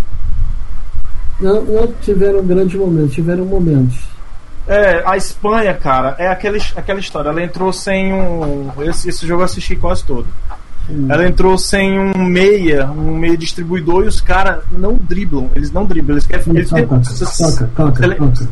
Não, 1.40 1.64
não 1.64 1.92
tiveram 2.00 2.44
grandes 2.46 2.78
momentos, 2.78 3.14
tiveram 3.14 3.44
momentos. 3.44 4.13
É, 4.66 5.03
a 5.05 5.16
Espanha, 5.16 5.74
cara, 5.74 6.16
é 6.18 6.27
aquela, 6.27 6.57
aquela 6.77 6.98
história. 6.98 7.29
Ela 7.29 7.42
entrou 7.42 7.72
sem 7.72 8.12
um. 8.12 8.70
Esse, 8.83 9.09
esse 9.09 9.27
jogo 9.27 9.42
eu 9.42 9.46
assisti 9.46 9.77
quase 9.77 10.05
todo. 10.05 10.27
Hum. 10.88 11.07
Ela 11.09 11.27
entrou 11.27 11.57
sem 11.57 11.98
um 11.98 12.24
meia, 12.24 12.87
um 12.87 13.16
meia 13.16 13.37
distribuidor 13.37 14.05
e 14.05 14.09
os 14.09 14.20
caras 14.20 14.62
não 14.70 14.96
driblam. 14.96 15.50
Eles 15.55 15.70
não 15.70 15.85
driblam. 15.85 16.14
Eles 16.14 16.27
querem. 16.27 16.44
Eles 16.57 16.70
toca, 16.70 16.87
toca, 16.87 17.70
toca, 17.77 18.16
toca, 18.16 18.48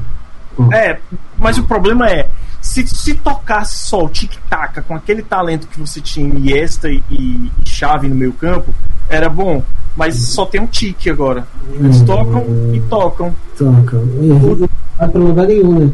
É, 0.73 0.99
mas 1.39 1.59
o 1.59 1.65
problema 1.65 2.09
é. 2.09 2.29
Se, 2.61 2.87
se 2.87 3.15
tocasse 3.15 3.79
só 3.89 4.05
o 4.05 4.09
tic-tac 4.09 4.83
com 4.83 4.95
aquele 4.95 5.23
talento 5.23 5.67
que 5.67 5.81
você 5.81 6.01
tinha 6.01 6.27
em 6.27 6.31
Iniesta 6.31 6.89
e, 6.89 7.03
e 7.11 7.51
Chave 7.65 8.09
no 8.09 8.15
meio 8.15 8.33
campo, 8.33 8.73
era 9.09 9.29
bom. 9.29 9.65
Mas 9.97 10.29
só 10.29 10.47
tem 10.47 10.61
um 10.61 10.67
tique 10.67 11.11
agora. 11.11 11.47
Eles 11.75 12.01
hum. 12.01 12.05
tocam 12.05 12.47
e 12.73 12.81
tocam. 12.83 13.35
Tocam. 13.59 14.05
Não 14.05 14.69
vai 14.99 15.09
pra 15.09 15.21
lugar 15.21 15.47
nenhum, 15.47 15.81
né? 15.81 15.93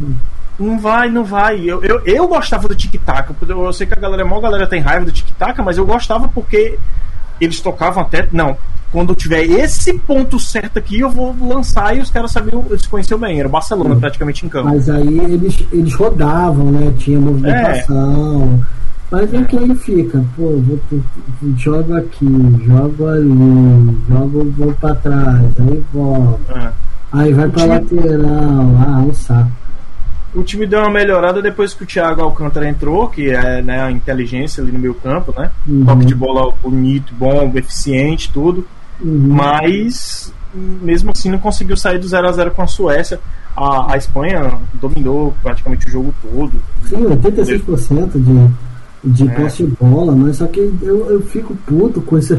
Não 0.58 0.78
vai, 0.78 1.10
não 1.10 1.24
vai. 1.24 1.58
Eu, 1.60 1.82
eu, 1.82 2.00
eu 2.04 2.28
gostava 2.28 2.68
do 2.68 2.74
tic-tac. 2.74 3.32
Eu 3.48 3.72
sei 3.72 3.86
que 3.86 3.94
a 3.94 4.00
galera, 4.00 4.22
a 4.22 4.26
maior 4.26 4.40
galera 4.40 4.66
tem 4.66 4.80
raiva 4.80 5.06
do 5.06 5.12
tic-tac, 5.12 5.60
mas 5.62 5.78
eu 5.78 5.86
gostava 5.86 6.28
porque 6.28 6.78
eles 7.40 7.60
tocavam 7.60 8.02
até. 8.02 8.28
Não, 8.32 8.56
quando 8.90 9.14
tiver 9.14 9.44
esse 9.44 9.98
ponto 9.98 10.38
certo 10.38 10.78
aqui, 10.78 11.00
eu 11.00 11.10
vou 11.10 11.34
lançar 11.40 11.96
e 11.96 12.00
os 12.00 12.10
caras 12.10 12.30
sabiam, 12.30 12.64
eles 12.70 12.86
conheciam 12.86 13.18
bem. 13.18 13.38
Era 13.38 13.48
o 13.48 13.50
Barcelona 13.50 13.96
praticamente 13.96 14.46
em 14.46 14.48
campo. 14.48 14.68
Mas 14.68 14.88
aí 14.88 15.18
eles, 15.18 15.64
eles 15.70 15.94
rodavam, 15.94 16.70
né? 16.70 16.92
Tinha 16.98 17.20
movimentação. 17.20 18.60
É. 18.74 18.78
Mas 19.10 19.32
é 19.32 19.42
que 19.42 19.56
aí 19.56 19.74
fica, 19.74 20.22
pô, 20.36 20.60
vou, 20.60 20.78
jogo 21.56 21.96
aqui, 21.96 22.26
jogo 22.66 23.06
ali, 23.06 23.96
jogo, 24.06 24.52
vou 24.56 24.74
pra 24.74 24.94
trás, 24.96 25.46
aí 25.58 25.82
volta. 25.92 26.52
É. 26.52 26.72
Aí 27.12 27.32
vai 27.32 27.46
o 27.46 27.50
pra 27.50 27.80
time... 27.80 28.00
lateral, 28.00 28.76
ah, 28.86 29.04
um 29.06 29.14
saco. 29.14 29.50
O 30.34 30.42
time 30.42 30.66
deu 30.66 30.80
uma 30.80 30.90
melhorada 30.90 31.40
depois 31.40 31.72
que 31.72 31.84
o 31.84 31.86
Thiago 31.86 32.20
Alcântara 32.20 32.68
entrou, 32.68 33.08
que 33.08 33.30
é 33.30 33.62
né, 33.62 33.80
a 33.80 33.90
inteligência 33.90 34.62
ali 34.62 34.70
no 34.70 34.78
meio 34.78 34.94
campo, 34.94 35.32
né? 35.34 35.50
Uhum. 35.66 35.86
Toque 35.86 36.04
de 36.04 36.14
bola 36.14 36.52
bonito, 36.62 37.14
bom, 37.14 37.50
eficiente, 37.54 38.30
tudo. 38.30 38.66
Uhum. 39.00 39.28
Mas 39.28 40.32
mesmo 40.54 41.10
assim 41.10 41.30
não 41.30 41.38
conseguiu 41.38 41.76
sair 41.76 41.98
do 41.98 42.08
0 42.08 42.28
a 42.28 42.32
0 42.32 42.50
com 42.52 42.62
a 42.62 42.66
Suécia. 42.66 43.20
A, 43.56 43.94
a 43.94 43.96
Espanha 43.96 44.58
dominou 44.74 45.34
praticamente 45.42 45.86
o 45.88 45.90
jogo 45.90 46.14
todo. 46.22 46.52
Sim, 46.84 46.96
86% 46.96 48.12
de 48.12 48.68
de 49.02 49.28
é. 49.28 49.34
posse 49.34 49.64
de 49.64 49.76
bola, 49.80 50.14
mas 50.14 50.36
só 50.36 50.46
que 50.46 50.60
eu, 50.82 51.10
eu 51.10 51.22
fico 51.22 51.54
puto 51.66 52.00
com 52.00 52.18
esse. 52.18 52.34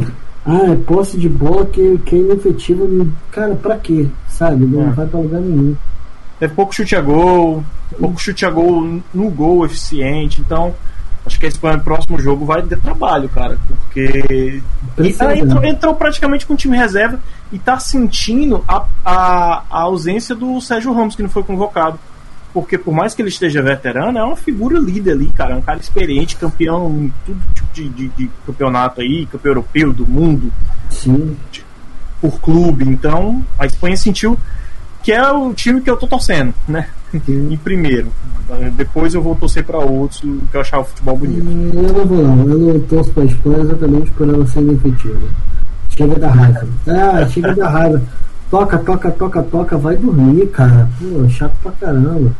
Ah, 0.45 0.72
é 0.72 0.76
posse 0.76 1.18
de 1.18 1.30
bola 1.30 1.66
que, 1.66 1.97
que 1.99 2.16
é 2.16 2.20
inefetivo. 2.20 3.07
Cara, 3.32 3.55
pra 3.55 3.78
quê? 3.78 4.07
Sabe? 4.28 4.66
Não 4.66 4.89
é. 4.89 4.91
vai 4.91 5.05
pra 5.05 5.20
lugar 5.20 5.41
nenhum. 5.41 5.76
Teve 6.39 6.53
pouco 6.53 6.74
chute 6.74 6.95
a 6.95 7.01
gol, 7.01 7.64
pouco 7.97 8.20
chute 8.20 8.45
a 8.45 8.49
gol 8.49 9.01
no 9.14 9.30
gol 9.30 9.66
eficiente, 9.66 10.41
então 10.41 10.74
acho 11.26 11.39
que 11.39 11.45
esse 11.45 11.59
próximo 11.59 12.20
jogo 12.20 12.45
vai 12.45 12.61
ter 12.61 12.80
trabalho, 12.80 13.30
cara, 13.30 13.57
porque 13.67 14.61
Precisa, 14.95 15.36
entrou, 15.36 15.61
né? 15.61 15.70
entrou, 15.70 15.95
praticamente 15.95 16.45
com 16.45 16.53
o 16.53 16.57
time 16.57 16.78
reserva 16.78 17.20
e 17.51 17.59
tá 17.59 17.80
sentindo 17.80 18.63
a, 18.67 18.86
a, 19.03 19.63
a, 19.70 19.82
ausência 19.82 20.36
do 20.36 20.59
Sérgio 20.61 20.93
Ramos, 20.93 21.15
que 21.15 21.24
não 21.24 21.30
foi 21.30 21.43
convocado. 21.43 21.99
Porque 22.51 22.78
por 22.80 22.93
mais 22.93 23.13
que 23.13 23.22
ele 23.22 23.30
esteja 23.30 23.61
veterano, 23.61 24.17
é 24.17 24.24
uma 24.24 24.36
figura 24.36 24.80
líder 24.80 25.11
ali, 25.11 25.28
cara. 25.28 25.53
É 25.53 25.57
um 25.57 25.61
cara 25.61 25.80
experiente, 25.80 26.36
campeão 26.36 26.89
em 26.89 27.13
tudo 27.24 27.39
tipo 27.53 27.74
de, 27.74 27.89
de, 27.89 28.07
de 28.09 28.32
campeonato 28.43 29.01
aí, 29.01 29.28
campeão 29.28 29.51
europeu, 29.51 29.93
do 29.93 30.05
mundo. 30.05 30.51
Sim. 30.89 31.38
Por 32.20 32.39
clube. 32.41 32.86
Então, 32.88 33.45
a 33.57 33.67
Espanha 33.67 33.95
sentiu 33.95 34.38
que 35.10 35.14
é 35.14 35.32
o 35.32 35.51
time 35.55 35.82
que 35.82 35.89
eu 35.89 35.97
tô 35.97 36.05
torcendo, 36.05 36.53
né? 36.68 36.88
Sim. 37.26 37.51
em 37.51 37.57
primeiro. 37.57 38.10
Depois 38.78 39.16
eu 39.16 39.24
vou 39.24 39.34
torcer 39.34 39.64
para 39.64 39.80
outros 39.80 40.20
que 40.22 40.55
eu 40.55 40.62
achar 40.62 40.78
o 40.82 40.84
futebol 40.84 41.18
bonito. 41.18 41.47
Eu 41.74 41.93
não 41.93 42.05
vou 42.05 42.24
não, 42.24 42.47
eu 42.47 42.74
não 42.74 42.80
torço 42.82 43.10
pra 43.10 43.26
Espanha 43.26 43.62
exatamente 43.62 44.12
por 44.12 44.30
ela 44.30 44.45
ser 44.45 44.60
inefetiva. 44.60 45.28
Chega 45.89 46.14
da 46.14 46.30
raiva. 46.30 46.68
Ah, 46.88 47.28
chega 47.28 47.55
da 47.55 47.70
raiva. 47.70 47.99
Toca, 48.51 48.78
toca, 48.78 49.10
toca, 49.10 49.41
toca, 49.41 49.78
vai 49.80 49.97
dormir, 49.97 50.45
cara. 50.49 50.88
Pô, 50.99 51.28
chato 51.28 51.55
pra 51.64 51.72
caramba. 51.72 52.32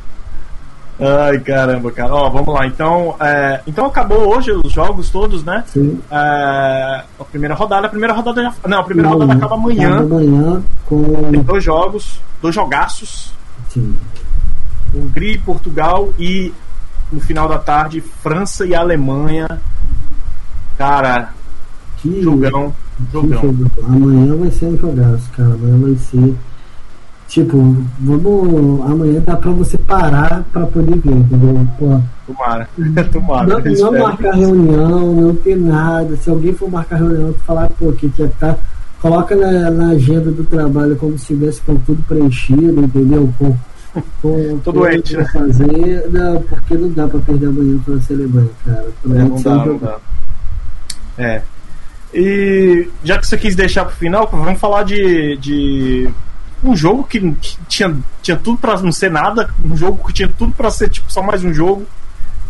Ai, 1.00 1.40
caramba, 1.40 1.92
cara. 1.92 2.14
Ó, 2.14 2.30
vamos 2.30 2.54
lá. 2.54 2.68
Então, 2.68 3.16
é, 3.22 3.62
então 3.66 3.86
acabou 3.86 4.36
hoje 4.36 4.52
os 4.52 4.72
jogos 4.72 5.10
todos, 5.10 5.44
né? 5.44 5.64
Sim. 5.68 6.00
É, 6.12 7.04
a 7.20 7.24
primeira 7.32 7.56
rodada, 7.56 7.88
a 7.88 7.90
primeira 7.90 8.14
rodada 8.14 8.44
já. 8.44 8.54
Não, 8.68 8.80
a 8.80 8.84
primeira 8.84 9.10
rodada 9.10 9.34
acaba 9.34 9.56
amanhã. 9.56 9.96
Acaba 9.96 10.16
amanhã 10.16 10.64
com. 10.86 11.04
Tem 11.32 11.42
dois 11.42 11.64
jogos, 11.64 12.20
dois 12.42 12.54
jogaços. 12.54 13.34
Sim. 13.70 13.96
Hungria 14.94 15.36
e 15.36 15.38
Portugal 15.38 16.10
e 16.20 16.54
no 17.12 17.22
final 17.22 17.48
da 17.48 17.58
tarde 17.58 18.02
França 18.02 18.66
e 18.66 18.76
Alemanha. 18.76 19.48
Cara, 20.78 21.30
que 21.98 22.22
jogão, 22.22 22.74
jogão. 23.12 23.42
Que 23.42 23.82
Amanhã 23.82 24.36
vai 24.36 24.52
ser 24.52 24.66
um 24.66 24.78
jogaço, 24.78 25.30
cara. 25.32 25.54
Amanhã 25.54 25.78
vai 25.78 25.96
ser. 25.96 26.36
Tipo, 27.30 27.78
vamos. 28.00 28.82
Amanhã 28.82 29.22
dá 29.22 29.38
pra 29.38 29.52
você 29.52 29.78
parar 29.78 30.44
pra 30.52 30.66
poder 30.66 30.98
ver, 30.98 31.12
entendeu? 31.12 31.68
Pô, 31.78 32.02
tomara, 32.26 32.68
tomara. 33.14 33.48
Não, 33.60 33.92
não 33.92 34.00
marcar 34.00 34.34
reunião, 34.34 35.14
não 35.14 35.36
ter 35.36 35.56
nada. 35.56 36.16
Se 36.18 36.28
alguém 36.28 36.54
for 36.54 36.72
marcar 36.72 36.98
reunião, 36.98 37.32
falar, 37.46 37.70
pô, 37.70 37.92
que 37.92 38.10
quer 38.10 38.32
tá. 38.40 38.58
Coloca 39.00 39.36
na, 39.36 39.70
na 39.70 39.90
agenda 39.92 40.32
do 40.32 40.44
trabalho 40.44 40.96
como 40.96 41.18
se 41.18 41.28
tivesse 41.28 41.62
com 41.62 41.76
tudo 41.78 42.04
preenchido, 42.04 42.82
entendeu? 42.82 43.32
Com 43.38 43.56
com 44.22 44.60
Tô 44.66 44.72
doente, 44.72 45.16
né? 45.16 45.26
Fazer, 45.32 46.10
não, 46.10 46.42
porque 46.42 46.74
não 46.74 46.90
dá 46.90 47.08
pra 47.08 47.20
perder 47.20 47.48
amanhã 47.48 47.80
pra 47.86 47.94
Alemanha, 48.10 48.50
cara. 48.66 48.88
É, 49.06 49.08
não 49.08 49.42
dá, 49.42 49.66
não 49.66 49.78
dá. 49.78 49.98
É. 51.18 51.42
E 52.12 52.90
já 53.04 53.20
que 53.20 53.28
você 53.28 53.38
quis 53.38 53.56
deixar 53.56 53.86
pro 53.86 53.96
final, 53.96 54.28
vamos 54.32 54.60
falar 54.60 54.82
de, 54.82 55.38
de 55.38 56.10
um 56.64 56.76
jogo 56.76 57.04
que, 57.04 57.20
que, 57.34 57.58
tinha, 57.68 57.96
tinha 58.22 58.38
tudo 58.38 58.58
para 58.58 58.80
não 58.82 58.92
ser 58.92 59.10
nada, 59.10 59.50
um 59.64 59.76
jogo 59.76 60.06
que 60.06 60.14
tinha 60.14 60.28
tudo 60.28 60.54
para 60.54 60.70
ser 60.70 60.90
tipo 60.90 61.12
só 61.12 61.22
mais 61.22 61.44
um 61.44 61.54
jogo 61.54 61.86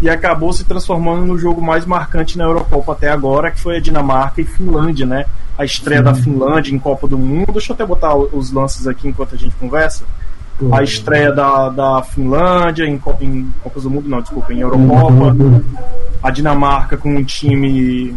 e 0.02 0.10
acabou 0.10 0.52
se 0.54 0.64
transformando 0.64 1.26
no 1.26 1.38
jogo 1.38 1.62
mais 1.62 1.86
marcante 1.86 2.38
na 2.38 2.46
Eurocopa 2.46 2.94
até 2.94 3.10
agora, 3.10 3.52
que 3.52 3.60
foi 3.60 3.78
a 3.78 3.80
Dinamarca 3.82 4.42
e 4.42 4.46
Finlândia, 4.46 5.06
né? 5.06 5.26
A 5.58 5.66
estreia 5.66 6.00
Sim. 6.00 6.04
da 6.06 6.16
Finlândia 6.16 6.74
em 6.74 6.80
Copa 6.80 7.08
do 7.08 7.18
Mundo. 7.18 7.52
Deixa 7.52 7.72
eu 7.72 7.74
até 7.74 7.86
botar 7.86 8.16
os 8.16 8.52
lances 8.52 8.88
aqui 8.88 9.10
enquanto 9.10 9.36
a 9.36 9.38
gente 9.38 9.56
conversa 9.58 10.06
a 10.72 10.84
estreia 10.84 11.32
da, 11.32 11.70
da 11.70 12.04
Finlândia 12.04 12.84
em, 12.86 13.00
em 13.22 13.54
Copas 13.62 13.84
do 13.84 13.90
Mundo, 13.90 14.10
não, 14.10 14.22
desculpa, 14.22 14.54
em 14.54 14.60
Eurocopa. 14.60 15.36
A 16.22 16.30
Dinamarca 16.32 16.98
com 16.98 17.16
um 17.16 17.24
time. 17.24 18.14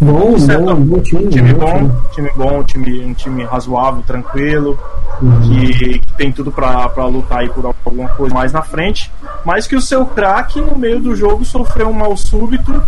Bom, 0.00 0.38
certo, 0.38 0.64
bom, 0.64 0.74
bom 0.76 1.00
time, 1.00 1.28
time 1.28 1.54
bom, 1.54 1.90
time 2.12 2.30
bom, 2.36 2.62
time, 2.62 3.04
um 3.04 3.14
time 3.14 3.44
razoável, 3.44 4.02
tranquilo, 4.02 4.78
uhum. 5.22 5.40
que, 5.40 5.98
que, 6.00 6.12
tem 6.14 6.30
tudo 6.30 6.52
para 6.52 7.06
lutar 7.06 7.38
aí 7.38 7.48
por 7.48 7.64
alguma 7.84 8.08
coisa 8.10 8.34
mais 8.34 8.52
na 8.52 8.62
frente, 8.62 9.10
mas 9.44 9.66
que 9.66 9.74
o 9.74 9.80
seu 9.80 10.04
craque 10.04 10.60
no 10.60 10.76
meio 10.76 11.00
do 11.00 11.16
jogo 11.16 11.44
sofreu 11.44 11.88
um 11.88 11.94
mal 11.94 12.14
súbito 12.16 12.82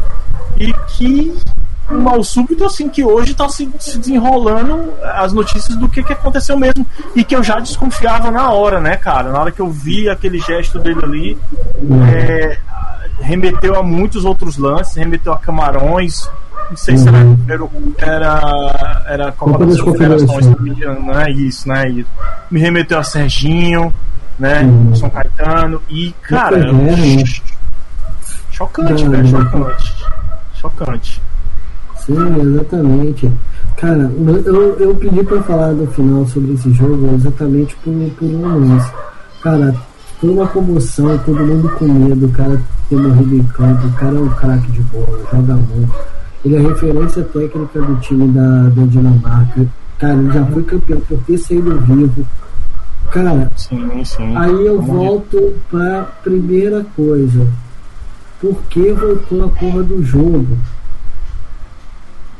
e 0.58 0.72
que 0.88 1.34
um 1.90 2.00
mal 2.00 2.22
súbito, 2.22 2.64
assim, 2.64 2.88
que 2.88 3.02
hoje 3.02 3.32
está 3.32 3.48
se, 3.48 3.70
se, 3.78 3.98
desenrolando 3.98 4.92
as 5.02 5.32
notícias 5.32 5.76
do 5.76 5.88
que, 5.88 6.02
que 6.02 6.12
aconteceu 6.12 6.58
mesmo. 6.58 6.86
E 7.14 7.24
que 7.24 7.34
eu 7.34 7.42
já 7.42 7.58
desconfiava 7.58 8.30
na 8.30 8.50
hora, 8.52 8.80
né, 8.80 8.96
cara? 8.96 9.32
Na 9.32 9.40
hora 9.40 9.50
que 9.50 9.60
eu 9.60 9.70
vi 9.70 10.08
aquele 10.08 10.38
gesto 10.38 10.78
dele 10.78 11.00
ali, 11.02 11.38
é, 12.12 12.58
remeteu 13.20 13.76
a 13.76 13.82
muitos 13.82 14.24
outros 14.24 14.58
lances, 14.58 14.96
remeteu 14.96 15.32
a 15.32 15.38
Camarões. 15.38 16.30
Não 16.70 16.76
sei 16.76 16.96
se 16.98 17.08
era, 17.08 17.18
uhum. 17.64 17.94
era, 17.98 19.04
era 19.06 19.32
Copa 19.32 19.64
das 19.64 19.80
Confederações, 19.80 20.46
não 20.46 21.20
é 21.20 21.30
isso, 21.30 21.68
né? 21.68 21.88
Isso. 21.88 22.10
Me 22.50 22.60
remeteu 22.60 22.98
a 22.98 23.02
Serginho, 23.02 23.92
né? 24.38 24.62
Uhum. 24.62 24.94
São 24.94 25.08
Caetano. 25.08 25.80
E, 25.88 26.14
cara, 26.22 26.72
né? 26.72 27.24
chocante, 28.50 29.08
velho, 29.08 29.28
chocante. 29.28 30.06
Chocante. 30.54 31.22
Sim, 32.04 32.40
exatamente. 32.40 33.32
Cara, 33.76 34.10
eu, 34.44 34.76
eu 34.78 34.94
pedi 34.96 35.22
para 35.22 35.42
falar 35.42 35.72
no 35.72 35.86
final 35.88 36.26
sobre 36.26 36.52
esse 36.54 36.72
jogo 36.72 37.14
exatamente 37.14 37.76
por, 37.76 37.92
por 38.18 38.26
um 38.26 38.68
lance. 38.68 38.92
Cara, 39.40 39.74
foi 40.20 40.30
uma 40.30 40.48
comoção, 40.48 41.16
todo 41.18 41.46
mundo 41.46 41.68
com 41.76 41.86
medo, 41.86 42.26
o 42.26 42.32
cara 42.32 42.60
ter 42.88 42.96
morrido 42.96 43.36
em 43.36 43.42
campo, 43.44 43.86
o 43.86 43.92
cara 43.92 44.16
é 44.16 44.20
um 44.20 44.28
craque 44.30 44.72
de 44.72 44.80
bola, 44.80 45.20
joga 45.30 45.54
muito. 45.54 45.94
Ele 46.44 46.56
é 46.56 46.60
referência 46.60 47.22
técnica 47.24 47.80
do 47.80 47.96
time 48.00 48.28
da, 48.28 48.68
da 48.68 48.86
Dinamarca. 48.86 49.66
Cara, 49.98 50.14
ele 50.14 50.32
já 50.32 50.44
foi 50.46 50.62
campeão 50.62 51.00
por 51.00 51.18
ter 51.22 51.38
saído 51.38 51.78
vivo. 51.80 52.26
Cara, 53.10 53.50
sim, 53.56 54.04
sim. 54.04 54.36
aí 54.36 54.66
eu 54.66 54.80
volto 54.80 55.54
pra 55.70 56.02
primeira 56.22 56.84
coisa. 56.94 57.46
Por 58.40 58.62
que 58.64 58.92
voltou 58.92 59.44
a 59.44 59.48
porra 59.48 59.82
do 59.82 60.02
jogo? 60.02 60.56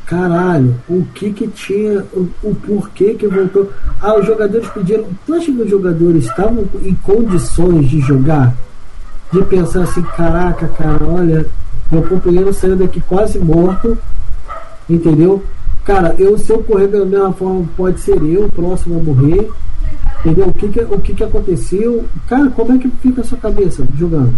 caralho, 0.09 0.75
o 0.89 1.05
que 1.15 1.31
que 1.31 1.47
tinha, 1.49 2.03
o, 2.15 2.29
o, 2.43 2.55
porquê 2.55 3.15
que 3.15 3.29
voltou. 3.29 3.71
Ah, 4.01 4.19
os 4.19 4.27
jogadores 4.27 4.67
pediram. 4.71 5.05
Tu 5.27 5.35
acha 5.35 5.53
que 5.53 5.63
os 5.63 5.71
jogadores 5.71 6.25
estavam 6.25 6.65
em 6.83 6.95
condições 6.95 7.91
de 7.91 8.01
jogar? 8.01 8.55
De 9.31 9.43
pensar 9.43 9.83
assim, 9.83 10.03
caraca, 10.17 10.67
cara, 10.69 11.05
olha, 11.05 11.47
meu 11.91 12.03
companheiro 12.03 12.53
saiu 12.53 12.77
daqui 12.77 13.01
quase 13.01 13.39
morto, 13.39 13.97
entendeu? 14.89 15.43
Cara, 15.85 16.15
eu 16.19 16.37
se 16.37 16.53
eu 16.53 16.63
correr 16.63 16.89
da 16.89 17.05
mesma 17.05 17.33
forma, 17.33 17.67
pode 17.77 18.01
ser 18.01 18.23
eu 18.23 18.45
o 18.45 18.53
próximo 18.53 18.99
a 18.99 19.03
morrer. 19.03 19.51
Entendeu? 20.21 20.49
O 20.49 20.53
que 20.53 20.69
que, 20.69 20.81
o 20.81 21.01
que 21.01 21.15
que 21.15 21.25
aconteceu? 21.25 22.05
Cara, 22.27 22.51
como 22.51 22.75
é 22.75 22.79
que 22.79 22.91
fica 23.01 23.21
a 23.21 23.25
sua 23.25 23.39
cabeça 23.39 23.87
jogando? 23.97 24.35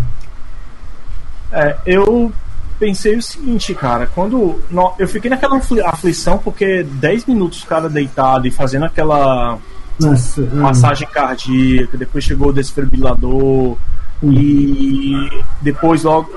É, 1.50 1.76
eu 1.86 2.30
pensei 2.78 3.16
o 3.16 3.22
seguinte, 3.22 3.74
cara, 3.74 4.06
quando 4.06 4.60
eu 4.98 5.08
fiquei 5.08 5.28
naquela 5.28 5.60
aflição 5.86 6.38
porque 6.38 6.82
10 6.82 7.26
minutos 7.26 7.62
o 7.62 7.66
cara 7.66 7.88
deitado 7.88 8.46
e 8.46 8.50
fazendo 8.50 8.84
aquela 8.84 9.58
Nossa, 9.98 10.42
massagem 10.54 11.06
hum. 11.08 11.10
cardíaca, 11.12 11.98
depois 11.98 12.24
chegou 12.24 12.48
o 12.48 12.52
desfibrilador 12.52 13.72
hum. 13.72 13.76
E 14.22 15.42
depois 15.62 16.02
logo 16.04 16.30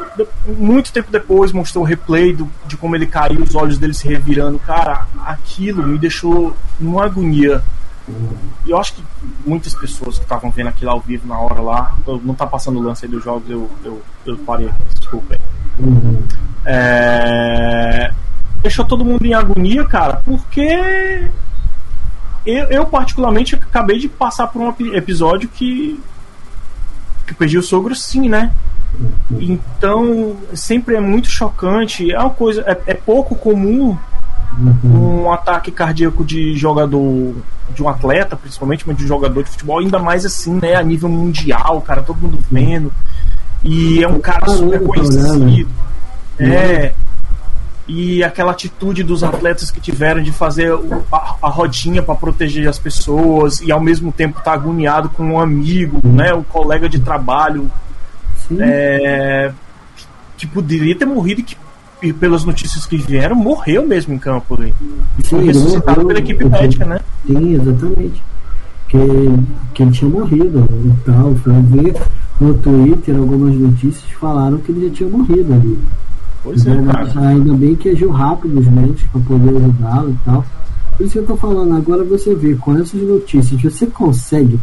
muito 0.48 0.92
tempo 0.94 1.12
depois 1.12 1.52
mostrou 1.52 1.84
o 1.84 1.88
replay 1.88 2.34
do, 2.34 2.50
de 2.66 2.78
como 2.78 2.96
ele 2.96 3.06
caiu, 3.06 3.44
os 3.44 3.56
olhos 3.56 3.78
dele 3.78 3.94
se 3.94 4.08
revirando, 4.08 4.58
cara, 4.60 5.06
aquilo 5.26 5.86
me 5.86 5.98
deixou 5.98 6.56
numa 6.80 7.06
agonia. 7.06 7.62
E 8.66 8.72
eu 8.72 8.78
acho 8.78 8.94
que 8.94 9.04
muitas 9.46 9.74
pessoas 9.74 10.18
que 10.18 10.24
estavam 10.24 10.50
vendo 10.50 10.68
aquilo 10.68 10.92
ao 10.92 11.00
vivo 11.00 11.28
na 11.28 11.38
hora 11.40 11.62
lá, 11.62 11.96
não 12.24 12.34
tá 12.34 12.48
passando 12.48 12.80
o 12.80 12.84
lance 12.84 13.06
aí 13.06 13.12
dos 13.12 13.24
jogos, 13.24 13.50
eu, 13.50 13.70
eu, 13.84 14.02
eu 14.26 14.38
parei 14.40 14.68
aqui, 14.68 15.00
desculpa. 15.00 15.36
É... 16.66 18.12
Deixou 18.62 18.86
todo 18.86 19.04
mundo 19.04 19.26
em 19.26 19.34
agonia, 19.34 19.84
cara, 19.86 20.22
porque 20.24 21.30
eu, 22.46 22.66
eu, 22.66 22.86
particularmente 22.86 23.56
acabei 23.56 23.98
de 24.00 24.08
passar 24.08 24.48
por 24.48 24.62
um 24.62 24.70
episódio 24.94 25.50
que 25.50 26.00
que 27.26 27.34
perdi 27.34 27.58
o 27.58 27.64
sogro 27.64 27.96
sim, 27.96 28.28
né? 28.30 28.52
Então 29.40 30.38
sempre 30.54 30.96
é 30.96 31.00
muito 31.00 31.28
chocante. 31.28 32.12
É 32.12 32.20
uma 32.20 32.30
coisa, 32.30 32.62
é, 32.62 32.92
é 32.92 32.94
pouco 32.94 33.36
comum 33.36 33.98
um 34.84 35.32
ataque 35.32 35.72
cardíaco 35.72 36.24
de 36.24 36.56
jogador, 36.56 37.36
de 37.74 37.82
um 37.82 37.90
atleta, 37.90 38.36
principalmente, 38.36 38.88
mas 38.88 38.98
de 38.98 39.04
um 39.04 39.08
jogador 39.08 39.44
de 39.44 39.50
futebol, 39.50 39.80
ainda 39.80 39.98
mais 39.98 40.26
assim, 40.26 40.60
né? 40.62 40.76
A 40.76 40.84
nível 40.84 41.10
mundial, 41.10 41.82
cara, 41.82 42.04
todo 42.04 42.22
mundo 42.22 42.38
vendo. 42.52 42.92
E 43.64 44.04
é 44.04 44.08
um 44.08 44.20
cara 44.20 44.48
super 44.50 44.80
né? 44.80 44.88
conhecido. 44.88 45.70
É. 46.38 46.94
E 47.88 48.24
aquela 48.24 48.52
atitude 48.52 49.04
dos 49.04 49.24
atletas 49.24 49.70
que 49.70 49.82
tiveram 49.82 50.24
de 50.24 50.32
fazer 50.32 50.72
a, 51.12 51.36
a 51.42 51.50
rodinha 51.50 52.02
para 52.02 52.16
proteger 52.16 52.68
as 52.68 52.80
pessoas 52.80 53.60
e 53.60 53.72
ao 53.72 53.82
mesmo 53.82 54.12
tempo 54.12 54.40
estar 54.40 54.52
tá 54.52 54.54
agoniado 54.54 55.10
com 55.10 55.24
um 55.24 55.40
amigo, 55.40 56.00
né, 56.04 56.34
um 56.34 56.44
colega 56.44 56.88
de 56.88 57.00
trabalho. 57.00 57.70
É, 58.60 59.52
que 60.38 60.46
poderia 60.46 60.96
ter 60.96 61.06
morrido 61.06 61.42
e 61.42 61.44
que 61.44 61.56
e 62.04 62.12
pelas 62.12 62.44
notícias 62.44 62.86
que 62.86 62.98
vieram, 62.98 63.34
morreu 63.34 63.88
mesmo 63.88 64.14
em 64.14 64.20
campo. 64.20 64.62
E 64.62 65.24
foi 65.24 65.40
Sim, 65.40 65.46
ressuscitado 65.46 66.02
morreu, 66.02 66.08
pela 66.08 66.20
equipe 66.20 66.44
médica, 66.44 66.86
né? 66.86 67.00
Sim, 67.26 67.54
exatamente. 67.54 68.22
Que, 68.90 69.00
que 69.74 69.84
ele 69.84 69.92
tinha 69.92 70.12
morrido 70.12 70.68
e 70.70 71.06
tal. 71.06 71.34
Foi 71.36 71.54
ver 71.54 71.96
no 72.42 72.54
Twitter 72.56 73.16
algumas 73.16 73.56
notícias 73.56 74.04
falaram 74.20 74.58
que 74.58 74.74
ele 74.74 74.90
já 74.90 74.96
tinha 74.96 75.10
morrido 75.10 75.54
ali. 75.54 75.80
Pois 76.44 76.66
é, 76.68 76.76
cara. 76.84 77.28
ainda 77.30 77.54
bem 77.54 77.76
que 77.76 77.90
agiu 77.90 78.12
rápido 78.12 78.60
os 78.60 78.68
médicos 78.68 79.04
para 79.12 79.22
poder 79.22 79.58
ajudá-lo 79.58 80.10
e 80.12 80.18
tal. 80.26 80.46
Por 80.98 81.06
isso 81.06 81.14
que 81.14 81.20
eu 81.20 81.26
tô 81.26 81.38
falando, 81.38 81.76
agora 81.76 82.04
você 82.04 82.36
vê, 82.36 82.54
com 82.56 82.78
essas 82.78 83.02
notícias, 83.02 83.62
você 83.62 83.88
consegue 83.88 84.60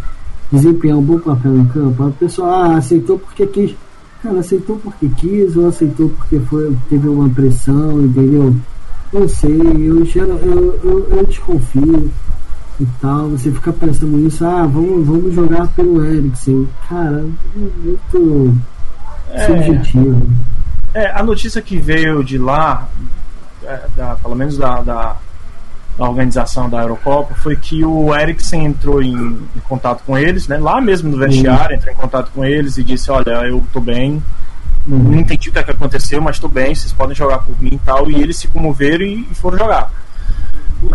desempenhar 0.53 0.99
um 0.99 1.03
bom 1.03 1.19
papel 1.19 1.59
em 1.59 1.67
campo, 1.67 2.07
a 2.07 2.11
pessoa 2.11 2.49
ah, 2.49 2.77
aceitou 2.77 3.19
porque 3.19 3.47
quis. 3.47 3.75
Cara, 4.23 4.41
aceitou 4.41 4.77
porque 4.77 5.09
quis 5.17 5.57
ou 5.57 5.69
aceitou 5.69 6.11
porque 6.11 6.39
foi, 6.41 6.77
teve 6.91 7.09
uma 7.09 7.29
pressão, 7.31 8.03
entendeu? 8.03 8.55
Não 9.13 9.27
sei, 9.27 9.59
eu, 9.77 10.05
gero, 10.05 10.39
eu, 10.43 10.79
eu, 10.85 11.09
eu 11.17 11.27
desconfio 11.27 12.11
e 12.79 12.87
tal. 13.01 13.31
Você 13.31 13.51
fica 13.51 13.73
pensando 13.73 14.17
nisso, 14.17 14.45
ah, 14.45 14.67
vamos, 14.67 15.07
vamos 15.07 15.35
jogar 15.35 15.67
pelo 15.69 16.05
Eriksen. 16.05 16.69
Cara, 16.89 17.25
é 17.57 17.59
muito 17.59 18.55
subjetivo. 19.47 20.23
É, 20.95 21.11
a 21.11 21.23
notícia 21.23 21.61
que 21.63 21.77
veio 21.79 22.23
de 22.25 22.37
lá, 22.39 22.89
é, 23.65 23.81
da- 23.97 24.17
pelo 24.17 24.35
menos 24.35 24.57
da, 24.59 24.81
da, 24.81 25.17
da 25.97 26.09
organização 26.09 26.69
da 26.69 26.83
Eurocopa, 26.83 27.35
foi 27.35 27.55
que 27.57 27.85
o 27.85 28.15
Eriksen 28.15 28.65
entrou 28.65 29.03
em, 29.03 29.15
em 29.15 29.61
contato 29.69 30.03
com 30.05 30.17
eles, 30.19 30.49
né? 30.49 30.59
Lá 30.59 30.81
mesmo 30.81 31.11
no 31.11 31.17
vestiário, 31.19 31.77
entrou 31.77 31.93
em 31.93 31.97
contato 31.97 32.31
com 32.35 32.45
eles 32.45 32.77
e 32.77 32.83
disse, 32.85 33.11
olha, 33.11 33.31
eu 33.47 33.65
tô 33.73 33.81
bem, 33.81 34.23
não 34.87 35.15
entendi 35.15 35.49
o 35.49 35.53
que, 35.53 35.59
é 35.59 35.63
que 35.63 35.71
aconteceu, 35.71 36.21
mas 36.21 36.39
tô 36.39 36.49
bem, 36.49 36.75
vocês 36.75 36.93
podem 36.93 37.15
jogar 37.15 37.39
por 37.39 37.61
mim 37.63 37.75
e 37.75 37.79
tal. 37.79 38.11
E 38.11 38.21
eles 38.21 38.37
se 38.37 38.49
comoveram 38.49 39.05
e, 39.05 39.27
e 39.31 39.35
foram 39.35 39.59
jogar. 39.59 39.93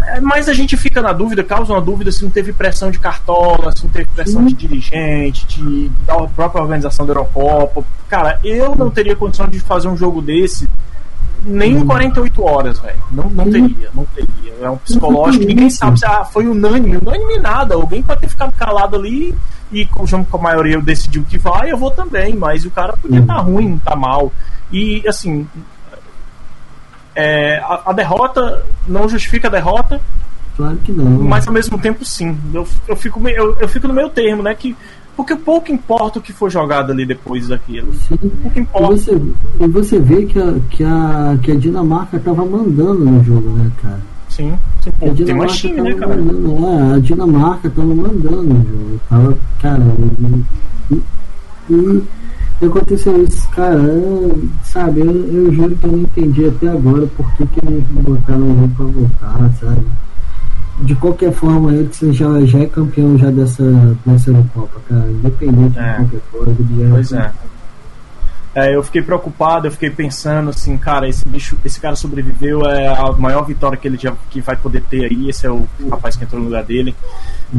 É, 0.07 0.19
Mas 0.19 0.49
a 0.49 0.53
gente 0.53 0.75
fica 0.75 1.01
na 1.01 1.13
dúvida, 1.13 1.43
causa 1.43 1.73
uma 1.73 1.81
dúvida 1.81 2.11
se 2.11 2.23
não 2.23 2.29
teve 2.29 2.51
pressão 2.51 2.89
de 2.89 2.99
cartola, 2.99 3.71
se 3.75 3.83
não 3.83 3.89
teve 3.91 4.07
pressão 4.13 4.45
de 4.45 4.53
dirigente, 4.53 5.45
de, 5.45 5.89
da 6.05 6.15
própria 6.27 6.61
organização 6.61 7.05
da 7.05 7.11
Eurocopa. 7.11 7.83
Cara, 8.09 8.39
eu 8.43 8.75
não 8.75 8.89
teria 8.89 9.15
condição 9.15 9.47
de 9.47 9.59
fazer 9.59 9.87
um 9.87 9.97
jogo 9.97 10.21
desse 10.21 10.67
nem 11.43 11.73
em 11.73 11.85
48 11.85 12.43
horas, 12.43 12.79
velho. 12.79 12.97
Não, 13.11 13.29
não 13.29 13.49
teria, 13.49 13.89
não 13.93 14.05
teria. 14.05 14.53
É 14.61 14.69
um 14.69 14.77
psicológico, 14.77 15.45
ninguém 15.45 15.69
sabe 15.69 15.99
se 15.99 16.05
ah, 16.05 16.23
foi 16.25 16.47
unânime, 16.47 16.97
unânime 16.97 17.37
nada. 17.37 17.75
Alguém 17.75 18.01
pode 18.01 18.21
ter 18.21 18.29
ficado 18.29 18.51
calado 18.53 18.95
ali 18.95 19.35
e 19.71 19.85
como 19.85 20.07
a 20.31 20.37
maioria 20.37 20.81
decidiu 20.81 21.23
que 21.27 21.37
vai, 21.37 21.71
eu 21.71 21.77
vou 21.77 21.91
também, 21.91 22.35
mas 22.35 22.65
o 22.65 22.71
cara 22.71 22.97
podia 22.97 23.19
estar 23.19 23.37
ruim, 23.37 23.79
tá 23.83 23.95
mal. 23.95 24.31
E 24.71 25.03
assim, 25.07 25.47
é, 27.15 27.57
a, 27.59 27.83
a 27.87 27.93
derrota 27.93 28.63
não 28.87 29.07
justifica 29.07 29.47
a 29.47 29.51
derrota, 29.51 29.99
Claro 30.57 30.77
que 30.77 30.91
não. 30.91 31.05
mas 31.05 31.47
ao 31.47 31.53
mesmo 31.53 31.77
tempo 31.77 32.05
sim. 32.05 32.37
Eu, 32.53 32.65
eu, 32.87 32.95
fico, 32.95 33.25
eu, 33.27 33.55
eu 33.59 33.67
fico 33.67 33.87
no 33.87 33.93
meio 33.93 34.09
termo, 34.09 34.41
né? 34.41 34.53
Que, 34.55 34.75
porque 35.15 35.35
pouco 35.35 35.71
importa 35.71 36.19
o 36.19 36.21
que 36.21 36.31
for 36.33 36.49
jogado 36.49 36.91
ali 36.91 37.05
depois 37.05 37.47
daquilo. 37.47 37.93
Sim. 37.93 38.17
Pouco 38.17 38.57
E 38.57 38.61
importa. 38.61 38.87
você, 38.87 39.21
e 39.59 39.67
você 39.67 39.99
vê 39.99 40.25
que 40.25 40.39
a, 40.39 40.53
que, 40.69 40.83
a, 40.83 41.37
que 41.41 41.51
a 41.51 41.55
Dinamarca 41.55 42.19
tava 42.19 42.45
mandando 42.45 42.99
no 43.05 43.23
jogo, 43.23 43.49
né, 43.49 43.69
cara? 43.81 43.99
Sim, 44.29 44.57
sim 44.81 44.91
pô, 44.91 45.05
A 45.05 45.13
tem 45.13 45.47
time, 45.47 45.75
tava 45.77 45.83
né, 45.89 45.93
cara? 45.95 46.15
mandando, 46.17 46.67
é, 46.67 46.95
a 46.95 46.99
Dinamarca 46.99 47.69
tava 47.69 47.87
mandando 47.87 48.43
no 48.43 48.55
jogo. 48.65 48.99
Tava, 49.09 49.37
cara, 49.61 49.83
e, 50.91 51.01
e, 51.69 52.03
e 52.61 52.65
aconteceu 52.65 53.23
isso, 53.23 53.47
cara, 53.49 53.75
eu- 53.75 54.43
sabe, 54.63 55.01
eu, 55.01 55.11
eu 55.11 55.53
juro 55.53 55.75
que 55.75 55.85
eu 55.85 55.91
não 55.91 55.99
entendi 55.99 56.45
até 56.45 56.67
agora 56.69 57.05
por 57.17 57.29
que, 57.35 57.45
que 57.47 57.59
eles 57.65 57.83
botaram 57.89 58.43
o 58.43 58.55
jogo 58.55 58.69
pra 58.75 58.85
voltar, 58.85 59.51
sabe? 59.59 59.85
De 60.81 60.95
qualquer 60.95 61.31
forma, 61.31 61.73
ele 61.73 61.87
que 61.89 62.11
já, 62.13 62.41
já 62.45 62.59
é 62.59 62.65
campeão 62.65 63.17
já 63.17 63.29
dessa, 63.31 63.63
dessa 64.05 64.29
Eurocopa, 64.29 64.79
cara, 64.89 65.09
independente 65.09 65.77
É. 65.79 65.91
de 65.91 65.97
qualquer 65.97 66.21
coisa. 66.31 66.55
Ele 66.59 66.83
já 66.83 66.89
Pois 66.93 67.11
é. 67.13 67.31
É, 68.55 68.73
eu 68.73 68.81
fiquei 68.81 69.01
preocupado, 69.01 69.67
eu 69.67 69.71
fiquei 69.71 69.89
pensando 69.89 70.49
assim, 70.49 70.77
cara, 70.77 71.09
esse 71.09 71.27
bicho, 71.27 71.57
esse 71.65 71.79
cara 71.79 71.95
sobreviveu, 71.95 72.65
é 72.65 72.87
a 72.87 73.11
maior 73.11 73.43
vitória 73.43 73.77
que 73.77 73.85
ele 73.85 73.97
já 73.97 74.13
que 74.29 74.39
vai 74.39 74.55
poder 74.55 74.81
ter 74.83 75.03
aí, 75.03 75.29
esse 75.29 75.45
é 75.45 75.51
o 75.51 75.67
rapaz 75.91 76.15
que 76.15 76.23
entrou 76.23 76.39
no 76.39 76.47
lugar 76.47 76.63
dele. 76.63 76.95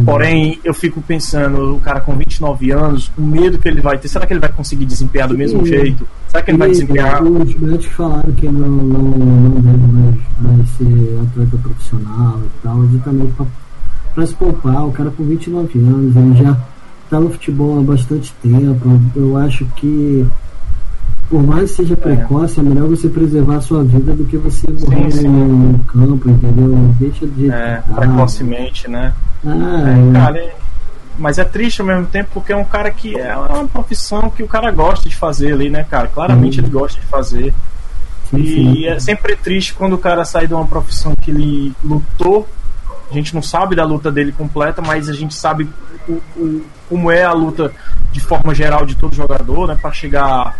Porém, 0.05 0.59
eu 0.64 0.72
fico 0.72 1.03
pensando, 1.03 1.76
o 1.76 1.80
cara 1.80 2.01
com 2.01 2.16
29 2.16 2.70
anos, 2.70 3.12
o 3.16 3.22
medo 3.22 3.59
que 3.59 3.68
ele 3.68 3.82
vai 3.82 3.99
ter, 3.99 4.09
será 4.09 4.26
que 4.26 4.32
ele 4.32 4.40
vai 4.40 4.51
conseguir 4.51 4.86
desempenhar 4.86 5.28
do 5.28 5.36
mesmo 5.36 5.66
jeito? 5.66 6.09
Será 6.28 6.42
que 6.42 6.51
ele 6.51 6.59
vai 6.59 6.68
E, 6.68 6.72
desempenhar? 6.72 7.22
Os 7.22 7.55
médicos 7.55 7.94
falaram 7.94 8.32
que 8.32 8.49
não, 8.49 8.68
não, 8.68 9.03
não 9.03 9.61
deve 9.61 9.86
mais, 9.86 10.16
mais 10.40 10.68
ser 10.70 11.20
atleta 11.20 11.59
profissional 11.59 12.40
e 12.40 12.62
tal, 12.62 12.84
exatamente 12.84 13.32
para 14.16 14.26
se 14.26 14.34
poupar. 14.34 14.86
O 14.86 14.92
cara 14.92 15.11
com 15.11 15.24
29 15.24 15.78
anos, 15.78 16.16
ele 16.16 16.42
já 16.42 16.57
está 17.05 17.20
no 17.20 17.30
futebol 17.30 17.78
há 17.78 17.82
bastante 17.82 18.32
tempo. 18.42 19.01
Eu 19.14 19.36
acho 19.36 19.64
que, 19.76 20.26
por 21.29 21.43
mais 21.43 21.70
que 21.70 21.77
seja 21.79 21.97
precoce, 21.97 22.61
é 22.61 22.62
melhor 22.62 22.89
você 22.89 23.09
preservar 23.09 23.57
a 23.57 23.61
sua 23.61 23.83
vida 23.83 24.12
do 24.14 24.24
que 24.24 24.37
você 24.37 24.66
morrer 24.70 25.11
sim. 25.11 25.29
no, 25.29 25.47
no 25.72 25.79
campo, 25.85 26.31
entendeu? 26.31 26.68
Deixa 26.99 27.27
de 27.27 27.41
jeito 27.43 27.55
É, 27.55 27.83
que 27.87 27.93
tá. 27.95 28.01
precocemente, 28.01 28.89
né? 28.91 29.12
Ah, 29.47 29.83
É, 29.89 30.12
cara, 30.12 30.39
é- 30.39 30.57
mas 31.18 31.39
é 31.39 31.45
triste 31.45 31.81
ao 31.81 31.87
mesmo 31.87 32.07
tempo 32.07 32.29
porque 32.35 32.53
é 32.53 32.57
um 32.57 32.64
cara 32.64 32.91
que 32.91 33.16
é 33.18 33.35
uma 33.37 33.66
profissão 33.66 34.29
que 34.31 34.43
o 34.43 34.47
cara 34.47 34.70
gosta 34.70 35.09
de 35.09 35.16
fazer 35.16 35.53
ali, 35.53 35.70
né, 35.70 35.83
cara? 35.89 36.09
Claramente 36.09 36.61
ele 36.61 36.68
gosta 36.68 37.01
de 37.01 37.07
fazer. 37.07 37.55
sim, 38.31 38.45
sim. 38.45 38.72
E 38.74 38.87
é 38.87 38.99
sempre 39.01 39.35
triste 39.37 39.72
quando 39.74 39.95
o 39.95 39.99
cara 39.99 40.24
sai 40.24 40.47
de 40.47 40.53
uma 40.55 40.66
profissão 40.66 41.14
que 41.16 41.31
ele 41.31 41.72
lutou. 41.83 42.47
A 43.11 43.14
gente 43.14 43.35
não 43.35 43.41
sabe 43.43 43.74
da 43.77 43.85
luta 43.85 44.11
dele 44.12 44.33
completa, 44.33 44.83
mas 44.83 45.09
a 45.09 45.12
gente 45.12 45.33
sabe 45.35 45.68
o, 46.09 46.12
o- 46.37 46.62
como 46.89 47.11
é 47.11 47.24
a 47.24 47.33
luta 47.33 47.72
de 48.12 48.20
forma 48.20 48.55
geral 48.55 48.85
de 48.85 48.95
todo 48.97 49.14
jogador, 49.14 49.68
né? 49.68 49.77
Para 49.81 49.93
chegar 49.93 50.55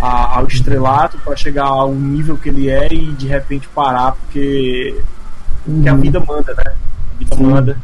a- 0.00 0.38
ao 0.38 0.46
estrelato, 0.46 1.18
para 1.18 1.34
chegar 1.36 1.66
ao 1.66 1.92
nível 1.94 2.36
que 2.36 2.48
ele 2.48 2.68
é 2.70 2.92
e 2.92 3.12
de 3.12 3.26
repente 3.26 3.68
parar, 3.68 4.12
porque, 4.12 5.00
porque 5.64 5.88
a 5.88 5.94
Uhum. 5.94 6.00
vida 6.00 6.20
manda, 6.20 6.54
né? 6.54 6.64
A 6.66 7.18
vida 7.18 7.36
Sim. 7.36 7.42
manda. 7.44 7.78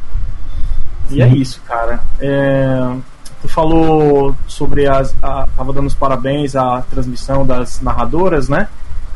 E 1.10 1.20
é 1.22 1.28
isso, 1.28 1.60
cara. 1.66 2.00
É, 2.18 2.94
tu 3.42 3.48
falou 3.48 4.34
sobre 4.46 4.86
as. 4.86 5.14
A, 5.22 5.46
tava 5.56 5.72
dando 5.72 5.86
os 5.86 5.94
parabéns 5.94 6.56
à 6.56 6.80
transmissão 6.82 7.44
das 7.46 7.80
narradoras, 7.80 8.48
né? 8.48 8.68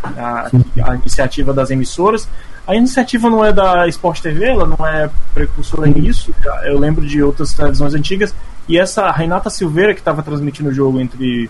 A, 0.02 0.48
Sim. 0.50 0.64
a 0.82 0.94
iniciativa 0.96 1.52
das 1.52 1.70
emissoras. 1.70 2.28
A 2.66 2.74
iniciativa 2.76 3.30
não 3.30 3.42
é 3.42 3.50
da 3.52 3.88
Sport 3.88 4.20
TV, 4.20 4.44
ela 4.44 4.66
não 4.66 4.86
é 4.86 5.08
precursora 5.32 5.86
nisso. 5.86 6.34
Eu 6.64 6.78
lembro 6.78 7.06
de 7.06 7.22
outras 7.22 7.54
televisões 7.54 7.94
antigas. 7.94 8.34
E 8.68 8.78
essa 8.78 9.10
Renata 9.10 9.48
Silveira, 9.48 9.94
que 9.94 10.00
estava 10.00 10.22
transmitindo 10.22 10.68
o 10.68 10.74
jogo 10.74 11.00
entre 11.00 11.48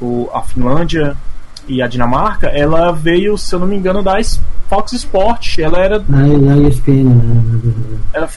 o, 0.00 0.28
a 0.32 0.42
Finlândia 0.42 1.16
e 1.68 1.80
a 1.82 1.86
Dinamarca, 1.86 2.48
ela 2.48 2.90
veio, 2.92 3.36
se 3.38 3.54
eu 3.54 3.58
não 3.60 3.66
me 3.66 3.76
engano, 3.76 4.02
da 4.02 4.16
Fox 4.68 4.92
Sport. 4.92 5.58
Ela 5.58 5.78
era, 5.78 6.04
Na, 6.08 6.26
na 6.26 6.56
ESPN, 6.68 7.08
era, 8.12 8.28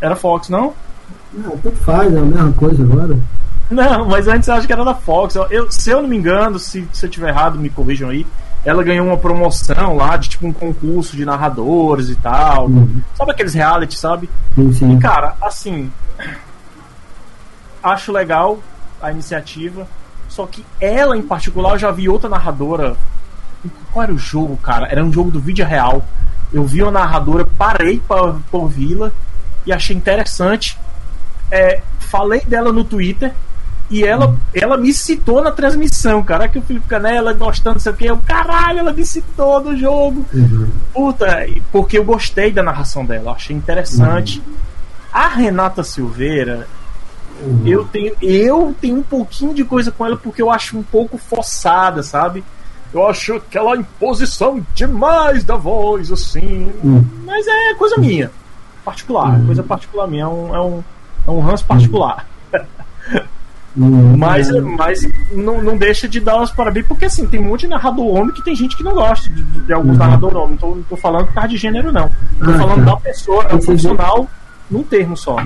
era 0.00 0.16
Fox, 0.16 0.48
não? 0.48 0.72
Não, 1.32 1.56
tanto 1.58 1.76
faz, 1.76 2.12
é 2.12 2.18
a 2.18 2.22
mesma 2.22 2.52
coisa 2.52 2.82
agora. 2.82 3.16
Não, 3.70 4.06
mas 4.06 4.28
antes 4.28 4.48
eu 4.48 4.54
acho 4.54 4.66
que 4.66 4.72
era 4.72 4.84
da 4.84 4.94
Fox. 4.94 5.34
Eu- 5.50 5.70
se 5.70 5.88
eu 5.90 6.02
não 6.02 6.08
me 6.08 6.16
engano, 6.16 6.58
se, 6.58 6.86
se 6.92 7.06
eu 7.06 7.10
tiver 7.10 7.28
errado, 7.30 7.58
me 7.58 7.70
corrijam 7.70 8.10
aí. 8.10 8.26
Ela 8.64 8.82
ganhou 8.84 9.06
uma 9.06 9.16
promoção 9.16 9.96
lá 9.96 10.16
de 10.16 10.28
tipo 10.28 10.46
um 10.46 10.52
concurso 10.52 11.16
de 11.16 11.24
narradores 11.24 12.10
e 12.10 12.14
tal. 12.16 12.66
Uhum. 12.66 13.00
Sabe 13.16 13.32
aqueles 13.32 13.54
reality, 13.54 13.98
sabe? 13.98 14.28
Sim, 14.54 14.72
sim. 14.72 14.96
E 14.96 15.00
cara, 15.00 15.34
assim. 15.40 15.90
Acho 17.82 18.12
legal 18.12 18.60
a 19.00 19.10
iniciativa. 19.10 19.86
Só 20.32 20.46
que 20.46 20.64
ela 20.80 21.14
em 21.14 21.20
particular, 21.20 21.72
eu 21.72 21.78
já 21.78 21.90
vi 21.90 22.08
outra 22.08 22.26
narradora. 22.26 22.96
Qual 23.92 24.02
era 24.02 24.14
o 24.14 24.18
jogo, 24.18 24.56
cara? 24.56 24.86
Era 24.86 25.04
um 25.04 25.12
jogo 25.12 25.30
do 25.30 25.38
vídeo 25.38 25.66
real. 25.66 26.02
Eu 26.50 26.64
vi 26.64 26.82
uma 26.82 26.90
narradora, 26.90 27.44
parei 27.44 28.00
pra 28.00 28.34
ouvi-la 28.50 29.12
e 29.66 29.72
achei 29.72 29.94
interessante. 29.94 30.78
É, 31.50 31.82
falei 31.98 32.40
dela 32.46 32.72
no 32.72 32.82
Twitter 32.82 33.34
e 33.90 34.04
ela, 34.04 34.34
ela 34.54 34.78
me 34.78 34.94
citou 34.94 35.42
na 35.42 35.52
transmissão, 35.52 36.22
cara. 36.22 36.48
Que 36.48 36.58
o 36.58 36.62
Felipe 36.62 36.88
Canela 36.88 37.34
gostando, 37.34 37.74
não 37.74 37.80
sei 37.80 37.92
o 37.92 37.94
que. 37.94 38.06
Eu, 38.06 38.16
caralho, 38.16 38.78
ela 38.78 38.92
me 38.94 39.04
citou 39.04 39.60
no 39.62 39.76
jogo. 39.76 40.24
Uhum. 40.32 40.70
Puta, 40.94 41.46
porque 41.70 41.98
eu 41.98 42.04
gostei 42.04 42.50
da 42.50 42.62
narração 42.62 43.04
dela, 43.04 43.32
achei 43.32 43.54
interessante. 43.54 44.42
A 45.12 45.28
Renata 45.28 45.84
Silveira, 45.84 46.66
Uhum. 47.42 47.62
eu 47.66 47.84
tenho, 47.84 48.14
eu 48.22 48.74
tenho 48.80 48.98
um 48.98 49.02
pouquinho 49.02 49.52
de 49.52 49.64
coisa 49.64 49.90
com 49.90 50.06
ela 50.06 50.16
porque 50.16 50.40
eu 50.40 50.50
acho 50.50 50.78
um 50.78 50.82
pouco 50.82 51.18
forçada, 51.18 52.02
sabe? 52.02 52.44
Eu 52.94 53.06
acho 53.06 53.34
aquela 53.34 53.76
imposição 53.76 54.64
demais 54.74 55.42
da 55.42 55.56
voz, 55.56 56.12
assim. 56.12 56.70
Uhum. 56.84 57.04
Mas 57.24 57.46
é 57.46 57.74
coisa 57.74 57.96
minha, 57.96 58.30
particular, 58.84 59.38
Uhum. 59.38 59.46
coisa 59.46 59.62
particular 59.62 60.06
minha, 60.06 60.24
é 60.24 60.28
um, 60.28 60.54
é 60.54 60.60
um, 60.60 60.84
é 61.26 61.30
um 61.30 61.40
ranço 61.40 61.64
particular. 61.64 62.26
Hum, 63.74 64.18
mas 64.18 64.50
mas 64.50 65.00
não, 65.32 65.62
não 65.62 65.78
deixa 65.78 66.06
de 66.06 66.20
dar 66.20 66.42
os 66.42 66.50
parabéns, 66.50 66.86
porque 66.86 67.06
assim, 67.06 67.26
tem 67.26 67.40
um 67.40 67.44
monte 67.44 67.62
de 67.62 67.68
narrador 67.68 68.04
homem 68.06 68.34
que 68.34 68.44
tem 68.44 68.54
gente 68.54 68.76
que 68.76 68.82
não 68.82 68.92
gosta 68.92 69.30
de, 69.30 69.42
de 69.42 69.72
alguns 69.72 69.92
uhum. 69.92 69.98
narradores 69.98 70.36
homens. 70.36 70.50
Não 70.50 70.68
tô, 70.68 70.74
não 70.76 70.82
tô 70.82 70.96
falando 70.96 71.26
por 71.26 71.34
causa 71.34 71.48
de 71.48 71.56
gênero, 71.56 71.90
não. 71.90 72.08
Tô 72.38 72.50
ah, 72.50 72.58
falando 72.58 72.84
tá. 72.84 72.90
da 72.90 72.96
pessoa, 72.98 73.44
é 73.44 73.54
um 73.54 73.58
vê... 73.58 74.28
num 74.70 74.82
termo 74.82 75.16
só. 75.16 75.42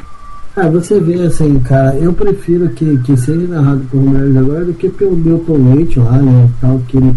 Ah, 0.57 0.69
você 0.69 0.99
vê 0.99 1.23
assim, 1.23 1.61
cara, 1.61 1.95
eu 1.97 2.15
prefiro 2.15 2.71
que, 2.71 2.97
que 3.01 3.15
seja 3.15 3.47
narrado 3.47 3.85
por 3.91 4.01
mulheres 4.01 4.35
agora 4.39 4.65
do 4.65 4.73
que 4.73 4.89
pelo 4.89 5.15
Milton 5.15 5.75
Leite 5.75 5.99
lá, 5.99 6.13
né? 6.13 6.49
Tal, 6.63 6.79
que 6.89 6.97
ele 6.97 7.15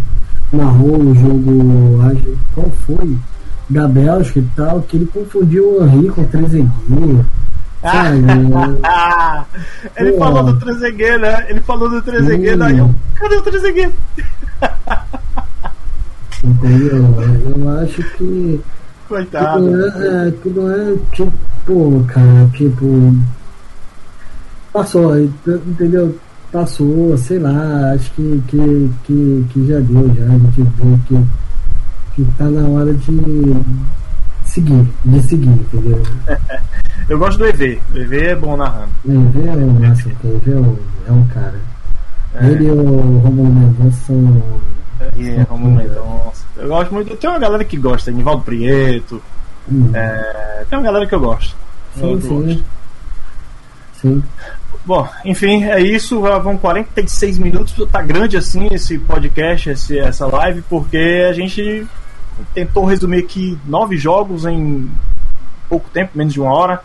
narrou 0.52 1.00
o 1.00 1.16
jogo, 1.16 2.02
acho, 2.02 2.38
qual 2.54 2.70
foi? 2.86 3.16
Da 3.70 3.88
Bélgica 3.88 4.40
e 4.40 4.48
tal, 4.58 4.82
que 4.82 4.98
ele 4.98 5.06
confundiu 5.06 5.78
o 5.78 5.86
Henri 5.86 6.10
com 6.10 6.22
o 6.22 6.26
Trezeguet. 6.26 6.70
ele 9.96 10.12
Pô. 10.12 10.20
falou 10.20 10.44
do 10.44 10.60
Trezeguet, 10.60 11.18
né? 11.20 11.46
Ele 11.48 11.62
falou 11.62 11.90
do 11.90 12.02
Trezeguet, 12.02 12.62
aí 12.62 12.78
eu, 12.78 12.94
cadê 13.16 13.36
o 13.36 13.42
Trezeguet? 13.42 13.94
Entendeu? 16.44 17.06
Eu 17.56 17.70
acho 17.80 18.04
que. 18.18 18.60
Coitado. 19.10 19.60
Não 19.60 19.86
é, 19.86 20.28
é, 20.28 20.32
que 20.32 20.50
não 20.50 20.72
é 20.72 20.96
tipo, 21.12 22.06
cara, 22.08 22.48
tipo. 22.54 23.16
Passou, 24.72 25.20
entendeu? 25.20 26.16
Passou, 26.52 27.18
sei 27.18 27.40
lá, 27.40 27.92
acho 27.94 28.12
que, 28.12 28.44
que, 28.48 28.92
que, 29.04 29.46
que 29.50 29.68
já 29.68 29.80
deu, 29.80 30.14
já. 30.14 30.26
A 30.26 30.38
gente 30.38 30.62
viu 30.62 31.00
que, 31.08 31.26
que 32.14 32.32
tá 32.38 32.46
na 32.46 32.68
hora 32.68 32.94
de 32.94 33.06
seguir, 34.46 34.88
de 35.06 35.24
seguir, 35.24 35.50
entendeu? 35.50 36.04
Eu 37.10 37.18
gosto 37.18 37.40
do 37.40 37.48
EV. 37.48 37.82
O 37.92 37.98
EV 37.98 38.18
é 38.28 38.36
bom 38.36 38.56
narrando. 38.56 38.92
O 39.04 39.12
EV 39.12 39.48
é 39.48 39.56
o 39.56 39.72
massa, 39.72 40.10
o 40.24 40.28
EV 40.28 40.52
é, 40.52 40.56
o, 40.56 40.80
é 41.08 41.12
um 41.12 41.26
cara. 41.30 41.60
É. 42.36 42.46
Ele 42.46 42.66
e 42.66 42.72
o 42.72 43.18
Romulo 43.18 43.52
Mendonça 43.52 43.98
são. 44.06 44.44
É, 45.18 45.42
Romulo 45.44 45.76
Mendonça. 45.76 46.46
Eu 46.58 46.68
gosto 46.68 46.94
muito. 46.94 47.16
Tem 47.16 47.30
uma 47.30 47.40
galera 47.40 47.64
que 47.64 47.78
gosta, 47.78 48.12
Nivaldo 48.12 48.44
Prieto. 48.44 49.22
Hum. 49.72 49.92
É, 49.94 50.66
tem 50.70 50.78
uma 50.78 50.86
galera 50.86 51.06
que 51.06 51.16
eu 51.16 51.20
gosto. 51.20 51.56
Sim, 51.96 52.22
sim. 52.22 52.46
Gosto. 52.46 52.64
Sim. 54.02 54.24
Bom, 54.86 55.08
enfim, 55.26 55.66
é 55.66 55.80
isso. 55.80 56.22
Vão 56.22 56.58
46 56.58 57.38
minutos. 57.38 57.76
Tá 57.92 58.02
grande 58.02 58.38
assim 58.38 58.68
esse 58.72 58.98
podcast, 58.98 59.70
esse, 59.70 60.00
essa 60.00 60.26
live, 60.26 60.64
porque 60.70 61.26
a 61.30 61.34
gente 61.34 61.86
tentou 62.54 62.86
resumir 62.86 63.20
aqui 63.20 63.58
nove 63.66 63.98
jogos 63.98 64.46
em 64.46 64.90
pouco 65.68 65.90
tempo, 65.90 66.12
menos 66.16 66.34
de 66.34 66.42
uma 66.42 66.54
hora. 66.54 66.82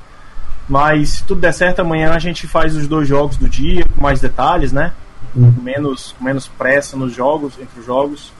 Mas 0.69 1.11
se 1.11 1.25
tudo 1.25 1.41
der 1.41 1.53
certo, 1.53 1.81
amanhã 1.81 2.13
a 2.13 2.19
gente 2.19 2.47
faz 2.47 2.75
os 2.75 2.87
dois 2.89 3.07
jogos 3.07 3.37
do 3.37 3.49
dia 3.49 3.85
com 3.95 4.03
mais 4.03 4.21
detalhes, 4.21 4.73
né? 4.73 4.93
Uhum. 5.37 5.53
Menos, 5.63 6.15
menos 6.21 6.47
pressa 6.47 6.97
nos 6.97 7.13
jogos, 7.15 7.55
entre 7.61 7.81
os 7.81 7.87
jogos. 7.87 8.33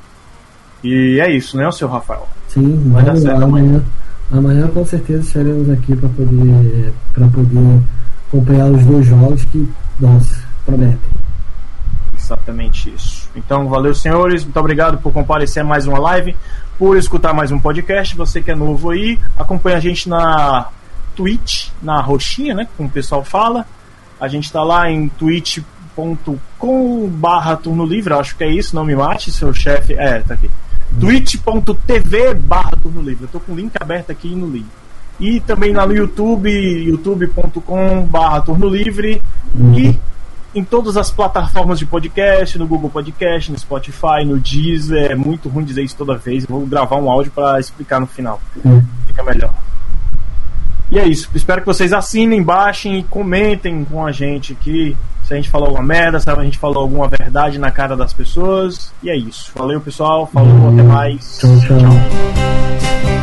E 0.83 1.19
é 1.21 1.31
isso, 1.31 1.57
né, 1.57 1.67
o 1.67 1.73
seu 1.73 1.89
Rafael? 1.89 2.29
Sim, 2.49 2.91
vai 2.93 3.03
dar 3.03 3.17
certo 3.17 3.43
amanhã. 3.43 3.83
Amanhã 4.31 4.69
com 4.69 4.85
certeza 4.85 5.23
estaremos 5.23 5.69
aqui 5.71 5.95
para 5.97 6.09
poder, 6.09 6.93
para 7.13 7.27
poder 7.29 7.81
acompanhar 8.29 8.71
os 8.71 8.85
dois 8.85 9.07
jogos 9.07 9.45
que, 9.45 9.69
nossa, 10.01 10.45
prometem. 10.65 11.15
Exatamente 12.17 12.93
isso. 12.95 13.29
Então, 13.37 13.69
valeu, 13.69 13.95
senhores. 13.95 14.45
Muito 14.45 14.59
obrigado 14.59 14.99
por 14.99 15.13
comparecer 15.13 15.63
a 15.63 15.67
mais 15.67 15.87
uma 15.87 15.99
live, 15.99 16.35
por 16.79 16.97
escutar 16.97 17.35
mais 17.35 17.53
um 17.53 17.61
podcast. 17.61 18.17
Você 18.17 18.41
que 18.41 18.51
é 18.51 18.55
novo 18.55 18.91
aí, 18.91 19.19
acompanha 19.39 19.77
a 19.77 19.81
gente 19.81 20.09
na 20.09 20.69
Twitch, 21.15 21.69
na 21.83 22.01
roxinha, 22.01 22.55
né? 22.55 22.67
Como 22.77 22.89
o 22.89 22.93
pessoal 22.93 23.23
fala. 23.23 23.67
A 24.19 24.27
gente 24.27 24.45
está 24.45 24.63
lá 24.63 24.91
em 24.91 25.09
twitch.com 25.95 27.09
barra 27.09 27.57
turno 27.57 27.85
livre, 27.85 28.13
acho 28.15 28.37
que 28.37 28.45
é 28.45 28.51
isso, 28.51 28.75
não 28.75 28.85
me 28.85 28.95
mate, 28.95 29.31
seu 29.31 29.53
chefe. 29.55 29.95
É, 29.95 30.21
tá 30.21 30.35
aqui. 30.35 30.51
Hum. 30.93 31.01
twitch.tv 31.01 32.35
barra 32.35 32.73
turno 32.81 33.01
livre. 33.01 33.25
Eu 33.25 33.29
tô 33.29 33.41
com 33.41 33.53
o 33.53 33.57
link 33.57 33.73
aberto 33.81 34.11
aqui 34.11 34.35
no 34.35 34.49
link. 34.49 34.67
E 35.21 35.41
também 35.41 35.73
lá 35.73 35.87
no 35.87 35.95
YouTube, 35.95 36.51
youtube.com 36.51 38.03
barra 38.05 38.41
turno 38.41 38.69
livre. 38.69 39.23
Uhum. 39.55 39.79
E 39.79 40.01
em 40.55 40.65
todas 40.65 40.97
as 40.97 41.11
plataformas 41.11 41.79
de 41.79 41.87
podcast, 41.87 42.59
no 42.59 42.67
Google 42.67 42.91
Podcast, 42.91 43.51
no 43.51 43.59
Spotify, 43.59 44.25
no 44.25 44.39
Deezer. 44.39 45.13
É 45.13 45.15
muito 45.15 45.49
ruim 45.49 45.65
dizer 45.65 45.83
isso 45.83 45.97
toda 45.97 46.17
vez. 46.17 46.45
vou 46.45 46.67
gravar 46.67 46.97
um 46.97 47.11
áudio 47.11 47.33
para 47.33 47.61
explicar 47.61 48.01
no 48.01 48.07
final. 48.07 48.41
Uhum. 48.65 48.83
Fica 49.07 49.23
melhor. 49.23 49.55
E 50.91 50.99
é 50.99 51.07
isso. 51.07 51.31
Espero 51.35 51.61
que 51.61 51.67
vocês 51.67 51.93
assinem, 51.93 52.43
baixem 52.43 52.99
e 52.99 53.05
comentem 53.05 53.85
com 53.85 54.05
a 54.05 54.13
gente 54.13 54.53
aqui. 54.53 54.97
Se 55.25 55.33
a 55.33 55.37
gente 55.37 55.49
falou 55.49 55.69
alguma 55.69 55.85
merda, 55.85 56.21
se 56.21 56.29
a 56.29 56.43
gente 56.43 56.59
falou 56.59 56.83
alguma 56.83 57.09
verdade 57.09 57.59
na 57.59 57.71
cara 57.71 57.97
das 57.97 58.13
pessoas. 58.13 58.93
E 59.03 59.11
é 59.11 59.17
isso. 59.17 59.51
Valeu, 59.55 59.81
pessoal. 59.81 60.27
Falou, 60.27 60.73
até 60.73 60.83
mais. 60.83 61.39
tchau. 61.39 61.51
tchau. 61.61 61.79
tchau. 61.79 63.14